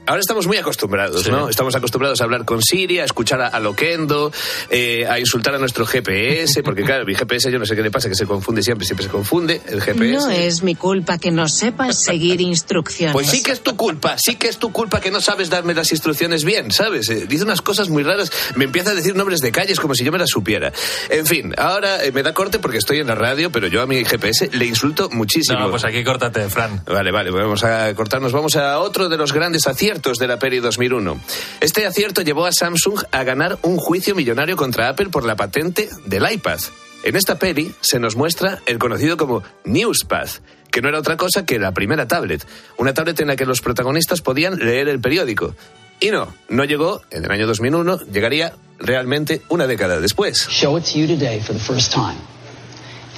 Ahora 0.07 0.21
estamos 0.21 0.47
muy 0.47 0.57
acostumbrados, 0.57 1.25
Sí. 1.25 1.31
¿no? 1.31 1.49
Estamos 1.49 1.75
acostumbrados 1.75 2.21
a 2.21 2.25
hablar 2.25 2.45
con 2.45 2.63
Siri, 2.63 3.01
a 3.01 3.05
escuchar 3.05 3.41
a, 3.41 3.49
a 3.49 3.59
Loquendo, 3.61 4.33
eh, 4.71 5.05
a 5.09 5.19
insultar 5.19 5.55
a 5.55 5.59
nuestro 5.59 5.85
GPS, 5.85 6.63
porque 6.63 6.83
claro, 6.85 7.05
mi 7.05 7.15
GPS 7.15 7.51
yo 7.51 7.59
no 7.59 7.67
sé 7.67 7.75
qué 7.75 7.83
le 7.83 7.91
pasa, 7.91 8.09
que 8.09 8.15
se 8.15 8.25
confunde 8.27 8.63
siempre, 8.63 8.87
siempre 8.87 9.05
se 9.05 9.11
confunde 9.11 9.61
el 9.69 9.83
GPS. 9.83 10.13
No 10.15 10.31
es 10.31 10.63
mi 10.63 10.75
culpa 10.77 11.19
que 11.19 11.31
no 11.33 11.49
sepas 11.49 12.01
seguir 12.03 12.41
instrucciones. 12.41 13.15
Pues 13.15 13.29
sí 13.29 13.43
que 13.43 13.51
es 13.51 13.61
tu 13.63 13.77
culpa, 13.77 14.17
sí 14.19 14.37
que 14.37 14.49
es 14.49 14.59
tu 14.59 14.71
culpa 14.73 15.01
que 15.01 15.11
no 15.11 15.21
sabes 15.21 15.51
darme 15.51 15.75
las 15.75 15.91
instrucciones 15.91 16.45
bien, 16.45 16.71
¿sabes? 16.71 17.09
Eh, 17.11 17.27
dice 17.29 17.43
unas 17.43 17.61
cosas 17.61 17.89
muy 17.89 18.03
raras, 18.05 18.31
me 18.55 18.65
empieza 18.65 18.91
a 18.91 18.95
decir 18.95 19.17
nombres 19.17 19.41
de 19.41 19.51
calles 19.51 19.81
como 19.81 19.95
si 19.97 20.05
yo 20.05 20.13
me 20.13 20.19
las 20.19 20.31
supiera. 20.31 20.73
En 21.11 21.27
fin, 21.27 21.53
ahora 21.59 22.05
eh, 22.05 22.13
me 22.13 22.23
da 22.23 22.33
corte 22.33 22.61
porque 22.61 22.79
estoy 22.79 23.01
en 23.01 23.09
la 23.09 23.17
radio, 23.17 23.51
pero 23.51 23.67
yo 23.67 23.83
a 23.83 23.87
mi 23.87 24.05
GPS 24.05 24.51
le 24.53 24.67
insulto 24.67 25.09
muchísimo. 25.11 25.59
No, 25.59 25.71
pues 25.71 25.85
aquí 25.85 26.05
córtate, 26.05 26.49
Fran. 26.49 26.83
Vale, 26.87 27.11
vale, 27.11 27.31
vamos 27.31 27.65
a 27.65 27.93
cortarnos. 27.95 28.31
Vamos 28.33 28.55
a 28.55 28.79
otro 28.79 29.09
de 29.09 29.17
los 29.17 29.33
grandes 29.33 29.67
aciertos 29.67 29.96
de 29.97 30.27
la 30.29 30.39
Peri 30.39 30.61
2001. 30.61 31.21
Este 31.61 31.87
acierto 31.87 32.21
llevó 32.21 32.45
a 32.45 32.53
Samsung 32.53 33.01
a 33.11 33.25
ganar 33.25 33.59
un 33.63 33.79
juicio 33.79 34.15
millonario 34.15 34.55
contra 34.55 34.89
Apple 34.89 35.09
por 35.09 35.25
la 35.25 35.37
patente 35.37 35.89
del 36.05 36.31
iPad. 36.31 36.61
En 37.03 37.17
esta 37.17 37.39
peli 37.39 37.75
se 37.81 37.99
nos 37.99 38.15
muestra 38.15 38.61
el 38.67 38.79
conocido 38.79 39.17
como 39.17 39.43
Newspad, 39.65 40.29
que 40.71 40.83
no 40.83 40.91
era 40.91 40.99
otra 40.99 41.17
cosa 41.17 41.47
que 41.47 41.59
la 41.59 41.73
primera 41.73 42.07
tablet. 42.07 42.47
Una 42.77 42.93
tablet 42.93 43.19
en 43.21 43.29
la 43.29 43.37
que 43.37 43.47
los 43.47 43.63
protagonistas 43.63 44.21
podían 44.21 44.59
leer 44.59 44.89
el 44.89 45.01
periódico. 45.01 45.55
Y 45.99 46.11
no, 46.11 46.35
no 46.51 46.65
llegó 46.65 47.01
en 47.11 47.25
el 47.25 47.31
año 47.31 47.47
2001, 47.47 48.01
llegaría 48.13 48.53
realmente 48.79 49.41
una 49.49 49.67
década 49.67 49.99
después. 49.99 50.47
show 50.51 50.77
it 50.77 50.85
to 50.85 50.99
you 50.99 51.07
today 51.07 51.41
for 51.41 51.55
the 51.55 51.63
first 51.63 51.91
time. 51.93 52.19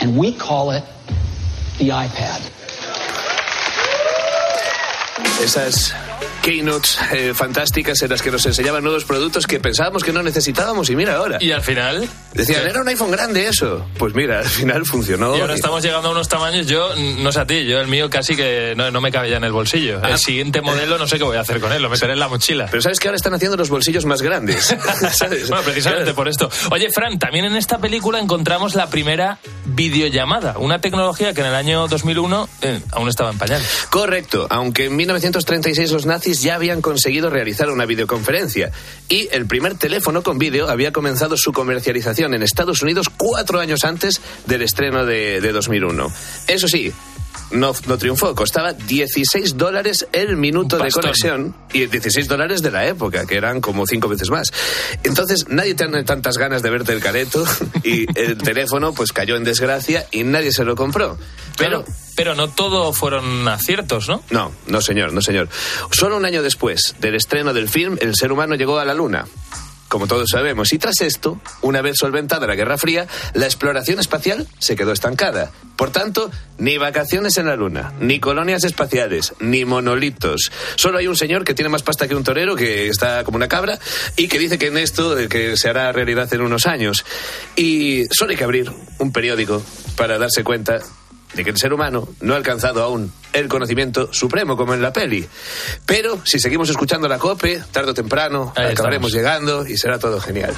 And 0.01 0.17
we 0.17 0.33
call 0.33 0.75
it 0.75 0.85
the 1.79 1.87
iPad. 1.87 2.41
Esas 5.43 5.93
keynotes 6.49 6.99
eh, 7.13 7.33
fantásticas 7.35 8.01
en 8.03 8.09
las 8.11 8.23
que 8.23 8.31
nos 8.31 8.45
enseñaban 8.47 8.83
nuevos 8.83 9.05
productos 9.05 9.47
que 9.47 9.61
pensábamos 9.61 10.03
que 10.03 10.13
no 10.15 10.23
necesitábamos 10.23 10.89
y 10.89 10.97
mira 10.97 11.17
ahora. 11.17 11.37
Y 11.41 11.53
al 11.53 11.61
final, 11.63 12.09
Decían, 12.33 12.63
Sí. 12.63 12.69
era 12.71 12.81
un 12.81 12.89
iPhone 12.89 13.11
grande 13.11 13.47
eso. 13.49 13.85
Pues 13.99 14.15
mira, 14.15 14.39
al 14.41 14.45
final 14.49 14.87
funcionó. 14.87 15.37
Y 15.37 15.41
ahora 15.41 15.55
estamos 15.55 15.83
llegando 15.83 16.09
a 16.09 16.13
unos 16.13 16.29
tamaños, 16.29 16.67
yo 16.67 16.95
no 17.19 17.33
sé 17.33 17.41
a 17.41 17.47
ti, 17.47 17.65
yo 17.67 17.81
el 17.81 17.89
mío 17.89 18.09
casi 18.09 18.35
que 18.37 18.75
no, 18.77 18.91
no 18.91 19.01
me 19.01 19.11
cabe 19.13 19.29
ya 19.31 19.37
en 19.37 19.45
el 19.45 19.53
bolsillo. 19.53 20.01
Ah. 20.03 20.11
El 20.11 20.19
siguiente 20.19 20.61
modelo 20.63 20.97
no 20.99 21.07
sé 21.07 21.19
qué 21.19 21.25
voy 21.25 21.37
a 21.37 21.41
hacer 21.41 21.61
con 21.61 21.73
él, 21.73 21.83
lo 21.83 21.91
meteré 21.91 22.13
en 22.15 22.19
la 22.21 22.29
mochila. 22.29 22.67
Pero 22.71 22.81
sabes 22.83 22.99
que 23.01 23.09
ahora 23.09 23.17
están 23.17 23.35
haciendo 23.35 23.57
los 23.57 23.69
bolsillos 23.69 24.05
más 24.07 24.23
grandes. 24.23 24.75
¿Sabes? 25.13 25.49
Bueno, 25.49 25.65
precisamente 25.65 26.05
Claro. 26.05 26.17
por 26.17 26.29
esto. 26.29 26.49
Oye, 26.71 26.89
Fran, 26.91 27.19
también 27.19 27.45
en 27.45 27.57
esta 27.57 27.79
película 27.79 28.19
encontramos 28.21 28.75
la 28.75 28.89
primera 28.89 29.39
videollamada, 29.67 30.57
una 30.59 30.81
tecnología 30.81 31.33
que 31.35 31.41
en 31.41 31.49
el 31.49 31.55
año 31.55 31.89
2001 31.89 32.49
eh, 32.63 32.81
aún 32.93 33.09
estaba 33.09 33.31
en 33.31 33.39
pañal. 33.39 33.63
Correcto, 33.91 34.47
aunque 34.51 34.87
en 34.87 34.97
1936 34.97 35.91
los 35.93 36.07
nazis 36.07 36.38
ya 36.43 36.55
habían 36.55 36.81
conseguido 36.81 37.31
realizar 37.31 37.71
una 37.71 37.87
videoconferencia 37.87 38.71
y 39.09 39.29
el 39.33 39.47
primer 39.47 39.75
teléfono 39.75 40.23
con 40.23 40.39
vídeo 40.39 40.69
había 40.69 40.93
comenzado 40.93 41.37
su 41.37 41.53
comercialización 41.53 42.35
en 42.35 42.43
Estados 42.43 42.83
Unidos 42.83 43.09
cuatro 43.17 43.61
años 43.61 43.85
antes 43.85 44.21
del 44.47 44.63
estreno 44.63 45.05
de, 45.05 45.41
de 45.41 45.53
2001. 45.53 46.13
Eso 46.49 46.69
sí, 46.69 46.93
no, 47.51 47.73
no 47.87 47.99
triunfó, 47.99 48.35
costaba 48.35 48.73
16 48.73 49.57
dólares 49.57 50.07
el 50.13 50.37
minuto 50.37 50.79
de 50.79 50.91
conexión 50.91 51.55
y 51.73 51.87
16 51.87 52.29
dólares 52.29 52.63
de 52.63 52.71
la 52.71 52.87
época, 52.87 53.27
que 53.27 53.37
eran 53.37 53.61
como 53.61 53.87
cinco 53.87 54.09
veces 54.09 54.31
más. 54.31 54.53
Entonces 55.03 55.49
nadie 55.49 55.75
tiene 55.75 56.05
tantas 56.05 56.37
ganas 56.37 56.63
de 56.63 56.71
verte 56.71 56.93
el 56.93 57.01
careto 57.01 57.45
y 57.85 58.07
el 58.19 58.39
teléfono 58.39 58.93
pues 58.93 59.13
cayó 59.13 59.37
en 59.37 59.45
desgracia 59.45 60.07
y 60.11 60.25
nadie 60.25 60.53
se 60.53 60.65
lo 60.65 60.77
compró. 60.77 61.19
Pero... 61.57 61.85
Pero, 61.85 61.97
pero 62.17 62.35
no 62.35 62.49
todo 62.49 62.93
fueron 62.93 63.47
aciertos, 63.49 64.09
¿no? 64.09 64.23
No, 64.31 64.53
no 64.67 64.81
señor, 64.81 65.13
no 65.13 65.21
señor. 65.21 65.49
Solo 65.91 66.17
un 66.17 66.25
año 66.25 66.43
después 66.43 66.97
del 67.01 67.15
estreno 67.15 67.53
del 67.53 67.69
film, 67.69 67.97
el 68.01 68.15
ser 68.15 68.33
humano 68.33 68.55
llegó 68.55 68.79
a 68.79 68.85
la 68.85 68.95
Luna. 68.95 69.27
Como 69.89 70.07
todos 70.07 70.29
sabemos, 70.31 70.73
y 70.73 70.79
tras 70.79 71.01
esto, 71.01 71.41
una 71.63 71.81
vez 71.81 71.97
solventada 71.99 72.47
la 72.47 72.55
Guerra 72.55 72.77
Fría, 72.77 73.07
la 73.33 73.47
exploración 73.47 73.99
espacial 73.99 74.47
se 74.59 74.77
quedó 74.77 74.93
estancada. 74.93 75.51
Por 75.77 75.91
tanto, 75.91 76.31
ni 76.59 76.77
vacaciones 76.77 77.39
en 77.39 77.47
la 77.47 77.57
Luna, 77.57 77.95
ni 77.99 78.21
colonias 78.21 78.65
espaciales, 78.65 79.33
ni 79.41 79.65
monolitos. 79.65 80.51
Solo 80.77 80.99
hay 80.99 81.07
un 81.07 81.17
señor 81.17 81.45
que 81.45 81.55
tiene 81.55 81.71
más 81.71 81.83
pasta 81.83 82.07
que 82.07 82.15
un 82.15 82.25
torero, 82.25 82.55
que 82.55 82.89
está 82.89 83.25
como 83.25 83.37
una 83.37 83.49
cabra, 83.49 83.79
y 84.17 84.29
que 84.29 84.39
dice 84.39 84.59
que 84.59 84.67
en 84.67 84.77
esto 84.77 85.17
que 85.29 85.57
se 85.57 85.69
hará 85.69 85.91
realidad 85.93 86.33
en 86.35 86.43
unos 86.43 86.67
años. 86.67 87.05
Y 87.57 88.05
solo 88.11 88.33
hay 88.33 88.37
que 88.37 88.45
abrir 88.45 88.71
un 88.99 89.13
periódico 89.13 89.63
para 89.97 90.19
darse 90.19 90.45
cuenta 90.45 90.81
de 91.35 91.45
que 91.45 91.51
el 91.51 91.57
ser 91.59 91.73
humano 91.73 92.09
no 92.21 92.35
ha 92.35 92.37
alcanzado 92.37 92.83
aún 92.83 93.13
el 93.33 93.49
conocimiento 93.49 94.13
supremo 94.13 94.57
como 94.57 94.75
en 94.75 94.83
la 94.83 94.93
peli. 94.93 95.29
Pero 95.87 96.21
si 96.25 96.39
seguimos 96.39 96.69
escuchando 96.71 97.07
la 97.09 97.19
COPE, 97.19 97.63
tarde 97.71 97.91
o 97.91 97.95
temprano 97.95 98.53
Ahí 98.57 98.73
acabaremos 98.73 99.09
estamos. 99.09 99.13
llegando 99.13 99.67
y 99.67 99.77
será 99.77 99.99
todo 99.99 100.21
genial. 100.21 100.55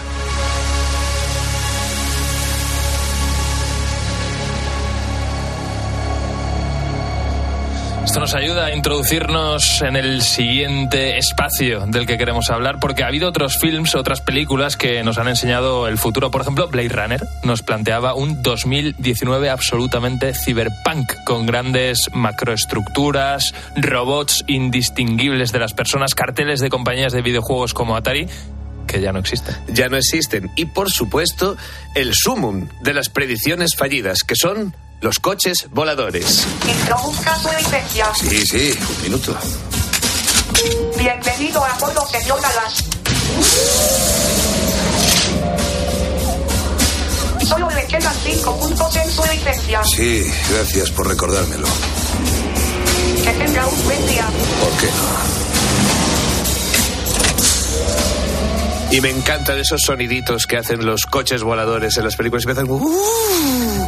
Esto 8.10 8.18
nos 8.18 8.34
ayuda 8.34 8.66
a 8.66 8.74
introducirnos 8.74 9.82
en 9.82 9.94
el 9.94 10.22
siguiente 10.22 11.16
espacio 11.16 11.86
del 11.86 12.08
que 12.08 12.18
queremos 12.18 12.50
hablar, 12.50 12.80
porque 12.80 13.04
ha 13.04 13.06
habido 13.06 13.28
otros 13.28 13.56
films, 13.56 13.94
otras 13.94 14.20
películas 14.20 14.76
que 14.76 15.04
nos 15.04 15.16
han 15.18 15.28
enseñado 15.28 15.86
el 15.86 15.96
futuro. 15.96 16.32
Por 16.32 16.40
ejemplo, 16.40 16.66
Blade 16.66 16.88
Runner 16.88 17.20
nos 17.44 17.62
planteaba 17.62 18.14
un 18.14 18.42
2019 18.42 19.48
absolutamente 19.48 20.34
cyberpunk, 20.34 21.22
con 21.24 21.46
grandes 21.46 22.10
macroestructuras, 22.12 23.54
robots 23.76 24.42
indistinguibles 24.48 25.52
de 25.52 25.60
las 25.60 25.72
personas, 25.72 26.16
carteles 26.16 26.58
de 26.58 26.68
compañías 26.68 27.12
de 27.12 27.22
videojuegos 27.22 27.74
como 27.74 27.94
Atari, 27.94 28.26
que 28.88 29.00
ya 29.00 29.12
no 29.12 29.20
existen. 29.20 29.54
Ya 29.68 29.88
no 29.88 29.96
existen. 29.96 30.50
Y 30.56 30.64
por 30.64 30.90
supuesto, 30.90 31.56
el 31.94 32.12
sumum 32.14 32.66
de 32.82 32.92
las 32.92 33.08
predicciones 33.08 33.76
fallidas, 33.76 34.24
que 34.24 34.34
son 34.34 34.74
los 35.00 35.18
coches 35.18 35.68
voladores. 35.70 36.46
Introduzca 36.68 37.38
su 37.38 37.48
licencia. 37.56 38.06
Sí, 38.14 38.46
sí, 38.46 38.78
un 38.96 39.02
minuto. 39.02 39.34
Bienvenido 40.98 41.64
a 41.64 41.72
bordo, 41.78 42.06
señor 42.08 42.40
Dallas. 42.40 42.84
Solo 47.48 47.68
le 47.70 47.86
quedan 47.86 48.14
cinco 48.24 48.56
puntos 48.60 48.96
en 48.96 49.10
su 49.10 49.22
licencia. 49.24 49.80
Sí, 49.96 50.22
gracias 50.52 50.90
por 50.90 51.08
recordármelo. 51.08 51.66
Que 53.24 53.30
tenga 53.32 53.66
un 53.66 53.84
buen 53.84 54.06
día. 54.06 54.24
¿Por 54.60 54.70
qué 54.80 54.86
no? 54.86 55.40
Y 58.92 59.00
me 59.00 59.10
encantan 59.10 59.58
esos 59.58 59.80
soniditos 59.82 60.46
que 60.46 60.56
hacen 60.58 60.84
los 60.84 61.06
coches 61.06 61.42
voladores 61.42 61.96
en 61.96 62.04
las 62.04 62.16
películas. 62.16 62.44
Empiezan 62.44 62.66
como, 62.66 62.84
"Uh". 62.86 63.79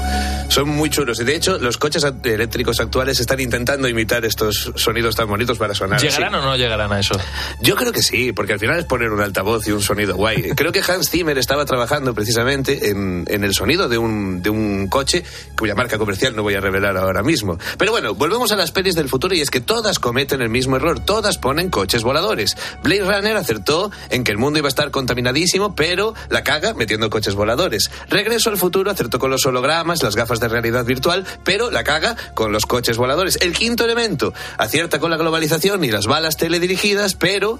Son 0.52 0.68
muy 0.68 0.90
chulos. 0.90 1.18
Y 1.18 1.24
de 1.24 1.34
hecho, 1.34 1.56
los 1.58 1.78
coches 1.78 2.04
eléctricos 2.24 2.78
actuales 2.78 3.18
están 3.18 3.40
intentando 3.40 3.88
imitar 3.88 4.22
estos 4.26 4.70
sonidos 4.76 5.16
tan 5.16 5.26
bonitos 5.26 5.56
para 5.56 5.72
sonar. 5.72 5.96
así. 5.96 6.08
¿Llegarán 6.08 6.34
o 6.34 6.42
no 6.42 6.54
llegarán 6.58 6.92
a 6.92 7.00
eso? 7.00 7.14
Yo 7.62 7.74
creo 7.74 7.90
que 7.90 8.02
sí, 8.02 8.32
porque 8.32 8.52
al 8.52 8.58
final 8.58 8.78
es 8.78 8.84
poner 8.84 9.12
un 9.12 9.22
altavoz 9.22 9.66
y 9.66 9.72
un 9.72 9.80
sonido 9.80 10.14
guay. 10.14 10.50
Creo 10.54 10.70
que 10.70 10.82
Hans 10.86 11.08
Zimmer 11.08 11.38
estaba 11.38 11.64
trabajando 11.64 12.12
precisamente 12.12 12.90
en, 12.90 13.24
en 13.28 13.44
el 13.44 13.54
sonido 13.54 13.88
de 13.88 13.96
un, 13.96 14.42
de 14.42 14.50
un 14.50 14.88
coche 14.88 15.24
cuya 15.56 15.74
marca 15.74 15.96
comercial 15.96 16.36
no 16.36 16.42
voy 16.42 16.52
a 16.52 16.60
revelar 16.60 16.98
ahora 16.98 17.22
mismo. 17.22 17.58
Pero 17.78 17.92
bueno, 17.92 18.14
volvemos 18.14 18.52
a 18.52 18.56
las 18.56 18.72
pelis 18.72 18.94
del 18.94 19.08
futuro 19.08 19.34
y 19.34 19.40
es 19.40 19.48
que 19.48 19.62
todas 19.62 19.98
cometen 19.98 20.42
el 20.42 20.50
mismo 20.50 20.76
error, 20.76 21.00
todas 21.00 21.38
ponen 21.38 21.70
coches 21.70 22.02
voladores. 22.02 22.58
Blade 22.82 23.04
Runner 23.04 23.36
acertó 23.38 23.90
en 24.10 24.22
que 24.22 24.32
el 24.32 24.36
mundo 24.36 24.58
iba 24.58 24.68
a 24.68 24.74
estar 24.74 24.90
contaminadísimo, 24.90 25.74
pero 25.74 26.12
la 26.28 26.44
caga 26.44 26.74
metiendo 26.74 27.08
coches 27.08 27.34
voladores. 27.34 27.90
Regreso 28.10 28.50
al 28.50 28.58
futuro 28.58 28.90
acertó 28.90 29.18
con 29.18 29.30
los 29.30 29.46
hologramas, 29.46 30.02
las 30.02 30.14
gafas 30.14 30.41
de 30.42 30.48
realidad 30.48 30.84
virtual, 30.84 31.24
pero 31.44 31.70
la 31.70 31.84
caga 31.84 32.16
con 32.34 32.52
los 32.52 32.66
coches 32.66 32.98
voladores. 32.98 33.38
El 33.40 33.54
quinto 33.54 33.84
elemento 33.84 34.34
acierta 34.58 34.98
con 34.98 35.10
la 35.10 35.16
globalización 35.16 35.82
y 35.84 35.90
las 35.90 36.06
balas 36.06 36.36
teledirigidas, 36.36 37.14
pero 37.14 37.58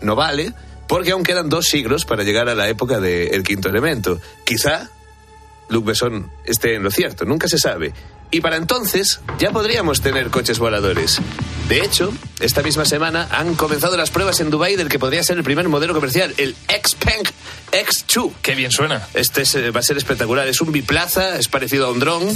no 0.00 0.16
vale, 0.16 0.54
porque 0.86 1.12
aún 1.12 1.22
quedan 1.22 1.48
dos 1.48 1.66
siglos 1.66 2.04
para 2.04 2.22
llegar 2.22 2.48
a 2.48 2.54
la 2.54 2.68
época 2.68 3.00
del 3.00 3.42
quinto 3.42 3.68
elemento. 3.68 4.20
Quizá 4.44 4.88
Luc 5.68 5.84
Besson 5.86 6.30
esté 6.44 6.74
en 6.74 6.82
lo 6.82 6.90
cierto, 6.90 7.24
nunca 7.24 7.48
se 7.48 7.58
sabe. 7.58 7.92
Y 8.34 8.40
para 8.40 8.56
entonces 8.56 9.20
ya 9.38 9.52
podríamos 9.52 10.00
tener 10.00 10.28
coches 10.28 10.58
voladores. 10.58 11.20
De 11.68 11.80
hecho, 11.82 12.12
esta 12.40 12.62
misma 12.62 12.84
semana 12.84 13.28
han 13.30 13.54
comenzado 13.54 13.96
las 13.96 14.10
pruebas 14.10 14.40
en 14.40 14.50
Dubai 14.50 14.74
del 14.74 14.88
que 14.88 14.98
podría 14.98 15.22
ser 15.22 15.38
el 15.38 15.44
primer 15.44 15.68
modelo 15.68 15.94
comercial, 15.94 16.34
el 16.36 16.56
Xpeng 16.66 17.22
X2. 17.72 18.32
Qué 18.42 18.54
bien 18.54 18.70
suena. 18.72 19.06
Este 19.14 19.42
es, 19.42 19.54
eh, 19.54 19.70
va 19.70 19.80
a 19.80 19.82
ser 19.84 19.96
espectacular. 19.96 20.46
Es 20.48 20.60
un 20.60 20.72
biplaza, 20.72 21.38
es 21.38 21.48
parecido 21.48 21.86
a 21.86 21.92
un 21.92 22.00
dron 22.00 22.28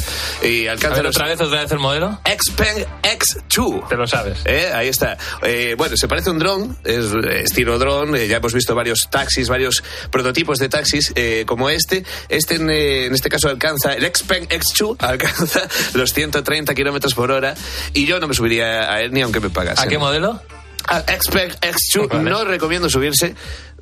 y 0.43 0.67
A 0.69 0.73
alcanza 0.73 0.97
ver, 0.97 1.05
los... 1.05 1.17
otra 1.17 1.29
vez, 1.29 1.41
otra 1.41 1.63
vez 1.63 1.73
el 1.73 1.79
modelo. 1.79 2.21
Xpeng 2.25 2.87
X2. 3.03 3.89
Te 3.89 3.97
lo 3.97 4.07
sabes. 4.07 4.39
Eh, 4.47 4.71
ahí 4.73 4.89
está. 4.89 5.19
Eh, 5.43 5.75
bueno, 5.77 5.97
se 5.97 6.07
parece 6.09 6.31
a 6.31 6.33
un 6.33 6.39
dron, 6.39 6.79
es 6.85 7.07
estilo 7.45 7.79
dron. 7.79 8.17
eh, 8.17 8.29
ya 8.29 8.37
hemos 8.39 8.55
visto 8.55 8.75
varios 8.75 9.09
taxis, 9.11 9.49
varios 9.49 9.83
prototipos 10.11 10.59
de 10.59 10.69
taxis 10.69 11.13
como 11.45 11.69
este. 11.69 12.05
Este, 12.29 12.55
en, 12.55 12.71
en 12.71 13.15
este 13.15 13.29
caso, 13.29 13.49
alcanza, 13.49 13.93
el 13.93 14.05
Xpeng 14.07 14.49
X2 14.49 14.97
alcanza 15.01 15.69
los 15.95 16.12
130 16.12 16.74
kilómetros 16.74 17.14
por 17.14 17.30
hora. 17.30 17.55
Y 17.95 18.07
yo 18.07 18.20
no 18.20 18.28
me 18.28 18.34
subiría 18.34 18.93
a 18.93 19.01
él 19.01 19.12
ni 19.12 19.22
aunque 19.22 19.41
me 19.41 19.51
pagasen. 19.51 19.84
¿A 19.84 19.89
qué 19.89 19.99
modelo? 19.99 20.41
Al 20.86 21.03
Xpeng 21.03 21.51
X2 21.51 22.09
Vale. 22.09 22.30
no 22.30 22.45
recomiendo 22.45 22.89
subirse. 22.89 23.34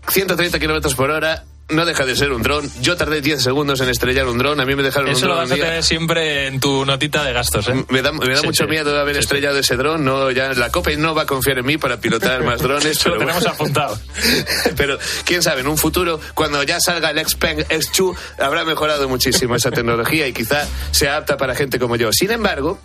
130 0.09 0.59
kilómetros 0.59 0.95
por 0.95 1.11
hora. 1.11 1.45
No 1.69 1.85
deja 1.85 2.07
de 2.07 2.15
ser 2.15 2.31
un 2.33 2.43
dron. 2.43 2.71
Yo 2.81 2.97
tardé 2.97 3.21
10 3.21 3.43
segundos 3.43 3.81
en 3.81 3.89
estrellar 3.89 4.29
un 4.29 4.39
dron. 4.39 4.61
A 4.61 4.65
mí 4.65 4.77
me 4.77 4.85
dejaron 4.85 5.09
Eso 5.11 5.23
un 5.23 5.29
lo 5.31 5.35
dron 5.35 5.45
vas 5.45 5.51
a 5.51 5.55
un 5.55 5.59
día. 5.59 5.67
tener 5.69 5.83
siempre 5.83 6.47
en 6.47 6.61
tu 6.61 6.85
notita 6.87 7.25
de 7.25 7.33
gastos, 7.33 7.67
¿eh? 7.67 7.85
Me 7.89 8.03
da, 8.03 8.13
me 8.13 8.25
da 8.29 8.37
Sí, 8.41 8.47
mucho 8.47 8.65
sí. 8.65 8.71
miedo 8.71 8.97
haber 9.01 9.17
Sí, 9.17 9.21
sí. 9.23 9.25
estrellado 9.25 9.59
ese 9.59 9.75
dron. 9.77 10.05
No, 10.05 10.31
ya 10.31 10.53
la 10.53 10.71
COPE 10.71 10.97
no 10.97 11.13
va 11.17 11.23
a 11.23 11.27
confiar 11.27 11.59
en 11.59 11.67
mí 11.67 11.77
para 11.77 11.97
pilotar 11.97 12.45
más 12.45 12.61
drones. 12.61 12.85
Eso 12.87 13.09
lo 13.09 13.15
pero 13.17 13.27
tenemos 13.27 13.43
bueno. 13.43 13.55
apuntado. 13.55 13.99
Pero 14.77 14.99
quién 15.25 15.43
sabe, 15.43 15.63
en 15.63 15.67
un 15.67 15.77
futuro, 15.77 16.21
cuando 16.35 16.63
ya 16.63 16.79
salga 16.79 17.11
el 17.11 17.19
Xpeng 17.27 17.59
X2, 17.59 18.17
habrá 18.39 18.65
mejorado 18.65 19.09
muchísimo 19.09 19.57
esa 19.57 19.73
tecnología 19.73 20.29
y 20.29 20.33
quizá 20.33 20.69
sea 20.93 21.17
apta 21.17 21.37
para 21.37 21.57
gente 21.57 21.81
como 21.81 21.97
yo. 21.97 22.13
Sin 22.13 22.31
embargo, 22.31 22.79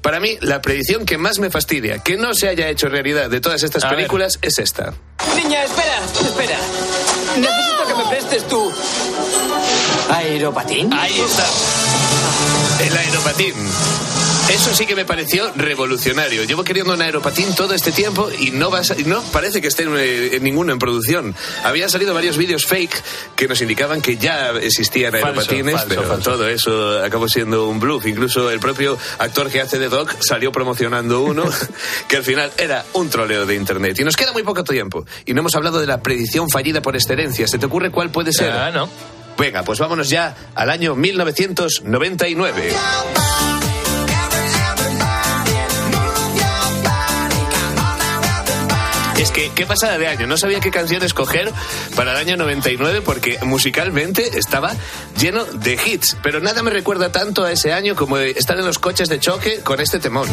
para 0.00 0.20
mí, 0.20 0.38
la 0.42 0.60
predicción 0.62 1.04
que 1.06 1.18
más 1.18 1.40
me 1.40 1.50
fastidia 1.50 1.98
que 2.04 2.16
no 2.16 2.34
se 2.34 2.48
haya 2.48 2.68
hecho 2.68 2.88
realidad 2.88 3.30
de 3.30 3.40
todas 3.40 3.64
estas 3.64 3.82
A 3.82 3.88
ver. 3.88 3.96
películas 3.96 4.38
es 4.42 4.58
esta. 4.60 4.94
Niña, 5.34 5.64
espera, 5.64 5.98
espera. 6.24 6.58
Necesito 7.36 7.77
me 8.08 8.16
prestes 8.16 8.46
tu 8.48 8.72
aeropatín. 10.10 10.92
Ahí 10.92 11.20
está. 11.20 11.44
El 12.80 12.96
aeropatín. 12.96 13.54
Eso 14.50 14.74
sí 14.74 14.86
que 14.86 14.96
me 14.96 15.04
pareció 15.04 15.52
revolucionario. 15.56 16.42
Llevo 16.44 16.64
queriendo 16.64 16.94
un 16.94 17.02
aeropatín 17.02 17.54
todo 17.54 17.74
este 17.74 17.92
tiempo 17.92 18.30
y 18.38 18.50
no, 18.50 18.70
parece 19.30 19.60
que 19.60 19.68
esté 19.68 19.82
en, 19.82 19.94
eh, 19.98 20.36
en 20.36 20.42
ninguno 20.42 20.72
en 20.72 20.78
producción. 20.78 21.34
Habían 21.64 21.90
salido 21.90 22.14
varios 22.14 22.38
vídeos 22.38 22.64
fake 22.64 23.02
que 23.36 23.46
nos 23.46 23.60
indicaban 23.60 24.00
que 24.00 24.16
ya 24.16 24.52
existían 24.52 25.12
Falso, 25.12 25.26
aeropatines, 25.26 25.74
falso, 25.74 25.88
pero 25.88 26.02
falso. 26.04 26.30
todo 26.30 26.48
eso 26.48 27.04
acabó 27.04 27.28
siendo 27.28 27.68
un 27.68 27.78
bluff. 27.78 28.06
Incluso 28.06 28.50
el 28.50 28.58
propio 28.58 28.96
actor 29.18 29.50
que 29.50 29.60
hace 29.60 29.78
de 29.78 29.90
Doc 29.90 30.16
salió 30.20 30.50
promocionando 30.50 31.20
uno 31.20 31.44
que 32.08 32.16
al 32.16 32.24
final 32.24 32.50
era 32.56 32.86
un 32.94 33.10
troleo 33.10 33.44
de 33.44 33.54
internet. 33.54 34.00
Y 34.00 34.04
nos 34.04 34.16
queda 34.16 34.32
muy 34.32 34.44
poco 34.44 34.64
tiempo. 34.64 35.04
Y 35.26 35.34
no 35.34 35.40
hemos 35.40 35.54
hablado 35.56 35.78
de 35.78 35.86
la 35.86 36.00
predicción 36.02 36.48
fallida 36.48 36.80
por 36.80 36.96
excelencia. 36.96 37.46
¿Se 37.46 37.58
te 37.58 37.66
ocurre 37.66 37.90
cuál 37.90 38.10
puede 38.10 38.32
ser? 38.32 38.50
Ah, 38.52 38.70
no. 38.70 38.88
Venga, 39.36 39.62
pues 39.62 39.78
vámonos 39.78 40.08
ya 40.08 40.34
al 40.54 40.70
año 40.70 40.96
1999. 40.96 42.72
Es 49.18 49.32
que, 49.32 49.50
qué 49.50 49.66
pasada 49.66 49.98
de 49.98 50.06
año. 50.06 50.26
No 50.26 50.36
sabía 50.36 50.60
qué 50.60 50.70
canción 50.70 51.02
escoger 51.02 51.52
para 51.96 52.12
el 52.12 52.18
año 52.18 52.36
99 52.36 53.02
porque 53.02 53.38
musicalmente 53.42 54.38
estaba 54.38 54.74
lleno 55.18 55.44
de 55.44 55.74
hits. 55.74 56.16
Pero 56.22 56.40
nada 56.40 56.62
me 56.62 56.70
recuerda 56.70 57.10
tanto 57.10 57.44
a 57.44 57.50
ese 57.50 57.72
año 57.72 57.96
como 57.96 58.18
estar 58.18 58.56
en 58.58 58.64
los 58.64 58.78
coches 58.78 59.08
de 59.08 59.18
choque 59.18 59.60
con 59.64 59.80
este 59.80 59.98
temón. 59.98 60.28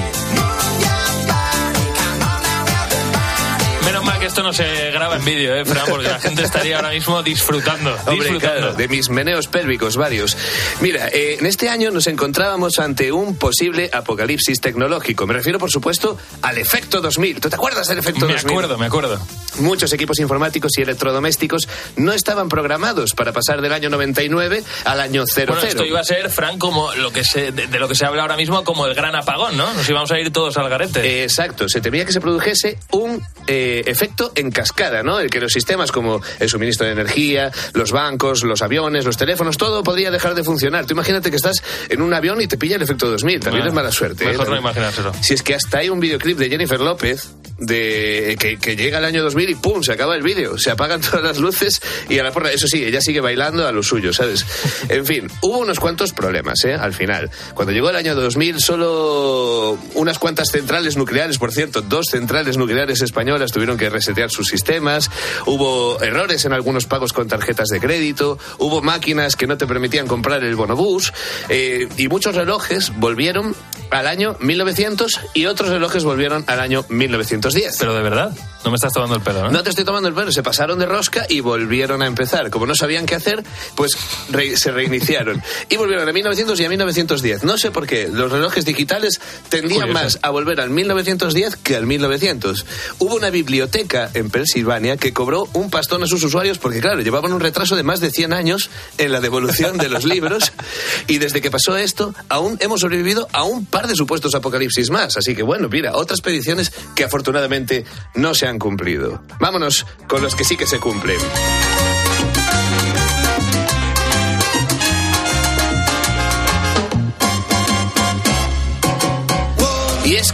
Esto 4.36 4.44
no 4.44 4.52
se 4.52 4.92
graba 4.92 5.16
en 5.16 5.24
vídeo, 5.24 5.56
¿eh, 5.56 5.64
Fran? 5.64 5.86
Porque 5.88 6.10
la 6.10 6.20
gente 6.20 6.44
estaría 6.44 6.76
ahora 6.76 6.90
mismo 6.90 7.24
disfrutando. 7.24 7.92
Hombre, 8.06 8.16
disfrutando. 8.16 8.40
claro, 8.60 8.74
de 8.74 8.88
mis 8.90 9.08
meneos 9.08 9.48
pélvicos 9.48 9.96
varios. 9.96 10.36
Mira, 10.82 11.08
eh, 11.08 11.38
en 11.40 11.46
este 11.46 11.70
año 11.70 11.90
nos 11.90 12.06
encontrábamos 12.08 12.80
ante 12.80 13.14
un 13.14 13.38
posible 13.38 13.90
apocalipsis 13.94 14.60
tecnológico. 14.60 15.26
Me 15.26 15.36
refiero, 15.36 15.58
por 15.58 15.72
supuesto, 15.72 16.18
al 16.42 16.58
efecto 16.58 17.00
2000. 17.00 17.40
¿Tú 17.40 17.50
te 17.50 17.56
acuerdas 17.56 17.88
del 17.88 18.00
efecto 18.00 18.26
Me 18.26 18.34
2000? 18.34 18.52
acuerdo, 18.52 18.78
me 18.78 18.88
acuerdo. 18.88 19.26
Muchos 19.60 19.94
equipos 19.94 20.20
informáticos 20.20 20.78
y 20.78 20.82
electrodomésticos 20.82 21.70
no 21.96 22.12
estaban 22.12 22.50
programados 22.50 23.14
para 23.14 23.32
pasar 23.32 23.62
del 23.62 23.72
año 23.72 23.90
99 23.90 24.66
al 24.84 25.00
año 25.00 25.24
00. 25.26 25.54
Bueno, 25.54 25.66
esto 25.66 25.86
iba 25.86 26.02
a 26.02 26.04
ser, 26.04 26.30
Fran, 26.30 26.60
como 26.60 26.94
lo 26.96 27.14
que 27.14 27.24
se, 27.24 27.54
de, 27.54 27.68
de 27.68 27.80
lo 27.80 27.88
que 27.88 27.96
se 27.96 28.06
habla 28.06 28.24
ahora 28.24 28.36
mismo 28.36 28.66
como 28.66 28.86
el 28.86 28.96
gran 28.96 29.16
apagón, 29.16 29.56
¿no? 29.56 29.74
Nos 29.74 29.88
íbamos 29.88 30.12
a 30.12 30.20
ir 30.20 30.34
todos 30.34 30.58
al 30.58 30.68
garete. 30.68 31.00
Eh, 31.22 31.24
Exacto, 31.24 31.70
se 31.70 31.80
temía 31.80 32.04
que 32.06 32.12
se 32.12 32.20
produjese 32.20 32.78
un 32.92 33.26
eh, 33.48 33.84
efecto 33.86 34.25
en 34.36 34.52
cascada, 34.52 35.04
¿no? 35.04 35.20
El 35.20 35.30
que 35.30 35.40
los 35.40 35.52
sistemas 35.52 35.92
como 35.92 36.22
el 36.40 36.50
suministro 36.50 36.86
de 36.86 36.94
energía, 36.94 37.52
los 37.74 37.92
bancos, 37.92 38.44
los 38.44 38.62
aviones, 38.62 39.06
los 39.06 39.18
teléfonos, 39.18 39.58
todo 39.58 39.84
podría 39.84 40.12
dejar 40.12 40.36
de 40.36 40.44
funcionar. 40.44 40.86
Tú 40.86 40.94
imagínate 40.94 41.30
que 41.30 41.38
estás 41.38 41.62
en 41.90 42.02
un 42.02 42.14
avión 42.14 42.42
y 42.42 42.48
te 42.48 42.58
pilla 42.58 42.76
el 42.76 42.82
efecto 42.82 43.10
2000, 43.10 43.40
también 43.40 43.64
Bueno, 43.64 43.68
es 43.70 43.74
mala 43.74 43.92
suerte. 43.92 44.24
¿eh? 44.24 44.28
Mejor 44.28 44.50
no 44.50 44.56
También. 44.56 44.64
imaginárselo. 44.64 45.14
Si 45.22 45.34
es 45.34 45.44
que 45.44 45.56
hasta 45.56 45.80
hay 45.80 45.90
un 45.90 46.00
videoclip 46.00 46.38
de 46.38 46.50
Jennifer 46.50 46.80
López 46.80 47.30
de 47.58 48.36
que, 48.40 48.58
que 48.58 48.76
llega 48.76 48.98
el 48.98 49.06
año 49.06 49.24
2000 49.24 49.50
y 49.50 49.56
¡pum! 49.56 49.82
se 49.82 49.94
acaba 49.94 50.16
el 50.16 50.24
vídeo, 50.24 50.58
se 50.58 50.72
apagan 50.72 51.00
todas 51.10 51.24
las 51.24 51.38
luces 51.40 51.82
y 52.10 52.20
a 52.20 52.24
la 52.24 52.32
porra. 52.32 52.52
Eso 52.52 52.68
sí, 52.68 52.84
ella 52.84 53.02
sigue 53.02 53.22
bailando 53.22 53.68
a 53.68 53.72
lo 53.72 53.84
suyo, 53.84 54.14
¿sabes? 54.14 54.46
En 54.90 55.06
fin, 55.06 55.28
hubo 55.42 55.60
unos 55.60 55.80
cuantos 55.80 56.14
problemas, 56.14 56.64
¿eh? 56.66 56.74
Al 56.74 56.94
final. 56.94 57.30
Cuando 57.54 57.72
llegó 57.74 57.90
el 57.90 57.96
año 57.96 58.16
2000, 58.16 58.60
solo 58.60 59.78
unas 59.96 60.20
cuantas 60.20 60.50
centrales 60.52 60.96
nucleares, 60.98 61.38
por 61.38 61.52
cierto, 61.52 61.82
dos 61.82 62.08
centrales 62.12 62.58
nucleares 62.58 63.02
españolas 63.02 63.52
tuvieron 63.52 63.78
que 63.78 63.90
resetear 63.90 64.15
sus 64.30 64.48
sistemas, 64.48 65.10
hubo 65.46 66.02
errores 66.02 66.46
en 66.46 66.54
algunos 66.54 66.86
pagos 66.86 67.14
con 67.14 67.28
tarjetas 67.28 67.68
de 67.70 67.80
crédito, 67.80 68.38
hubo 68.58 68.82
máquinas 68.82 69.36
que 69.36 69.48
no 69.48 69.58
te 69.58 69.68
permitían 69.68 70.08
comprar 70.08 70.44
el 70.44 70.56
bonobús 70.56 71.14
eh, 71.50 71.88
y 71.98 72.08
muchos 72.08 72.36
relojes 72.36 72.92
volvieron 72.98 73.56
al 73.92 74.08
año 74.08 74.36
1900 74.40 75.20
y 75.34 75.46
otros 75.46 75.70
relojes 75.70 76.04
volvieron 76.04 76.44
al 76.48 76.60
año 76.60 76.86
1910. 76.90 77.78
Pero 77.80 77.94
de 77.94 78.02
verdad, 78.02 78.32
no 78.64 78.72
me 78.72 78.76
estás 78.76 78.94
tomando 78.94 79.16
el 79.16 79.22
pelo, 79.22 79.44
¿no? 79.44 79.52
No 79.52 79.64
te 79.64 79.70
estoy 79.70 79.86
tomando 79.86 80.10
el 80.10 80.16
pelo, 80.16 80.32
se 80.32 80.44
pasaron 80.44 80.80
de 80.80 80.86
rosca 80.86 81.26
y 81.30 81.40
volvieron 81.40 82.02
a 82.02 82.08
empezar. 82.08 82.50
Como 82.50 82.66
no 82.66 82.76
sabían 82.76 83.06
qué 83.06 83.16
hacer, 83.16 83.44
pues 83.76 83.92
re- 84.30 84.58
se 84.58 84.72
reiniciaron. 84.72 85.42
Y 85.70 85.78
volvieron 85.78 86.08
a 86.10 86.14
1900 86.14 86.60
y 86.60 86.66
a 86.66 86.70
1910. 86.70 87.44
No 87.44 87.58
sé 87.58 87.72
por 87.72 87.88
qué, 87.88 88.08
los 88.12 88.32
relojes 88.32 88.66
digitales 88.66 89.20
tendían 89.50 89.82
Curioso. 89.88 90.04
más 90.04 90.20
a 90.22 90.30
volver 90.30 90.60
al 90.62 90.70
1910 90.70 91.56
que 91.58 91.76
al 91.76 91.86
1900. 91.86 92.66
Hubo 93.00 93.16
una 93.16 93.30
biblioteca 93.30 94.10
en 94.14 94.30
Pensilvania 94.30 94.98
que 94.98 95.14
cobró 95.14 95.48
un 95.54 95.70
pastón 95.70 96.04
a 96.04 96.08
sus 96.08 96.24
usuarios 96.24 96.58
porque, 96.58 96.80
claro, 96.82 97.02
llevaban 97.02 97.34
un 97.34 97.40
retraso 97.40 97.76
de 97.76 97.84
más 97.84 98.00
de 98.00 98.12
100 98.12 98.34
años 98.34 98.70
en 98.98 99.12
la 99.12 99.22
devolución 99.22 99.78
de 99.78 99.90
los 99.90 100.06
libros 100.06 100.52
y 101.08 101.18
desde 101.20 101.42
que 101.42 101.52
pasó 101.52 101.78
esto, 101.78 102.14
aún 102.30 102.58
hemos 102.62 102.82
sobrevivido 102.82 103.28
a 103.32 103.44
un 103.44 103.66
par 103.76 103.88
de 103.88 103.96
supuestos 103.96 104.34
apocalipsis 104.34 104.90
más. 104.90 105.18
Así 105.18 105.36
que, 105.36 105.44
bueno, 105.44 105.68
mira, 105.68 105.98
otras 105.98 106.22
predicciones 106.22 106.72
que 106.96 107.04
afortunadamente 107.04 107.84
no 108.14 108.34
se 108.34 108.48
han 108.48 108.58
cumplido. 108.58 109.22
Vámonos 109.42 109.86
con 110.08 110.22
los 110.22 110.34
que 110.34 110.46
sí 110.46 110.56
que 110.56 110.66
se 110.66 110.80
cumplen. 110.80 111.18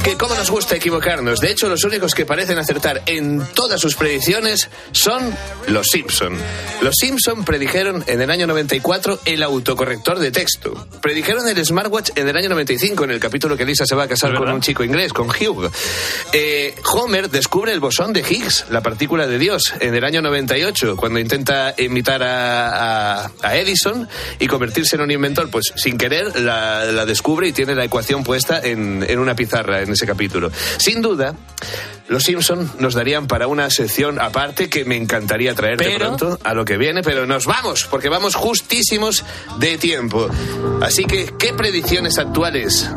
Que 0.04 0.18
cómo 0.18 0.34
nos 0.34 0.49
gusta 0.49 0.76
equivocarnos. 0.76 1.39
De 1.39 1.52
hecho, 1.52 1.70
los 1.70 1.84
únicos 1.84 2.16
que 2.16 2.26
parecen 2.26 2.58
acertar 2.58 3.04
en 3.06 3.39
todas 3.54 3.80
sus 3.80 3.95
predicciones 3.95 4.68
son 4.93 5.36
los 5.68 5.88
Simpson. 5.88 6.34
Los 6.82 6.95
Simpson 6.99 7.45
predijeron 7.45 8.04
en 8.08 8.20
el 8.20 8.32
año 8.32 8.47
94 8.47 9.20
el 9.26 9.43
autocorrector 9.43 10.18
de 10.18 10.32
texto. 10.32 10.88
Predijeron 11.04 11.47
el 11.47 11.64
smartwatch 11.64 12.12
en 12.16 12.28
el 12.28 12.36
año 12.36 12.49
95 12.49 13.04
en 13.04 13.12
el 13.12 13.20
capítulo 13.20 13.56
que 13.56 13.64
Lisa 13.66 13.86
se 13.86 13.93
va 13.93 14.04
a 14.04 14.08
casar 14.08 14.32
¿Es 14.34 14.39
con 14.39 14.49
un 14.49 14.62
chico 14.62 14.84
inglés, 14.84 15.14
con 15.14 15.30
Hugh. 15.30 15.70
Eh, 16.34 16.74
Homer 16.93 17.30
descubre 17.30 17.72
el 17.72 17.80
bosón 17.80 18.12
de 18.12 18.22
Higgs, 18.22 18.66
la 18.72 18.82
partícula 18.82 19.28
de 19.28 19.38
Dios, 19.38 19.72
en 19.82 19.93
el 19.93 20.04
año 20.04 20.24
98 20.24 20.95
cuando 20.97 21.20
intenta 21.20 21.76
imitar 21.78 22.24
a, 22.24 23.26
a- 23.26 23.32
a 23.43 23.58
Edison 23.58 24.10
y 24.39 24.47
convertirse 24.47 24.95
en 24.95 25.04
un 25.04 25.12
inventor. 25.12 25.49
Pues 25.52 25.66
sin 25.76 25.99
querer 25.99 26.39
la, 26.39 26.86
la 26.86 27.06
descubre 27.06 27.47
y 27.47 27.52
tiene 27.54 27.76
la 27.76 27.84
ecuación 27.86 28.24
puesta 28.24 28.60
en, 28.64 29.06
en 29.08 29.20
una 29.20 29.36
pizarra 29.36 29.82
en 29.82 29.91
ese 29.94 30.06
capítulo. 30.06 30.52
Sin 30.78 31.02
duda, 31.02 31.36
los 32.08 32.24
Simpson 32.24 32.72
nos 32.80 32.94
darían 32.94 33.28
para 33.28 33.48
una 33.48 33.70
sección 33.70 34.20
aparte 34.20 34.70
que 34.70 34.86
me 34.86 34.98
encantaría 34.98 35.54
traer 35.56 35.78
de 35.78 35.86
Pero- 35.86 36.00
pronto 36.18 36.39
a 36.44 36.54
lo 36.54 36.66
que 36.66 36.78
viene, 36.78 37.02
pero 37.04 37.26
nos 37.26 37.46
vamos, 37.46 37.88
porque 37.89 38.10
vamos 38.10 38.36
justísimos 38.36 39.24
de 39.60 39.78
tiempo. 39.78 40.30
Así 40.82 41.06
que, 41.06 41.34
¿qué 41.39 41.54
predicciones 41.54 42.18
actuales 42.18 42.89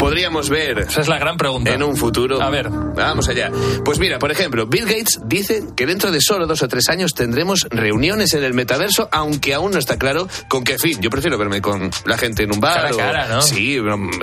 podríamos 0.00 0.48
ver 0.48 0.78
Esa 0.80 1.02
es 1.02 1.08
la 1.08 1.18
gran 1.18 1.36
pregunta. 1.36 1.72
en 1.72 1.82
un 1.82 1.94
futuro. 1.96 2.40
A 2.42 2.48
ver. 2.50 2.68
Vamos 2.70 3.28
allá. 3.28 3.50
Pues 3.84 3.98
mira, 3.98 4.18
por 4.18 4.32
ejemplo, 4.32 4.66
Bill 4.66 4.86
Gates 4.86 5.20
dice 5.26 5.62
que 5.76 5.86
dentro 5.86 6.10
de 6.10 6.20
solo 6.20 6.46
dos 6.46 6.62
o 6.62 6.68
tres 6.68 6.88
años 6.88 7.14
tendremos 7.14 7.66
reuniones 7.70 8.32
en 8.34 8.42
el 8.42 8.54
metaverso, 8.54 9.08
aunque 9.12 9.52
aún 9.54 9.72
no 9.72 9.78
está 9.78 9.98
claro 9.98 10.26
con 10.48 10.64
qué 10.64 10.78
fin. 10.78 10.98
Yo 11.02 11.10
prefiero 11.10 11.36
verme 11.38 11.60
con 11.60 11.90
la 12.06 12.16
gente 12.18 12.44
en 12.44 12.52
un 12.52 12.60
bar. 12.60 12.76
Cara 12.76 12.88
a 12.88 12.94
o- 12.94 12.96
cara, 12.96 13.28
¿no? 13.28 13.42
Sí, 13.42 13.78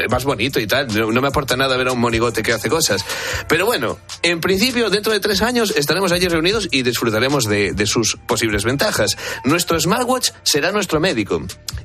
más 0.10 0.24
bonito 0.26 0.60
y 0.60 0.66
tal. 0.68 0.88
No, 0.88 1.12
no 1.12 1.22
me 1.22 1.28
aporta 1.28 1.56
nada 1.56 1.78
ver 1.78 1.88
a 1.90 1.92
un 1.94 2.00
monigote 2.00 2.42
que 2.42 2.54
hace 2.54 2.70
cosas. 2.70 3.06
Pero 3.48 3.66
bueno, 3.68 4.00
en 4.24 4.42
principio, 4.42 4.90
dentro 4.90 5.14
de 5.14 5.20
tres 5.20 5.42
años 5.44 5.74
estaremos 5.78 6.12
allí 6.12 6.28
reunidos 6.28 6.68
y 6.72 6.82
disfrutaremos 6.82 7.46
de, 7.46 7.74
de 7.74 7.86
sus 7.86 8.18
posibles 8.26 8.64
ventajas. 8.66 9.16
Nuestro 9.44 9.80
smartwatch 9.80 10.32
será 10.42 10.72
nuestro 10.72 11.00
médico 11.00 11.42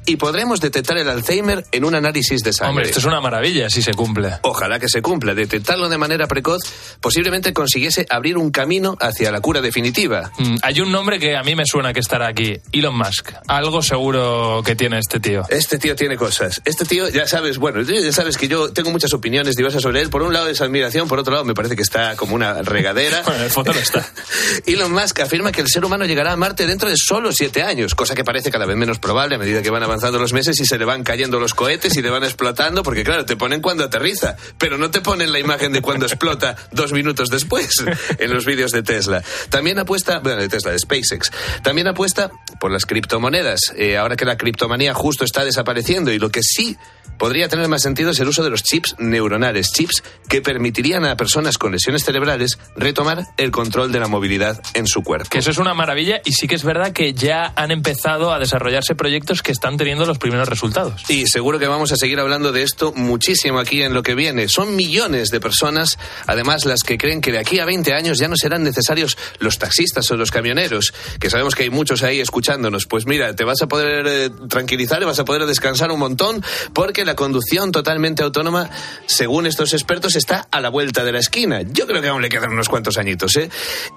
y 0.07 0.17
podremos 0.17 0.61
detectar 0.61 0.97
el 0.99 1.09
Alzheimer 1.09 1.65
en 1.73 1.85
un 1.85 1.95
análisis 1.95 2.43
de 2.43 2.53
sangre. 2.53 2.71
Hombre, 2.71 2.85
esto 2.87 2.99
es 3.01 3.05
una 3.05 3.21
maravilla 3.21 3.69
si 3.71 3.82
se 3.83 3.95
cumple. 3.95 4.39
Ojalá 4.43 4.79
que 4.79 4.89
se 4.89 5.03
cumpla. 5.03 5.35
Detectarlo 5.35 5.89
de 5.89 5.99
manera 5.99 6.27
precoz 6.27 6.63
posiblemente 7.01 7.53
consiguiese 7.53 8.07
abrir 8.09 8.37
un 8.39 8.51
camino 8.51 8.97
hacia 9.01 9.31
la 9.31 9.41
cura 9.41 9.61
definitiva. 9.61 10.33
Mm, 10.39 10.57
hay 10.63 10.81
un 10.81 10.93
nombre 10.93 11.19
que 11.19 11.37
a 11.37 11.43
mí 11.43 11.55
me 11.55 11.67
suena 11.67 11.93
que 11.93 12.01
estará 12.01 12.29
aquí. 12.29 12.59
Elon 12.73 12.97
Musk. 12.97 13.33
Algo 13.49 13.83
seguro 13.83 14.63
que 14.65 14.77
tiene 14.77 14.99
este 14.99 15.21
tío. 15.21 15.43
Este 15.49 15.79
tío 15.79 15.97
tiene 15.97 16.17
cosas. 16.17 16.61
Este 16.65 16.85
tío, 16.85 17.09
ya 17.09 17.27
sabes, 17.27 17.59
bueno, 17.59 17.83
ya 17.83 18.13
sabes 18.13 18.37
que 18.37 18.49
yo 18.49 18.73
tengo 18.73 18.91
muchas 18.91 19.13
opiniones 19.13 19.57
diversas 19.57 19.83
sobre 19.83 20.01
él. 20.01 20.11
Por 20.11 20.23
un 20.23 20.33
lado 20.33 20.49
es 20.49 20.61
admiración, 20.61 21.09
por 21.09 21.19
otro 21.19 21.33
lado 21.33 21.45
me 21.45 21.55
parece 21.55 21.77
que 21.77 21.83
está 21.83 22.17
como 22.17 22.35
una 22.35 22.63
regadera. 22.63 23.23
Bueno, 23.33 23.39
en 23.39 23.45
el 23.47 23.51
fondo 23.51 23.73
lo 23.73 23.79
está. 23.79 24.07
Elon 24.67 24.93
Musk 24.93 25.21
afirma 25.21 25.53
que 25.53 25.63
el 25.63 25.69
ser 25.69 25.85
humano 25.85 26.05
llegará 26.05 26.33
a 26.33 26.37
Marte 26.37 26.67
dentro 26.67 26.89
de 26.89 26.97
solo 26.97 27.33
siete 27.33 27.63
años, 27.63 27.95
cosa 27.95 28.15
que 28.15 28.25
parece 28.25 28.51
cada 28.51 28.67
vez 28.67 28.77
menos 28.77 28.99
probable 28.99 29.37
a 29.37 29.39
medida 29.39 29.63
que 29.63 29.71
van 29.71 29.83
avanzando 29.83 30.19
los 30.19 30.33
meses 30.33 30.61
y 30.61 30.67
se 30.67 30.77
le 30.77 30.85
van 30.85 31.03
cayendo 31.03 31.39
los 31.39 31.55
cohetes 31.55 31.97
y 31.97 32.03
le 32.03 32.11
van 32.11 32.25
explotando, 32.25 32.83
porque 32.83 33.05
claro, 33.05 33.25
te 33.25 33.37
ponen 33.37 33.61
cuando 33.73 33.85
aterriza, 33.85 34.37
pero 34.59 34.77
no 34.77 34.91
te 34.91 35.01
ponen 35.01 35.33
la 35.33 35.39
imagen 35.39 35.73
de 35.73 35.81
cuando 35.81 36.05
explota 36.05 36.55
dos 36.73 36.93
minutos 36.93 37.31
después 37.31 37.83
en 38.19 38.31
los 38.31 38.45
vídeos 38.45 38.71
de 38.71 38.83
Tesla. 38.83 39.23
También 39.49 39.79
apuesta, 39.79 40.19
bueno, 40.19 40.43
de 40.43 40.51
Tesla, 40.51 40.73
de 40.73 40.79
SpaceX, 40.79 41.31
también 41.63 41.89
apuesta 41.89 42.31
por 42.61 42.71
las 42.71 42.85
criptomonedas, 42.85 43.73
eh, 43.75 43.97
ahora 43.97 44.15
que 44.17 44.27
la 44.27 44.37
criptomanía 44.37 44.93
justo 44.93 45.25
está 45.25 45.43
desapareciendo 45.43 46.13
y 46.13 46.19
lo 46.19 46.29
que 46.29 46.43
sí 46.43 46.77
podría 47.19 47.49
tener 47.49 47.69
más 47.69 47.83
sentido 47.83 48.11
es 48.11 48.21
el 48.21 48.29
uso 48.29 48.43
de 48.43 48.51
los 48.51 48.63
chips 48.63 48.97
neuronales, 48.99 49.71
chips 49.73 50.03
que 50.29 50.43
permitirían 50.43 51.05
a 51.05 51.17
personas 51.17 51.59
con 51.59 51.73
lesiones 51.73 52.05
cerebrales 52.05 52.59
retomar 52.75 53.27
el 53.37 53.51
control 53.51 53.93
de 53.93 54.01
la 54.01 54.09
movilidad 54.09 54.61
en 54.75 54.87
su 54.87 55.03
cuerpo. 55.03 55.29
Que 55.31 55.39
eso 55.39 55.51
es 55.51 55.59
una 55.59 55.75
maravilla 55.75 56.21
y 56.25 56.33
sí 56.33 56.49
que 56.49 56.57
es 56.57 56.65
verdad 56.65 56.93
que 56.93 57.15
ya 57.15 57.53
han 57.55 57.71
empezado 57.71 58.33
a 58.33 58.39
desarrollarse 58.39 58.95
proyectos 58.95 59.43
que 59.43 59.53
están 59.53 59.77
teniendo 59.77 60.05
los 60.05 60.19
primeros 60.19 60.49
resultados. 60.49 61.03
Y 61.09 61.27
seguro 61.27 61.59
que 61.59 61.69
vamos 61.69 61.93
a 61.93 61.97
seguir 61.97 62.19
hablando 62.19 62.51
de 62.51 62.63
esto 62.63 62.93
muchísimas 62.93 63.53
aquí 63.63 63.83
en 63.83 63.95
lo 63.95 64.03
que 64.03 64.15
viene. 64.15 64.49
Son 64.49 64.77
millones 64.77 65.31
de 65.31 65.41
personas, 65.41 65.99
además, 66.27 66.65
las 66.65 66.83
que 66.83 66.99
creen 66.99 67.21
que 67.21 67.33
de 67.33 67.39
aquí 67.39 67.59
a 67.59 67.65
20 67.65 67.93
años 67.95 68.19
ya 68.19 68.29
no 68.29 68.37
serán 68.37 68.63
necesarios 68.63 69.17
los 69.39 69.59
taxistas 69.59 70.11
o 70.11 70.17
los 70.17 70.31
camioneros, 70.31 70.93
que 71.19 71.31
sabemos 71.31 71.55
que 71.55 71.65
hay 71.65 71.71
muchos 71.71 72.03
ahí 72.03 72.21
escuchándonos. 72.21 72.87
Pues 72.87 73.07
mira, 73.07 73.35
te 73.35 73.45
vas 73.45 73.63
a 73.63 73.67
poder 73.67 74.07
eh, 74.07 74.31
tranquilizar 74.49 75.03
y 75.03 75.05
vas 75.05 75.19
a 75.19 75.25
poder 75.25 75.47
descansar 75.47 75.91
un 75.91 75.99
montón 75.99 76.45
porque 76.73 76.92
la 77.05 77.17
conducción 77.17 77.73
totalmente 77.73 78.23
autónoma, 78.23 78.69
según 79.07 79.47
estos 79.47 79.73
expertos, 79.73 80.15
está 80.17 80.47
a 80.51 80.61
la 80.61 80.69
vuelta 80.69 81.05
de 81.05 81.13
la 81.13 81.19
esquina. 81.19 81.63
Yo 81.63 81.87
creo 81.87 82.03
que 82.03 82.09
aún 82.09 82.21
le 82.23 82.29
quedan 82.29 82.53
unos 82.53 82.69
cuantos 82.69 82.99
añitos, 82.99 83.35
¿eh? 83.37 83.49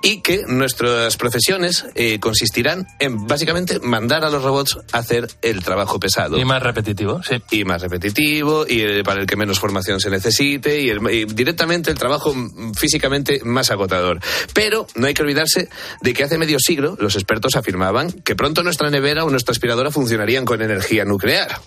Y 0.02 0.22
que 0.22 0.44
nuestras 0.48 1.18
profesiones 1.18 1.86
eh, 1.96 2.20
consistirán 2.20 2.88
en 3.00 3.28
básicamente 3.28 3.80
mandar 3.80 4.24
a 4.24 4.30
los 4.30 4.42
robots 4.44 4.78
a 4.94 5.00
hacer 5.00 5.28
el 5.42 5.64
trabajo 5.64 6.00
pesado. 6.00 6.38
Y 6.38 6.46
más 6.46 6.64
repetitivo, 6.64 7.22
sí. 7.24 7.36
Y 7.52 7.66
más 7.66 7.82
repetitivo, 7.82 8.66
y 8.68 8.82
eh, 8.82 9.04
para 9.04 9.20
el 9.22 9.28
que 9.28 9.36
menos 9.36 9.60
formación 9.60 10.00
se 10.00 10.10
necesite, 10.10 10.80
y, 10.82 10.90
el- 10.90 11.02
y 11.12 11.26
directamente 11.26 11.92
el 11.92 11.98
trabajo 11.98 12.34
mm, 12.34 12.74
físicamente 12.74 13.42
más 13.44 13.72
agotador. 13.72 14.20
Pero 14.54 14.88
no 14.96 15.08
hay 15.08 15.14
que 15.14 15.22
olvidarse 15.24 15.70
de 16.02 16.14
que 16.14 16.24
hace 16.24 16.38
medio 16.38 16.58
siglo 16.60 16.96
los 17.00 17.16
expertos 17.16 17.56
afirmaban 17.56 18.12
que 18.12 18.36
pronto 18.36 18.64
nuestra 18.64 18.90
nevera 18.90 19.24
o 19.26 19.30
nuestra 19.30 19.52
aspiradora 19.52 19.92
funcionarían 19.92 20.46
con 20.46 20.62
energía 20.62 21.06
nuclear. 21.06 21.60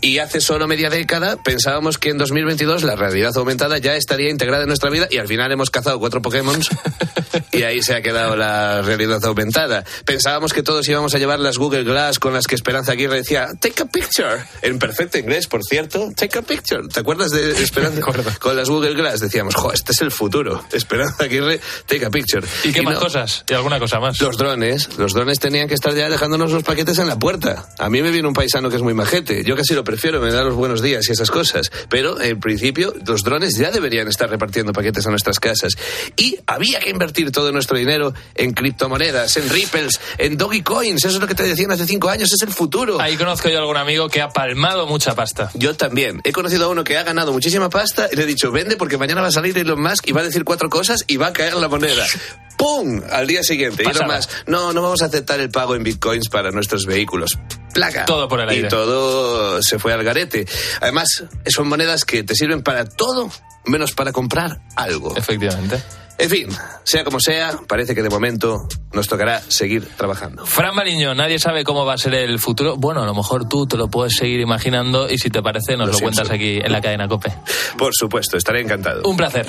Y 0.00 0.18
hace 0.18 0.40
solo 0.40 0.66
media 0.66 0.90
década 0.90 1.36
pensábamos 1.36 1.98
que 1.98 2.10
en 2.10 2.18
2022 2.18 2.82
la 2.82 2.96
realidad 2.96 3.32
aumentada 3.36 3.78
ya 3.78 3.96
estaría 3.96 4.30
integrada 4.30 4.62
en 4.62 4.68
nuestra 4.68 4.90
vida 4.90 5.08
y 5.10 5.18
al 5.18 5.28
final 5.28 5.50
hemos 5.52 5.70
cazado 5.70 5.98
cuatro 5.98 6.22
Pokémon 6.22 6.60
y 7.52 7.62
ahí 7.62 7.82
se 7.82 7.94
ha 7.94 8.02
quedado 8.02 8.36
la 8.36 8.82
realidad 8.82 9.24
aumentada. 9.24 9.84
Pensábamos 10.04 10.52
que 10.52 10.62
todos 10.62 10.88
íbamos 10.88 11.14
a 11.14 11.18
llevar 11.18 11.38
las 11.40 11.58
Google 11.58 11.84
Glass 11.84 12.18
con 12.18 12.32
las 12.32 12.46
que 12.46 12.54
Esperanza 12.54 12.92
Aguirre 12.92 13.16
decía 13.16 13.48
take 13.60 13.82
a 13.82 13.86
picture 13.86 14.44
en 14.62 14.78
perfecto 14.78 15.18
inglés, 15.18 15.46
por 15.46 15.62
cierto, 15.64 16.10
take 16.16 16.38
a 16.38 16.42
picture. 16.42 16.82
¿Te 16.92 17.00
acuerdas 17.00 17.30
de 17.30 17.50
Esperanza? 17.62 18.00
con 18.38 18.56
las 18.56 18.68
Google 18.68 18.94
Glass 18.94 19.20
decíamos, 19.20 19.54
jo, 19.54 19.72
este 19.72 19.92
es 19.92 20.00
el 20.02 20.10
futuro. 20.10 20.64
Esperanza 20.72 21.24
Aguirre, 21.24 21.60
take 21.86 22.04
a 22.06 22.10
picture. 22.10 22.46
¿Y 22.64 22.72
qué 22.72 22.82
más 22.82 22.94
no. 22.94 23.00
cosas? 23.00 23.44
¿Y 23.48 23.54
alguna 23.54 23.78
cosa 23.78 24.00
más? 24.00 24.20
Los 24.20 24.36
drones, 24.36 24.96
los 24.98 25.12
drones 25.14 25.38
tenían 25.38 25.68
que 25.68 25.74
estar 25.74 25.94
ya 25.94 26.08
dejándonos 26.08 26.52
los 26.52 26.62
paquetes 26.62 26.98
en 26.98 27.08
la 27.08 27.18
puerta. 27.18 27.68
A 27.78 27.88
mí 27.90 28.02
me 28.02 28.10
viene 28.10 28.28
un 28.28 28.34
paisano 28.34 28.70
que 28.70 28.76
es 28.76 28.82
muy 28.82 28.94
majete. 28.94 29.44
Yo 29.44 29.56
casi 29.56 29.74
lo 29.74 29.84
prefiero, 29.84 30.20
me 30.20 30.32
da 30.32 30.42
los 30.42 30.54
buenos 30.54 30.82
días 30.82 31.08
y 31.08 31.12
esas 31.12 31.30
cosas. 31.30 31.70
Pero 31.88 32.20
en 32.20 32.40
principio 32.40 32.94
los 33.06 33.22
drones 33.22 33.56
ya 33.56 33.70
deberían 33.70 34.08
estar 34.08 34.28
repartiendo 34.28 34.72
paquetes 34.72 35.06
a 35.06 35.10
nuestras 35.10 35.40
casas. 35.40 35.74
Y 36.16 36.38
había 36.46 36.80
que 36.80 36.90
invertir 36.90 37.25
todo 37.30 37.52
nuestro 37.52 37.76
dinero 37.76 38.14
en 38.34 38.52
criptomonedas, 38.52 39.36
en 39.36 39.48
Ripples, 39.48 40.00
en 40.18 40.36
Doggy 40.36 40.62
Coins. 40.62 41.04
Eso 41.04 41.16
es 41.16 41.20
lo 41.20 41.26
que 41.26 41.34
te 41.34 41.42
decían 41.42 41.70
hace 41.70 41.86
cinco 41.86 42.08
años, 42.08 42.32
es 42.32 42.42
el 42.42 42.52
futuro. 42.52 43.00
Ahí 43.00 43.16
conozco 43.16 43.48
yo 43.48 43.56
a 43.56 43.60
algún 43.60 43.76
amigo 43.76 44.08
que 44.08 44.20
ha 44.22 44.30
palmado 44.30 44.86
mucha 44.86 45.14
pasta. 45.14 45.50
Yo 45.54 45.76
también. 45.76 46.20
He 46.24 46.32
conocido 46.32 46.66
a 46.66 46.68
uno 46.68 46.84
que 46.84 46.96
ha 46.98 47.02
ganado 47.02 47.32
muchísima 47.32 47.70
pasta 47.70 48.08
y 48.10 48.16
le 48.16 48.22
he 48.22 48.26
dicho, 48.26 48.50
vende 48.52 48.76
porque 48.76 48.98
mañana 48.98 49.20
va 49.20 49.28
a 49.28 49.32
salir 49.32 49.56
Elon 49.56 49.80
Musk 49.80 50.08
y 50.08 50.12
va 50.12 50.20
a 50.20 50.24
decir 50.24 50.44
cuatro 50.44 50.68
cosas 50.68 51.04
y 51.06 51.16
va 51.16 51.28
a 51.28 51.32
caer 51.32 51.54
la 51.54 51.68
moneda. 51.68 52.04
¡Pum! 52.56 53.02
Al 53.10 53.26
día 53.26 53.42
siguiente. 53.42 53.82
Y 53.82 53.86
Pasada. 53.86 54.06
Elon 54.06 54.16
Musk, 54.16 54.30
no, 54.46 54.72
no 54.72 54.82
vamos 54.82 55.02
a 55.02 55.06
aceptar 55.06 55.40
el 55.40 55.50
pago 55.50 55.74
en 55.74 55.82
bitcoins 55.82 56.28
para 56.28 56.50
nuestros 56.50 56.86
vehículos. 56.86 57.38
Placa. 57.74 58.06
Todo 58.06 58.28
por 58.28 58.40
el 58.40 58.48
aire. 58.48 58.66
Y 58.66 58.70
todo 58.70 59.62
se 59.62 59.78
fue 59.78 59.92
al 59.92 60.02
garete. 60.02 60.46
Además, 60.80 61.24
son 61.46 61.68
monedas 61.68 62.04
que 62.04 62.22
te 62.22 62.34
sirven 62.34 62.62
para 62.62 62.86
todo 62.86 63.30
menos 63.66 63.92
para 63.92 64.12
comprar 64.12 64.60
algo. 64.76 65.14
Efectivamente. 65.16 65.82
En 66.18 66.30
fin, 66.30 66.48
sea 66.84 67.04
como 67.04 67.20
sea, 67.20 67.58
parece 67.68 67.94
que 67.94 68.02
de 68.02 68.08
momento 68.08 68.66
nos 68.92 69.06
tocará 69.06 69.40
seguir 69.40 69.86
trabajando. 69.96 70.46
Fran 70.46 70.74
Mariño, 70.74 71.14
nadie 71.14 71.38
sabe 71.38 71.62
cómo 71.62 71.84
va 71.84 71.94
a 71.94 71.98
ser 71.98 72.14
el 72.14 72.38
futuro. 72.38 72.76
Bueno, 72.76 73.02
a 73.02 73.06
lo 73.06 73.14
mejor 73.14 73.48
tú 73.48 73.66
te 73.66 73.76
lo 73.76 73.88
puedes 73.88 74.14
seguir 74.16 74.40
imaginando 74.40 75.10
y 75.10 75.18
si 75.18 75.28
te 75.28 75.42
parece 75.42 75.76
nos 75.76 75.88
Lo 75.88 75.92
lo, 75.92 75.98
cuentas 76.00 76.30
aquí 76.30 76.58
en 76.62 76.72
la 76.72 76.80
cadena 76.80 77.06
COPE. 77.06 77.32
Por 77.76 77.94
supuesto, 77.94 78.36
estaré 78.36 78.62
encantado. 78.62 79.02
Un 79.04 79.16
placer. 79.16 79.46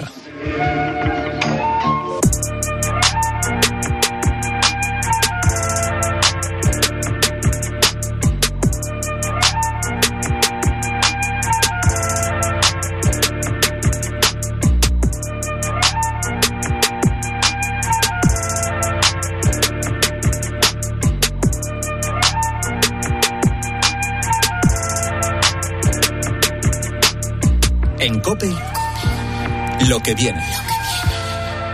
Lo 29.87 29.99
que 30.01 30.13
viene. 30.15 30.41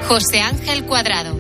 José 0.08 0.42
Ángel 0.42 0.84
Cuadrado. 0.86 1.36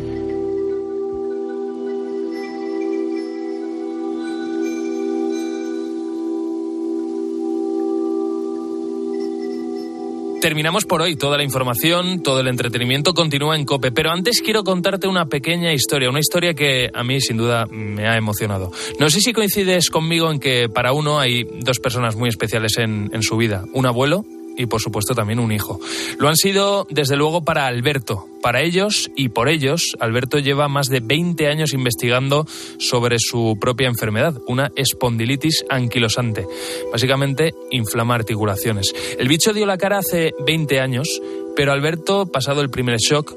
Terminamos 10.42 10.84
por 10.86 11.02
hoy. 11.02 11.16
Toda 11.16 11.38
la 11.38 11.44
información, 11.44 12.22
todo 12.22 12.42
el 12.42 12.48
entretenimiento 12.48 13.14
continúa 13.14 13.56
en 13.56 13.64
Cope. 13.64 13.92
Pero 13.92 14.12
antes 14.12 14.42
quiero 14.42 14.64
contarte 14.64 15.08
una 15.08 15.28
pequeña 15.28 15.72
historia, 15.72 16.10
una 16.10 16.20
historia 16.20 16.54
que 16.54 16.90
a 16.94 17.04
mí 17.04 17.22
sin 17.22 17.38
duda 17.38 17.66
me 17.68 18.08
ha 18.08 18.18
emocionado. 18.18 18.72
No 19.00 19.10
sé 19.10 19.22
si 19.22 19.32
coincides 19.32 19.90
conmigo 19.90 20.32
en 20.32 20.40
que 20.40 20.68
para 20.68 20.92
uno 20.92 21.20
hay 21.20 21.44
dos 21.44 21.80
personas 21.80 22.16
muy 22.16 22.30
especiales 22.30 22.78
en, 22.78 23.10
en 23.14 23.22
su 23.22 23.38
vida. 23.38 23.64
Un 23.74 23.86
abuelo 23.86 24.26
y 24.58 24.66
por 24.66 24.82
supuesto 24.82 25.14
también 25.14 25.40
un 25.40 25.52
hijo. 25.52 25.80
Lo 26.18 26.30
han 26.30 26.36
sido 26.36 26.86
desde 26.90 27.16
luego 27.16 27.44
para 27.44 27.68
Alberto. 27.68 28.28
Para 28.42 28.62
ellos 28.62 29.10
y 29.16 29.30
por 29.30 29.48
ellos, 29.48 29.96
Alberto 30.00 30.38
lleva 30.38 30.68
más 30.68 30.88
de 30.90 31.00
20 31.00 31.48
años 31.48 31.74
investigando 31.74 32.46
sobre 32.78 33.18
su 33.20 33.58
propia 33.60 33.88
enfermedad, 33.88 34.36
una 34.48 34.72
espondilitis 34.76 35.64
anquilosante. 35.70 36.46
Básicamente, 36.92 37.54
inflama 37.72 38.16
articulaciones. 38.16 38.94
El 39.18 39.30
bicho 39.30 39.54
dio 39.54 39.66
la 39.66 39.78
cara 39.78 40.00
hace 40.00 40.34
20 40.46 40.80
años, 40.82 41.22
pero 41.56 41.72
Alberto, 41.72 42.26
pasado 42.26 42.62
el 42.62 42.70
primer 42.70 42.98
shock, 42.98 43.34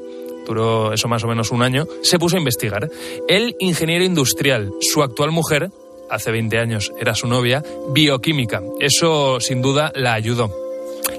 duró 0.46 0.92
eso 0.92 1.06
más 1.08 1.22
o 1.22 1.28
menos 1.28 1.50
un 1.50 1.62
año, 1.62 1.86
se 2.02 2.18
puso 2.18 2.36
a 2.36 2.40
investigar. 2.40 2.90
Él, 3.28 3.54
ingeniero 3.60 4.04
industrial, 4.04 4.72
su 4.80 5.02
actual 5.02 5.30
mujer, 5.30 5.70
hace 6.10 6.30
20 6.30 6.58
años 6.58 6.92
era 6.98 7.14
su 7.14 7.26
novia, 7.26 7.62
bioquímica. 7.92 8.62
Eso 8.80 9.40
sin 9.40 9.62
duda 9.62 9.92
la 9.94 10.14
ayudó. 10.14 10.65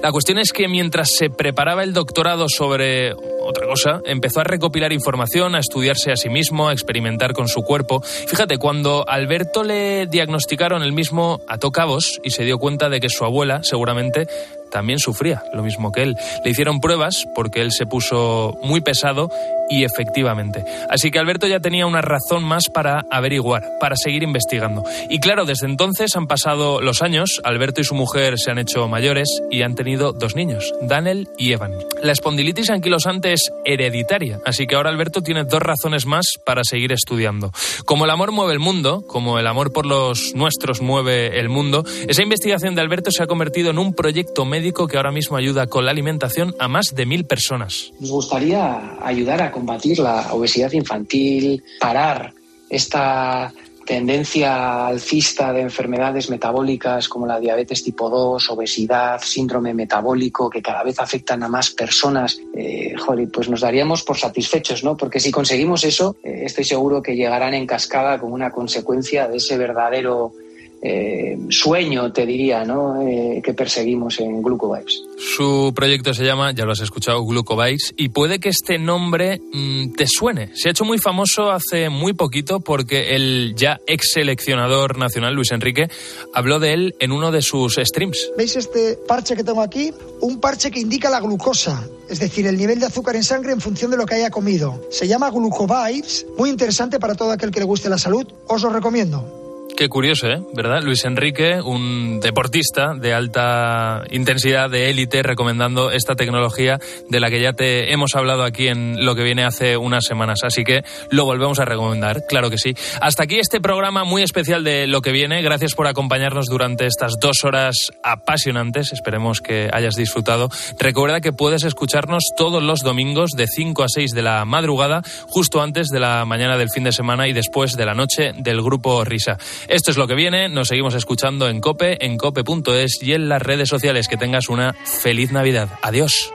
La 0.02 0.12
cuestión 0.12 0.38
es 0.38 0.52
que 0.52 0.68
mientras 0.68 1.10
se 1.10 1.28
preparaba 1.28 1.82
el 1.82 1.92
doctorado 1.92 2.46
sobre 2.48 3.12
otra 3.12 3.66
cosa, 3.66 4.00
empezó 4.04 4.40
a 4.40 4.44
recopilar 4.44 4.92
información, 4.92 5.54
a 5.54 5.58
estudiarse 5.58 6.12
a 6.12 6.16
sí 6.16 6.28
mismo, 6.28 6.68
a 6.68 6.72
experimentar 6.72 7.32
con 7.32 7.48
su 7.48 7.62
cuerpo. 7.62 8.00
Fíjate, 8.02 8.58
cuando 8.58 9.04
Alberto 9.08 9.64
le 9.64 10.06
diagnosticaron 10.06 10.82
el 10.82 10.92
mismo 10.92 11.40
ató 11.48 11.72
cabos 11.72 12.20
y 12.22 12.30
se 12.30 12.44
dio 12.44 12.58
cuenta 12.58 12.88
de 12.88 13.00
que 13.00 13.08
su 13.08 13.24
abuela 13.24 13.62
seguramente 13.64 14.26
también 14.70 14.98
sufría 14.98 15.42
lo 15.52 15.62
mismo 15.62 15.90
que 15.90 16.02
él. 16.02 16.16
Le 16.44 16.50
hicieron 16.50 16.80
pruebas 16.80 17.26
porque 17.34 17.60
él 17.60 17.72
se 17.72 17.86
puso 17.86 18.56
muy 18.62 18.80
pesado 18.80 19.30
y 19.68 19.84
efectivamente. 19.84 20.64
Así 20.88 21.10
que 21.10 21.18
Alberto 21.18 21.46
ya 21.46 21.60
tenía 21.60 21.86
una 21.86 22.00
razón 22.00 22.44
más 22.44 22.68
para 22.68 23.04
averiguar, 23.10 23.64
para 23.80 23.96
seguir 23.96 24.22
investigando. 24.22 24.84
Y 25.10 25.20
claro, 25.20 25.44
desde 25.44 25.66
entonces 25.66 26.16
han 26.16 26.26
pasado 26.26 26.80
los 26.80 27.02
años, 27.02 27.40
Alberto 27.44 27.80
y 27.80 27.84
su 27.84 27.94
mujer 27.94 28.38
se 28.38 28.50
han 28.50 28.58
hecho 28.58 28.88
mayores 28.88 29.42
y 29.50 29.62
han 29.62 29.74
tenido 29.74 30.12
dos 30.12 30.34
niños, 30.34 30.72
Daniel 30.82 31.28
y 31.38 31.52
Evan. 31.52 31.72
La 32.02 32.12
espondilitis 32.12 32.70
anquilosante 32.70 33.32
es 33.32 33.50
hereditaria, 33.64 34.40
así 34.44 34.66
que 34.66 34.76
ahora 34.76 34.90
Alberto 34.90 35.22
tiene 35.22 35.44
dos 35.44 35.60
razones 35.60 36.06
más 36.06 36.38
para 36.44 36.64
seguir 36.64 36.92
estudiando. 36.92 37.52
Como 37.84 38.04
el 38.04 38.10
amor 38.10 38.32
mueve 38.32 38.52
el 38.52 38.60
mundo, 38.60 39.04
como 39.06 39.38
el 39.38 39.46
amor 39.46 39.72
por 39.72 39.86
los 39.86 40.34
nuestros 40.34 40.80
mueve 40.80 41.38
el 41.38 41.48
mundo, 41.48 41.84
esa 42.08 42.22
investigación 42.22 42.74
de 42.74 42.82
Alberto 42.82 43.10
se 43.10 43.22
ha 43.22 43.26
convertido 43.26 43.70
en 43.70 43.78
un 43.78 43.94
proyecto 43.94 44.44
médico 44.44 44.86
que 44.86 44.96
ahora 44.96 45.12
mismo 45.12 45.36
ayuda 45.36 45.66
con 45.66 45.84
la 45.84 45.90
alimentación 45.90 46.54
a 46.58 46.68
más 46.68 46.94
de 46.94 47.06
mil 47.06 47.24
personas. 47.24 47.90
Nos 48.00 48.10
gustaría 48.10 48.96
ayudar 49.02 49.42
a 49.42 49.50
combatir 49.58 49.98
la 49.98 50.32
obesidad 50.32 50.72
infantil, 50.72 51.62
parar 51.80 52.32
esta 52.70 53.52
tendencia 53.84 54.86
alcista 54.86 55.52
de 55.52 55.62
enfermedades 55.62 56.28
metabólicas 56.30 57.08
como 57.08 57.26
la 57.26 57.40
diabetes 57.40 57.82
tipo 57.82 58.08
2, 58.08 58.50
obesidad, 58.50 59.20
síndrome 59.22 59.72
metabólico, 59.72 60.48
que 60.50 60.62
cada 60.62 60.84
vez 60.84 61.00
afectan 61.00 61.42
a 61.42 61.48
más 61.48 61.70
personas, 61.70 62.38
eh, 62.54 62.94
joder, 62.98 63.28
pues 63.32 63.48
nos 63.48 63.62
daríamos 63.62 64.02
por 64.02 64.18
satisfechos, 64.18 64.84
¿no? 64.84 64.96
Porque 64.96 65.20
si 65.20 65.30
conseguimos 65.30 65.84
eso, 65.84 66.16
eh, 66.22 66.42
estoy 66.44 66.64
seguro 66.64 67.02
que 67.02 67.16
llegarán 67.16 67.54
en 67.54 67.66
cascada 67.66 68.20
como 68.20 68.34
una 68.34 68.50
consecuencia 68.50 69.26
de 69.26 69.38
ese 69.38 69.56
verdadero 69.56 70.32
eh, 70.80 71.36
sueño, 71.50 72.12
te 72.12 72.24
diría, 72.24 72.64
¿no? 72.64 73.02
Eh, 73.02 73.40
que 73.42 73.52
perseguimos 73.52 74.20
en 74.20 74.42
Glucovibes. 74.42 75.02
Su 75.16 75.72
proyecto 75.74 76.14
se 76.14 76.24
llama, 76.24 76.52
ya 76.52 76.64
lo 76.64 76.72
has 76.72 76.80
escuchado, 76.80 77.24
Glucovibes, 77.24 77.94
y 77.96 78.10
puede 78.10 78.38
que 78.38 78.50
este 78.50 78.78
nombre 78.78 79.40
mm, 79.52 79.94
te 79.94 80.06
suene. 80.06 80.50
Se 80.54 80.68
ha 80.68 80.70
hecho 80.70 80.84
muy 80.84 80.98
famoso 80.98 81.50
hace 81.50 81.88
muy 81.88 82.12
poquito 82.12 82.60
porque 82.60 83.16
el 83.16 83.54
ya 83.56 83.80
ex 83.86 84.12
seleccionador 84.12 84.98
nacional, 84.98 85.34
Luis 85.34 85.50
Enrique, 85.50 85.88
habló 86.32 86.60
de 86.60 86.74
él 86.74 86.94
en 87.00 87.10
uno 87.10 87.32
de 87.32 87.42
sus 87.42 87.74
streams. 87.74 88.30
¿Veis 88.36 88.54
este 88.56 88.98
parche 89.08 89.34
que 89.34 89.42
tengo 89.42 89.62
aquí? 89.62 89.92
Un 90.20 90.40
parche 90.40 90.70
que 90.70 90.78
indica 90.78 91.10
la 91.10 91.20
glucosa, 91.20 91.84
es 92.08 92.20
decir, 92.20 92.46
el 92.46 92.56
nivel 92.56 92.78
de 92.78 92.86
azúcar 92.86 93.16
en 93.16 93.24
sangre 93.24 93.52
en 93.52 93.60
función 93.60 93.90
de 93.90 93.96
lo 93.96 94.06
que 94.06 94.14
haya 94.14 94.30
comido. 94.30 94.80
Se 94.90 95.08
llama 95.08 95.30
Glucovibes, 95.30 96.26
muy 96.36 96.50
interesante 96.50 97.00
para 97.00 97.14
todo 97.14 97.32
aquel 97.32 97.50
que 97.50 97.60
le 97.60 97.66
guste 97.66 97.88
la 97.88 97.98
salud. 97.98 98.26
Os 98.46 98.62
lo 98.62 98.70
recomiendo. 98.70 99.47
Qué 99.76 99.88
curioso, 99.88 100.26
¿eh? 100.26 100.42
¿Verdad? 100.54 100.82
Luis 100.82 101.04
Enrique, 101.04 101.60
un 101.62 102.18
deportista 102.18 102.94
de 102.94 103.14
alta 103.14 104.02
intensidad, 104.10 104.68
de 104.68 104.90
élite, 104.90 105.22
recomendando 105.22 105.92
esta 105.92 106.16
tecnología 106.16 106.80
de 107.08 107.20
la 107.20 107.30
que 107.30 107.40
ya 107.40 107.52
te 107.52 107.92
hemos 107.92 108.16
hablado 108.16 108.42
aquí 108.42 108.66
en 108.66 109.04
lo 109.04 109.14
que 109.14 109.22
viene 109.22 109.44
hace 109.44 109.76
unas 109.76 110.04
semanas. 110.04 110.40
Así 110.42 110.64
que 110.64 110.82
lo 111.10 111.24
volvemos 111.24 111.60
a 111.60 111.64
recomendar, 111.64 112.24
claro 112.28 112.50
que 112.50 112.58
sí. 112.58 112.74
Hasta 113.00 113.22
aquí 113.22 113.38
este 113.38 113.60
programa 113.60 114.02
muy 114.02 114.22
especial 114.22 114.64
de 114.64 114.88
lo 114.88 115.00
que 115.00 115.12
viene. 115.12 115.42
Gracias 115.42 115.74
por 115.74 115.86
acompañarnos 115.86 116.46
durante 116.46 116.86
estas 116.86 117.14
dos 117.20 117.44
horas 117.44 117.92
apasionantes. 118.02 118.92
Esperemos 118.92 119.40
que 119.40 119.70
hayas 119.72 119.94
disfrutado. 119.94 120.48
Recuerda 120.80 121.20
que 121.20 121.32
puedes 121.32 121.62
escucharnos 121.62 122.24
todos 122.36 122.64
los 122.64 122.80
domingos 122.80 123.30
de 123.36 123.46
5 123.46 123.84
a 123.84 123.88
6 123.88 124.10
de 124.10 124.22
la 124.22 124.44
madrugada, 124.44 125.02
justo 125.28 125.62
antes 125.62 125.86
de 125.88 126.00
la 126.00 126.24
mañana 126.24 126.58
del 126.58 126.70
fin 126.70 126.82
de 126.82 126.90
semana 126.90 127.28
y 127.28 127.32
después 127.32 127.76
de 127.76 127.86
la 127.86 127.94
noche 127.94 128.32
del 128.36 128.60
grupo 128.60 129.04
Risa. 129.04 129.38
Esto 129.66 129.90
es 129.90 129.96
lo 129.96 130.06
que 130.06 130.14
viene, 130.14 130.48
nos 130.48 130.68
seguimos 130.68 130.94
escuchando 130.94 131.48
en 131.48 131.60
Cope, 131.60 132.04
en 132.04 132.16
cope.es 132.16 133.02
y 133.02 133.12
en 133.12 133.28
las 133.28 133.42
redes 133.42 133.68
sociales. 133.68 134.08
Que 134.08 134.16
tengas 134.16 134.48
una 134.48 134.74
feliz 134.74 135.32
Navidad. 135.32 135.68
Adiós. 135.82 136.32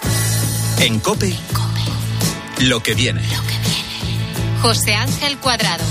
En 0.79 0.99
Cope, 0.99 1.33
lo 2.61 2.81
que 2.81 2.93
viene. 2.93 3.21
José 4.61 4.95
Ángel 4.95 5.37
Cuadrado. 5.37 5.83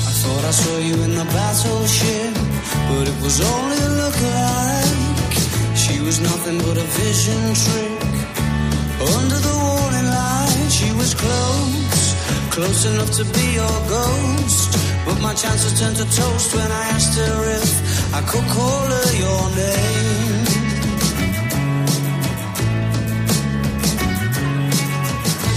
Close 12.53 12.85
enough 12.85 13.11
to 13.13 13.25
be 13.25 13.55
your 13.55 13.89
ghost. 13.89 14.92
But 15.07 15.19
my 15.21 15.35
chances 15.35 15.79
turned 15.81 15.97
to 15.97 16.05
toast 16.05 16.55
when 16.55 16.71
I 16.71 16.85
asked 16.95 17.19
her 17.19 17.37
if 17.59 18.15
I 18.15 18.21
could 18.31 18.47
call 18.57 18.87
her 18.97 19.09
your 19.25 19.43
name. 19.63 20.47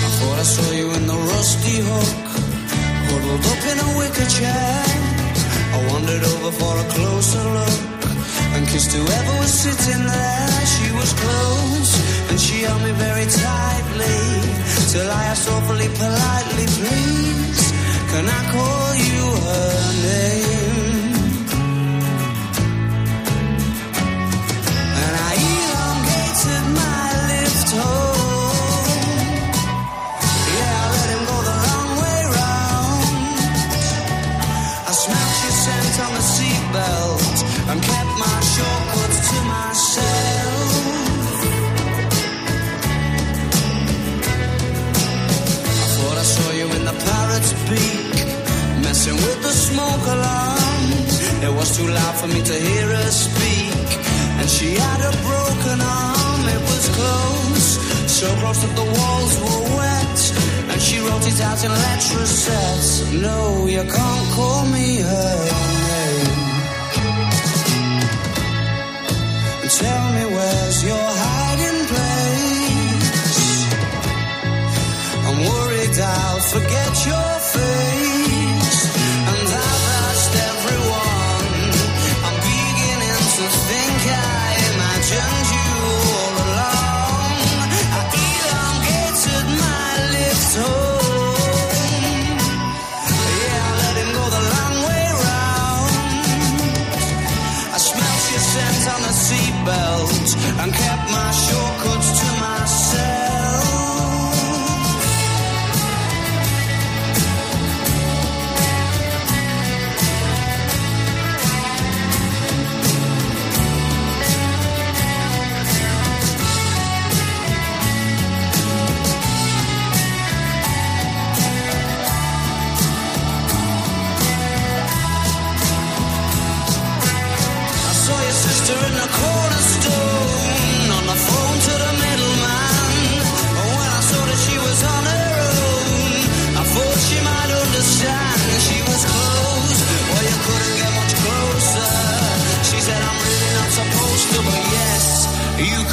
I 0.06 0.10
thought 0.18 0.38
I 0.40 0.48
saw 0.56 0.70
you 0.72 0.88
in 0.98 1.04
the 1.08 1.20
rusty 1.34 1.78
hook, 1.90 2.26
huddled 3.10 3.46
up 3.54 3.64
in 3.72 3.78
a 3.88 3.90
wicker 4.00 4.30
chair. 4.38 4.84
I 5.76 5.78
wandered 5.92 6.24
over 6.24 6.52
for 6.60 6.74
a 6.84 6.86
closer 6.96 7.44
look 7.58 7.96
and 8.56 8.68
kissed 8.68 8.92
whoever 8.94 9.34
was 9.40 9.54
sitting 9.54 10.04
there. 10.06 10.66
She 10.76 10.88
was 11.00 11.12
close 11.14 11.92
and 12.30 12.40
she 12.40 12.62
held 12.64 12.82
me 12.82 12.92
very 12.92 13.26
tightly 13.26 14.20
till 14.92 15.10
I 15.12 15.24
asked 15.32 15.50
awfully 15.50 15.90
politely, 16.00 16.66
please, 16.78 17.65
can 18.16 18.30
I 18.30 18.44
call 18.50 18.96
you 18.96 19.24
her 19.46 19.94
name? 20.02 20.65
Messing 49.06 49.28
with 49.28 49.42
the 49.42 49.52
smoke 49.52 50.08
alarm. 50.08 50.92
It 51.44 51.54
was 51.54 51.78
too 51.78 51.88
loud 51.88 52.16
for 52.16 52.28
me 52.28 52.42
to 52.42 52.54
hear 52.54 52.88
her 52.88 53.12
speak, 53.12 53.90
and 54.40 54.50
she 54.50 54.76
had 54.76 55.02
a 55.02 55.12
broken 55.24 55.82
arm. 55.82 56.42
It 56.50 56.62
was 56.62 56.90
close, 56.98 57.68
so 58.12 58.28
close 58.40 58.62
that 58.64 58.76
the 58.76 58.88
walls 58.98 59.34
were 59.42 59.78
wet, 59.78 60.20
and 60.72 60.82
she 60.82 61.00
wrote 61.00 61.28
it 61.28 61.42
out 61.42 61.64
in 61.64 61.72
letter 61.72 62.26
sets. 62.26 63.12
No, 63.12 63.68
you 63.68 63.84
can't 63.84 64.28
call 64.34 64.66
me 64.68 65.02
her 65.02 65.36
name. 65.88 66.56
Tell 69.68 70.14
me 70.14 70.26
where's 70.36 70.84
your 70.86 70.96
hiding 70.96 71.25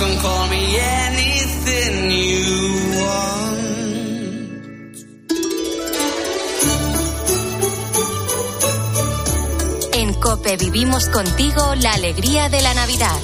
can 0.03 0.18
call 0.18 0.48
me 0.48 0.62
anything 0.78 2.11
you 2.11 2.42
want. 2.98 3.61
En 9.92 10.14
Cope 10.14 10.57
vivimos 10.57 11.09
contigo 11.09 11.74
la 11.76 11.92
alegría 11.92 12.48
de 12.48 12.62
la 12.62 12.74
Navidad. 12.74 13.16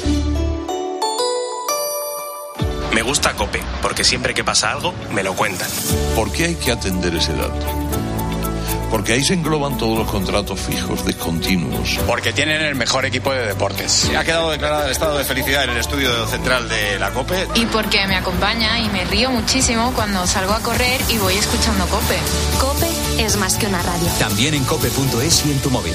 Me 2.94 3.02
gusta 3.02 3.34
Cope, 3.34 3.60
porque 3.82 4.04
siempre 4.04 4.34
que 4.34 4.44
pasa 4.44 4.70
algo, 4.70 4.94
me 5.12 5.22
lo 5.22 5.34
cuentan. 5.34 5.68
¿Por 6.14 6.30
qué 6.30 6.46
hay 6.46 6.54
que 6.54 6.72
atender 6.72 7.14
ese 7.14 7.32
dato? 7.32 7.77
Porque 8.90 9.12
ahí 9.12 9.24
se 9.24 9.34
engloban 9.34 9.76
todos 9.76 9.98
los 9.98 10.10
contratos 10.10 10.60
fijos, 10.60 11.04
discontinuos. 11.04 11.98
Porque 12.06 12.32
tienen 12.32 12.62
el 12.62 12.74
mejor 12.74 13.04
equipo 13.04 13.32
de 13.32 13.46
deportes. 13.46 14.10
Ha 14.16 14.24
quedado 14.24 14.50
declarado 14.50 14.84
el 14.86 14.92
estado 14.92 15.18
de 15.18 15.24
felicidad 15.24 15.64
en 15.64 15.70
el 15.70 15.78
estudio 15.78 16.26
central 16.26 16.68
de 16.68 16.98
la 16.98 17.10
COPE. 17.10 17.48
Y 17.54 17.66
porque 17.66 18.06
me 18.06 18.16
acompaña 18.16 18.80
y 18.80 18.88
me 18.88 19.04
río 19.04 19.30
muchísimo 19.30 19.92
cuando 19.94 20.26
salgo 20.26 20.52
a 20.52 20.60
correr 20.60 21.00
y 21.08 21.18
voy 21.18 21.34
escuchando 21.34 21.86
Cope. 21.86 22.18
Cope 22.60 22.88
es 23.22 23.36
más 23.36 23.56
que 23.56 23.66
una 23.66 23.82
radio. 23.82 24.08
También 24.18 24.54
en 24.54 24.64
cope.es 24.64 25.46
y 25.46 25.52
en 25.52 25.60
tu 25.60 25.70
móvil. 25.70 25.94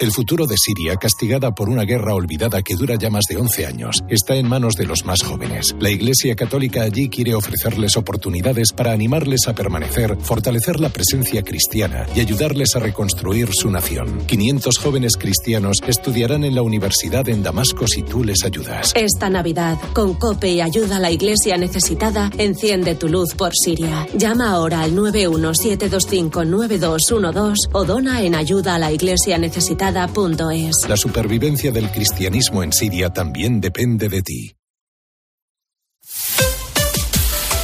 El 0.00 0.12
futuro 0.12 0.46
de 0.46 0.54
Siria, 0.56 0.94
castigada 0.94 1.52
por 1.52 1.68
una 1.68 1.82
guerra 1.82 2.14
olvidada 2.14 2.62
que 2.62 2.76
dura 2.76 2.94
ya 2.94 3.10
más 3.10 3.24
de 3.28 3.36
11 3.36 3.66
años, 3.66 4.04
está 4.08 4.36
en 4.36 4.48
manos 4.48 4.74
de 4.74 4.86
los 4.86 5.04
más 5.04 5.24
jóvenes. 5.24 5.74
La 5.80 5.90
Iglesia 5.90 6.36
Católica 6.36 6.82
allí 6.82 7.08
quiere 7.08 7.34
ofrecerles 7.34 7.96
oportunidades 7.96 8.72
para 8.72 8.92
animarles 8.92 9.48
a 9.48 9.56
permanecer, 9.56 10.16
fortalecer 10.20 10.78
la 10.78 10.90
presencia 10.90 11.42
cristiana 11.42 12.06
y 12.14 12.20
ayudarles 12.20 12.76
a 12.76 12.78
reconstruir 12.78 13.48
su 13.52 13.72
nación. 13.72 14.20
500 14.26 14.78
jóvenes 14.78 15.16
cristianos 15.16 15.78
estudiarán 15.84 16.44
en 16.44 16.54
la 16.54 16.62
universidad 16.62 17.28
en 17.28 17.42
Damasco 17.42 17.88
si 17.88 18.04
tú 18.04 18.22
les 18.22 18.44
ayudas. 18.44 18.92
Esta 18.94 19.28
Navidad, 19.28 19.78
con 19.94 20.14
COPE 20.14 20.52
y 20.52 20.60
ayuda 20.60 20.98
a 20.98 21.00
la 21.00 21.10
Iglesia 21.10 21.56
necesitada, 21.56 22.30
enciende 22.38 22.94
tu 22.94 23.08
luz 23.08 23.34
por 23.34 23.50
Siria. 23.52 24.06
Llama 24.14 24.52
ahora 24.52 24.82
al 24.82 24.94
917259212 24.94 27.70
o 27.72 27.84
dona 27.84 28.22
en 28.22 28.36
ayuda 28.36 28.76
a 28.76 28.78
la 28.78 28.92
Iglesia 28.92 29.38
necesitada 29.38 29.87
la 29.90 30.96
supervivencia 30.96 31.70
del 31.72 31.90
cristianismo 31.90 32.62
en 32.62 32.72
Siria 32.72 33.10
también 33.10 33.60
depende 33.60 34.08
de 34.08 34.22
ti. 34.22 34.54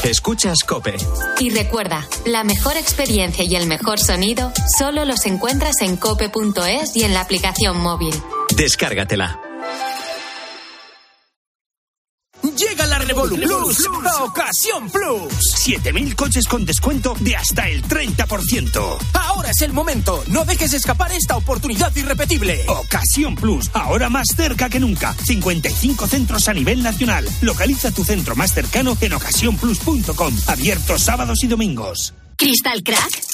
Escuchas 0.05 0.59
Cope. 0.66 0.97
Y 1.41 1.51
recuerda, 1.51 2.07
la 2.27 2.45
mejor 2.45 2.77
experiencia 2.77 3.45
y 3.45 3.57
el 3.57 3.66
mejor 3.66 3.99
sonido 3.99 4.53
solo 4.79 5.05
los 5.05 5.25
encuentras 5.27 5.81
en 5.81 5.97
cope.es 5.97 6.95
y 6.95 7.05
en 7.05 7.14
la 7.14 7.22
aplicación 7.22 7.81
móvil. 7.81 8.14
Descárgatela. 8.57 9.41
La 13.25 13.31
Revolu 13.31 13.37
Plus, 13.37 13.89
Ocasión 14.20 14.91
Plus. 14.91 15.33
7000 15.57 16.14
coches 16.14 16.47
con 16.47 16.66
descuento 16.66 17.14
de 17.20 17.35
hasta 17.35 17.70
el 17.70 17.83
30%. 17.83 18.99
Ahora 19.14 19.51
es 19.51 19.62
el 19.62 19.72
momento. 19.72 20.22
No 20.29 20.45
dejes 20.45 20.75
escapar 20.75 21.11
esta 21.11 21.37
oportunidad 21.39 21.95
irrepetible. 21.97 22.64
Ocasión 22.66 23.35
Plus, 23.35 23.70
ahora 23.72 24.11
más 24.11 24.27
cerca 24.37 24.68
que 24.68 24.79
nunca. 24.79 25.14
55 25.14 26.07
centros 26.07 26.49
a 26.49 26.53
nivel 26.53 26.83
nacional. 26.83 27.27
Localiza 27.41 27.93
tu 27.93 28.05
centro 28.05 28.37
más 28.37 28.53
cercano 28.53 28.95
en 29.01 29.14
ocasiónplus.com. 29.14 30.35
Abierto 30.47 30.99
sábados 30.99 31.43
y 31.45 31.47
domingos. 31.47 32.12
¿Crystal 32.37 32.83
Crack? 32.83 33.34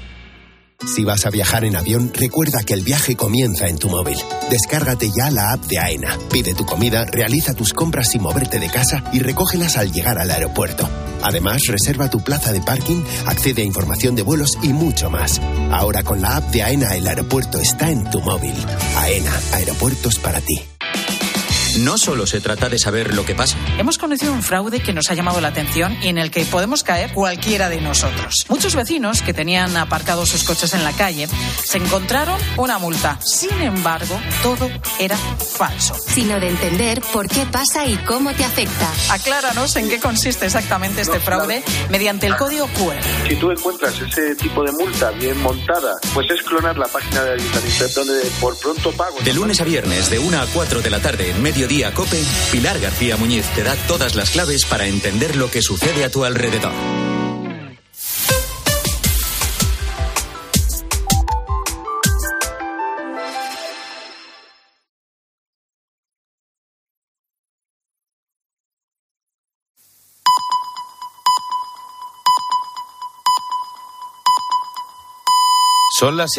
Si 0.85 1.03
vas 1.03 1.25
a 1.25 1.29
viajar 1.29 1.63
en 1.63 1.75
avión, 1.75 2.11
recuerda 2.13 2.63
que 2.63 2.73
el 2.73 2.83
viaje 2.83 3.15
comienza 3.15 3.67
en 3.67 3.77
tu 3.77 3.89
móvil. 3.89 4.17
Descárgate 4.49 5.11
ya 5.15 5.29
la 5.29 5.53
app 5.53 5.63
de 5.65 5.77
AENA. 5.77 6.17
Pide 6.31 6.53
tu 6.53 6.65
comida, 6.65 7.05
realiza 7.05 7.53
tus 7.53 7.71
compras 7.73 8.09
sin 8.09 8.21
moverte 8.21 8.59
de 8.59 8.69
casa 8.69 9.03
y 9.13 9.19
recógelas 9.19 9.77
al 9.77 9.91
llegar 9.91 10.17
al 10.17 10.31
aeropuerto. 10.31 10.89
Además, 11.21 11.61
reserva 11.67 12.09
tu 12.09 12.21
plaza 12.23 12.51
de 12.51 12.61
parking, 12.61 13.03
accede 13.27 13.61
a 13.61 13.65
información 13.65 14.15
de 14.15 14.23
vuelos 14.23 14.57
y 14.63 14.69
mucho 14.69 15.09
más. 15.09 15.39
Ahora 15.71 16.03
con 16.03 16.21
la 16.21 16.37
app 16.37 16.51
de 16.51 16.63
AENA 16.63 16.95
el 16.95 17.07
aeropuerto 17.07 17.59
está 17.59 17.91
en 17.91 18.09
tu 18.09 18.19
móvil. 18.21 18.55
AENA, 18.97 19.39
aeropuertos 19.53 20.17
para 20.17 20.41
ti. 20.41 20.70
No 21.79 21.97
solo 21.97 22.27
se 22.27 22.41
trata 22.41 22.69
de 22.69 22.77
saber 22.77 23.13
lo 23.13 23.25
que 23.25 23.33
pasa. 23.33 23.57
Hemos 23.77 23.97
conocido 23.97 24.33
un 24.33 24.43
fraude 24.43 24.81
que 24.81 24.93
nos 24.93 25.09
ha 25.09 25.13
llamado 25.13 25.39
la 25.41 25.49
atención 25.49 25.97
y 26.01 26.09
en 26.09 26.17
el 26.17 26.29
que 26.29 26.43
podemos 26.45 26.83
caer 26.83 27.13
cualquiera 27.13 27.69
de 27.69 27.79
nosotros. 27.79 28.45
Muchos 28.49 28.75
vecinos 28.75 29.21
que 29.21 29.33
tenían 29.33 29.75
aparcados 29.77 30.29
sus 30.29 30.43
coches 30.43 30.73
en 30.73 30.83
la 30.83 30.91
calle 30.91 31.27
se 31.63 31.77
encontraron 31.77 32.39
una 32.57 32.77
multa. 32.77 33.19
Sin 33.21 33.61
embargo, 33.61 34.19
todo 34.43 34.69
era 34.99 35.17
falso. 35.17 35.95
Sino 36.07 36.39
de 36.39 36.49
entender 36.49 37.01
por 37.13 37.27
qué 37.27 37.45
pasa 37.45 37.85
y 37.85 37.95
cómo 37.97 38.33
te 38.33 38.43
afecta. 38.43 38.91
Acláranos 39.09 39.75
en 39.77 39.89
qué 39.89 39.99
consiste 39.99 40.45
exactamente 40.45 41.01
este 41.01 41.19
fraude 41.19 41.63
mediante 41.89 42.27
el 42.27 42.35
código 42.35 42.67
QR. 42.67 43.27
Si 43.27 43.35
tú 43.35 43.51
encuentras 43.51 43.99
ese 43.99 44.35
tipo 44.35 44.63
de 44.63 44.71
multa 44.73 45.11
bien 45.11 45.41
montada, 45.41 45.93
pues 46.13 46.29
es 46.29 46.41
clonar 46.43 46.77
la 46.77 46.87
página 46.87 47.23
de 47.23 47.33
ayuntamiento 47.33 47.71
donde 47.95 48.29
por 48.39 48.57
pronto 48.57 48.91
pago. 48.91 49.19
De 49.23 49.33
lunes 49.33 49.61
a 49.61 49.63
viernes, 49.63 50.09
de 50.09 50.19
1 50.19 50.41
a 50.41 50.45
4 50.47 50.81
de 50.81 50.89
la 50.89 50.99
tarde, 50.99 51.31
en 51.31 51.41
medio 51.41 51.60
Mediodía 51.61 51.93
Cope, 51.93 52.19
Pilar 52.51 52.79
García 52.79 53.17
Muñiz 53.17 53.45
te 53.53 53.61
da 53.61 53.75
todas 53.87 54.15
las 54.15 54.31
claves 54.31 54.65
para 54.65 54.87
entender 54.87 55.35
lo 55.35 55.51
que 55.51 55.61
sucede 55.61 56.03
a 56.03 56.09
tu 56.09 56.25
alrededor. 56.25 56.73
Son 75.99 76.17
las 76.17 76.29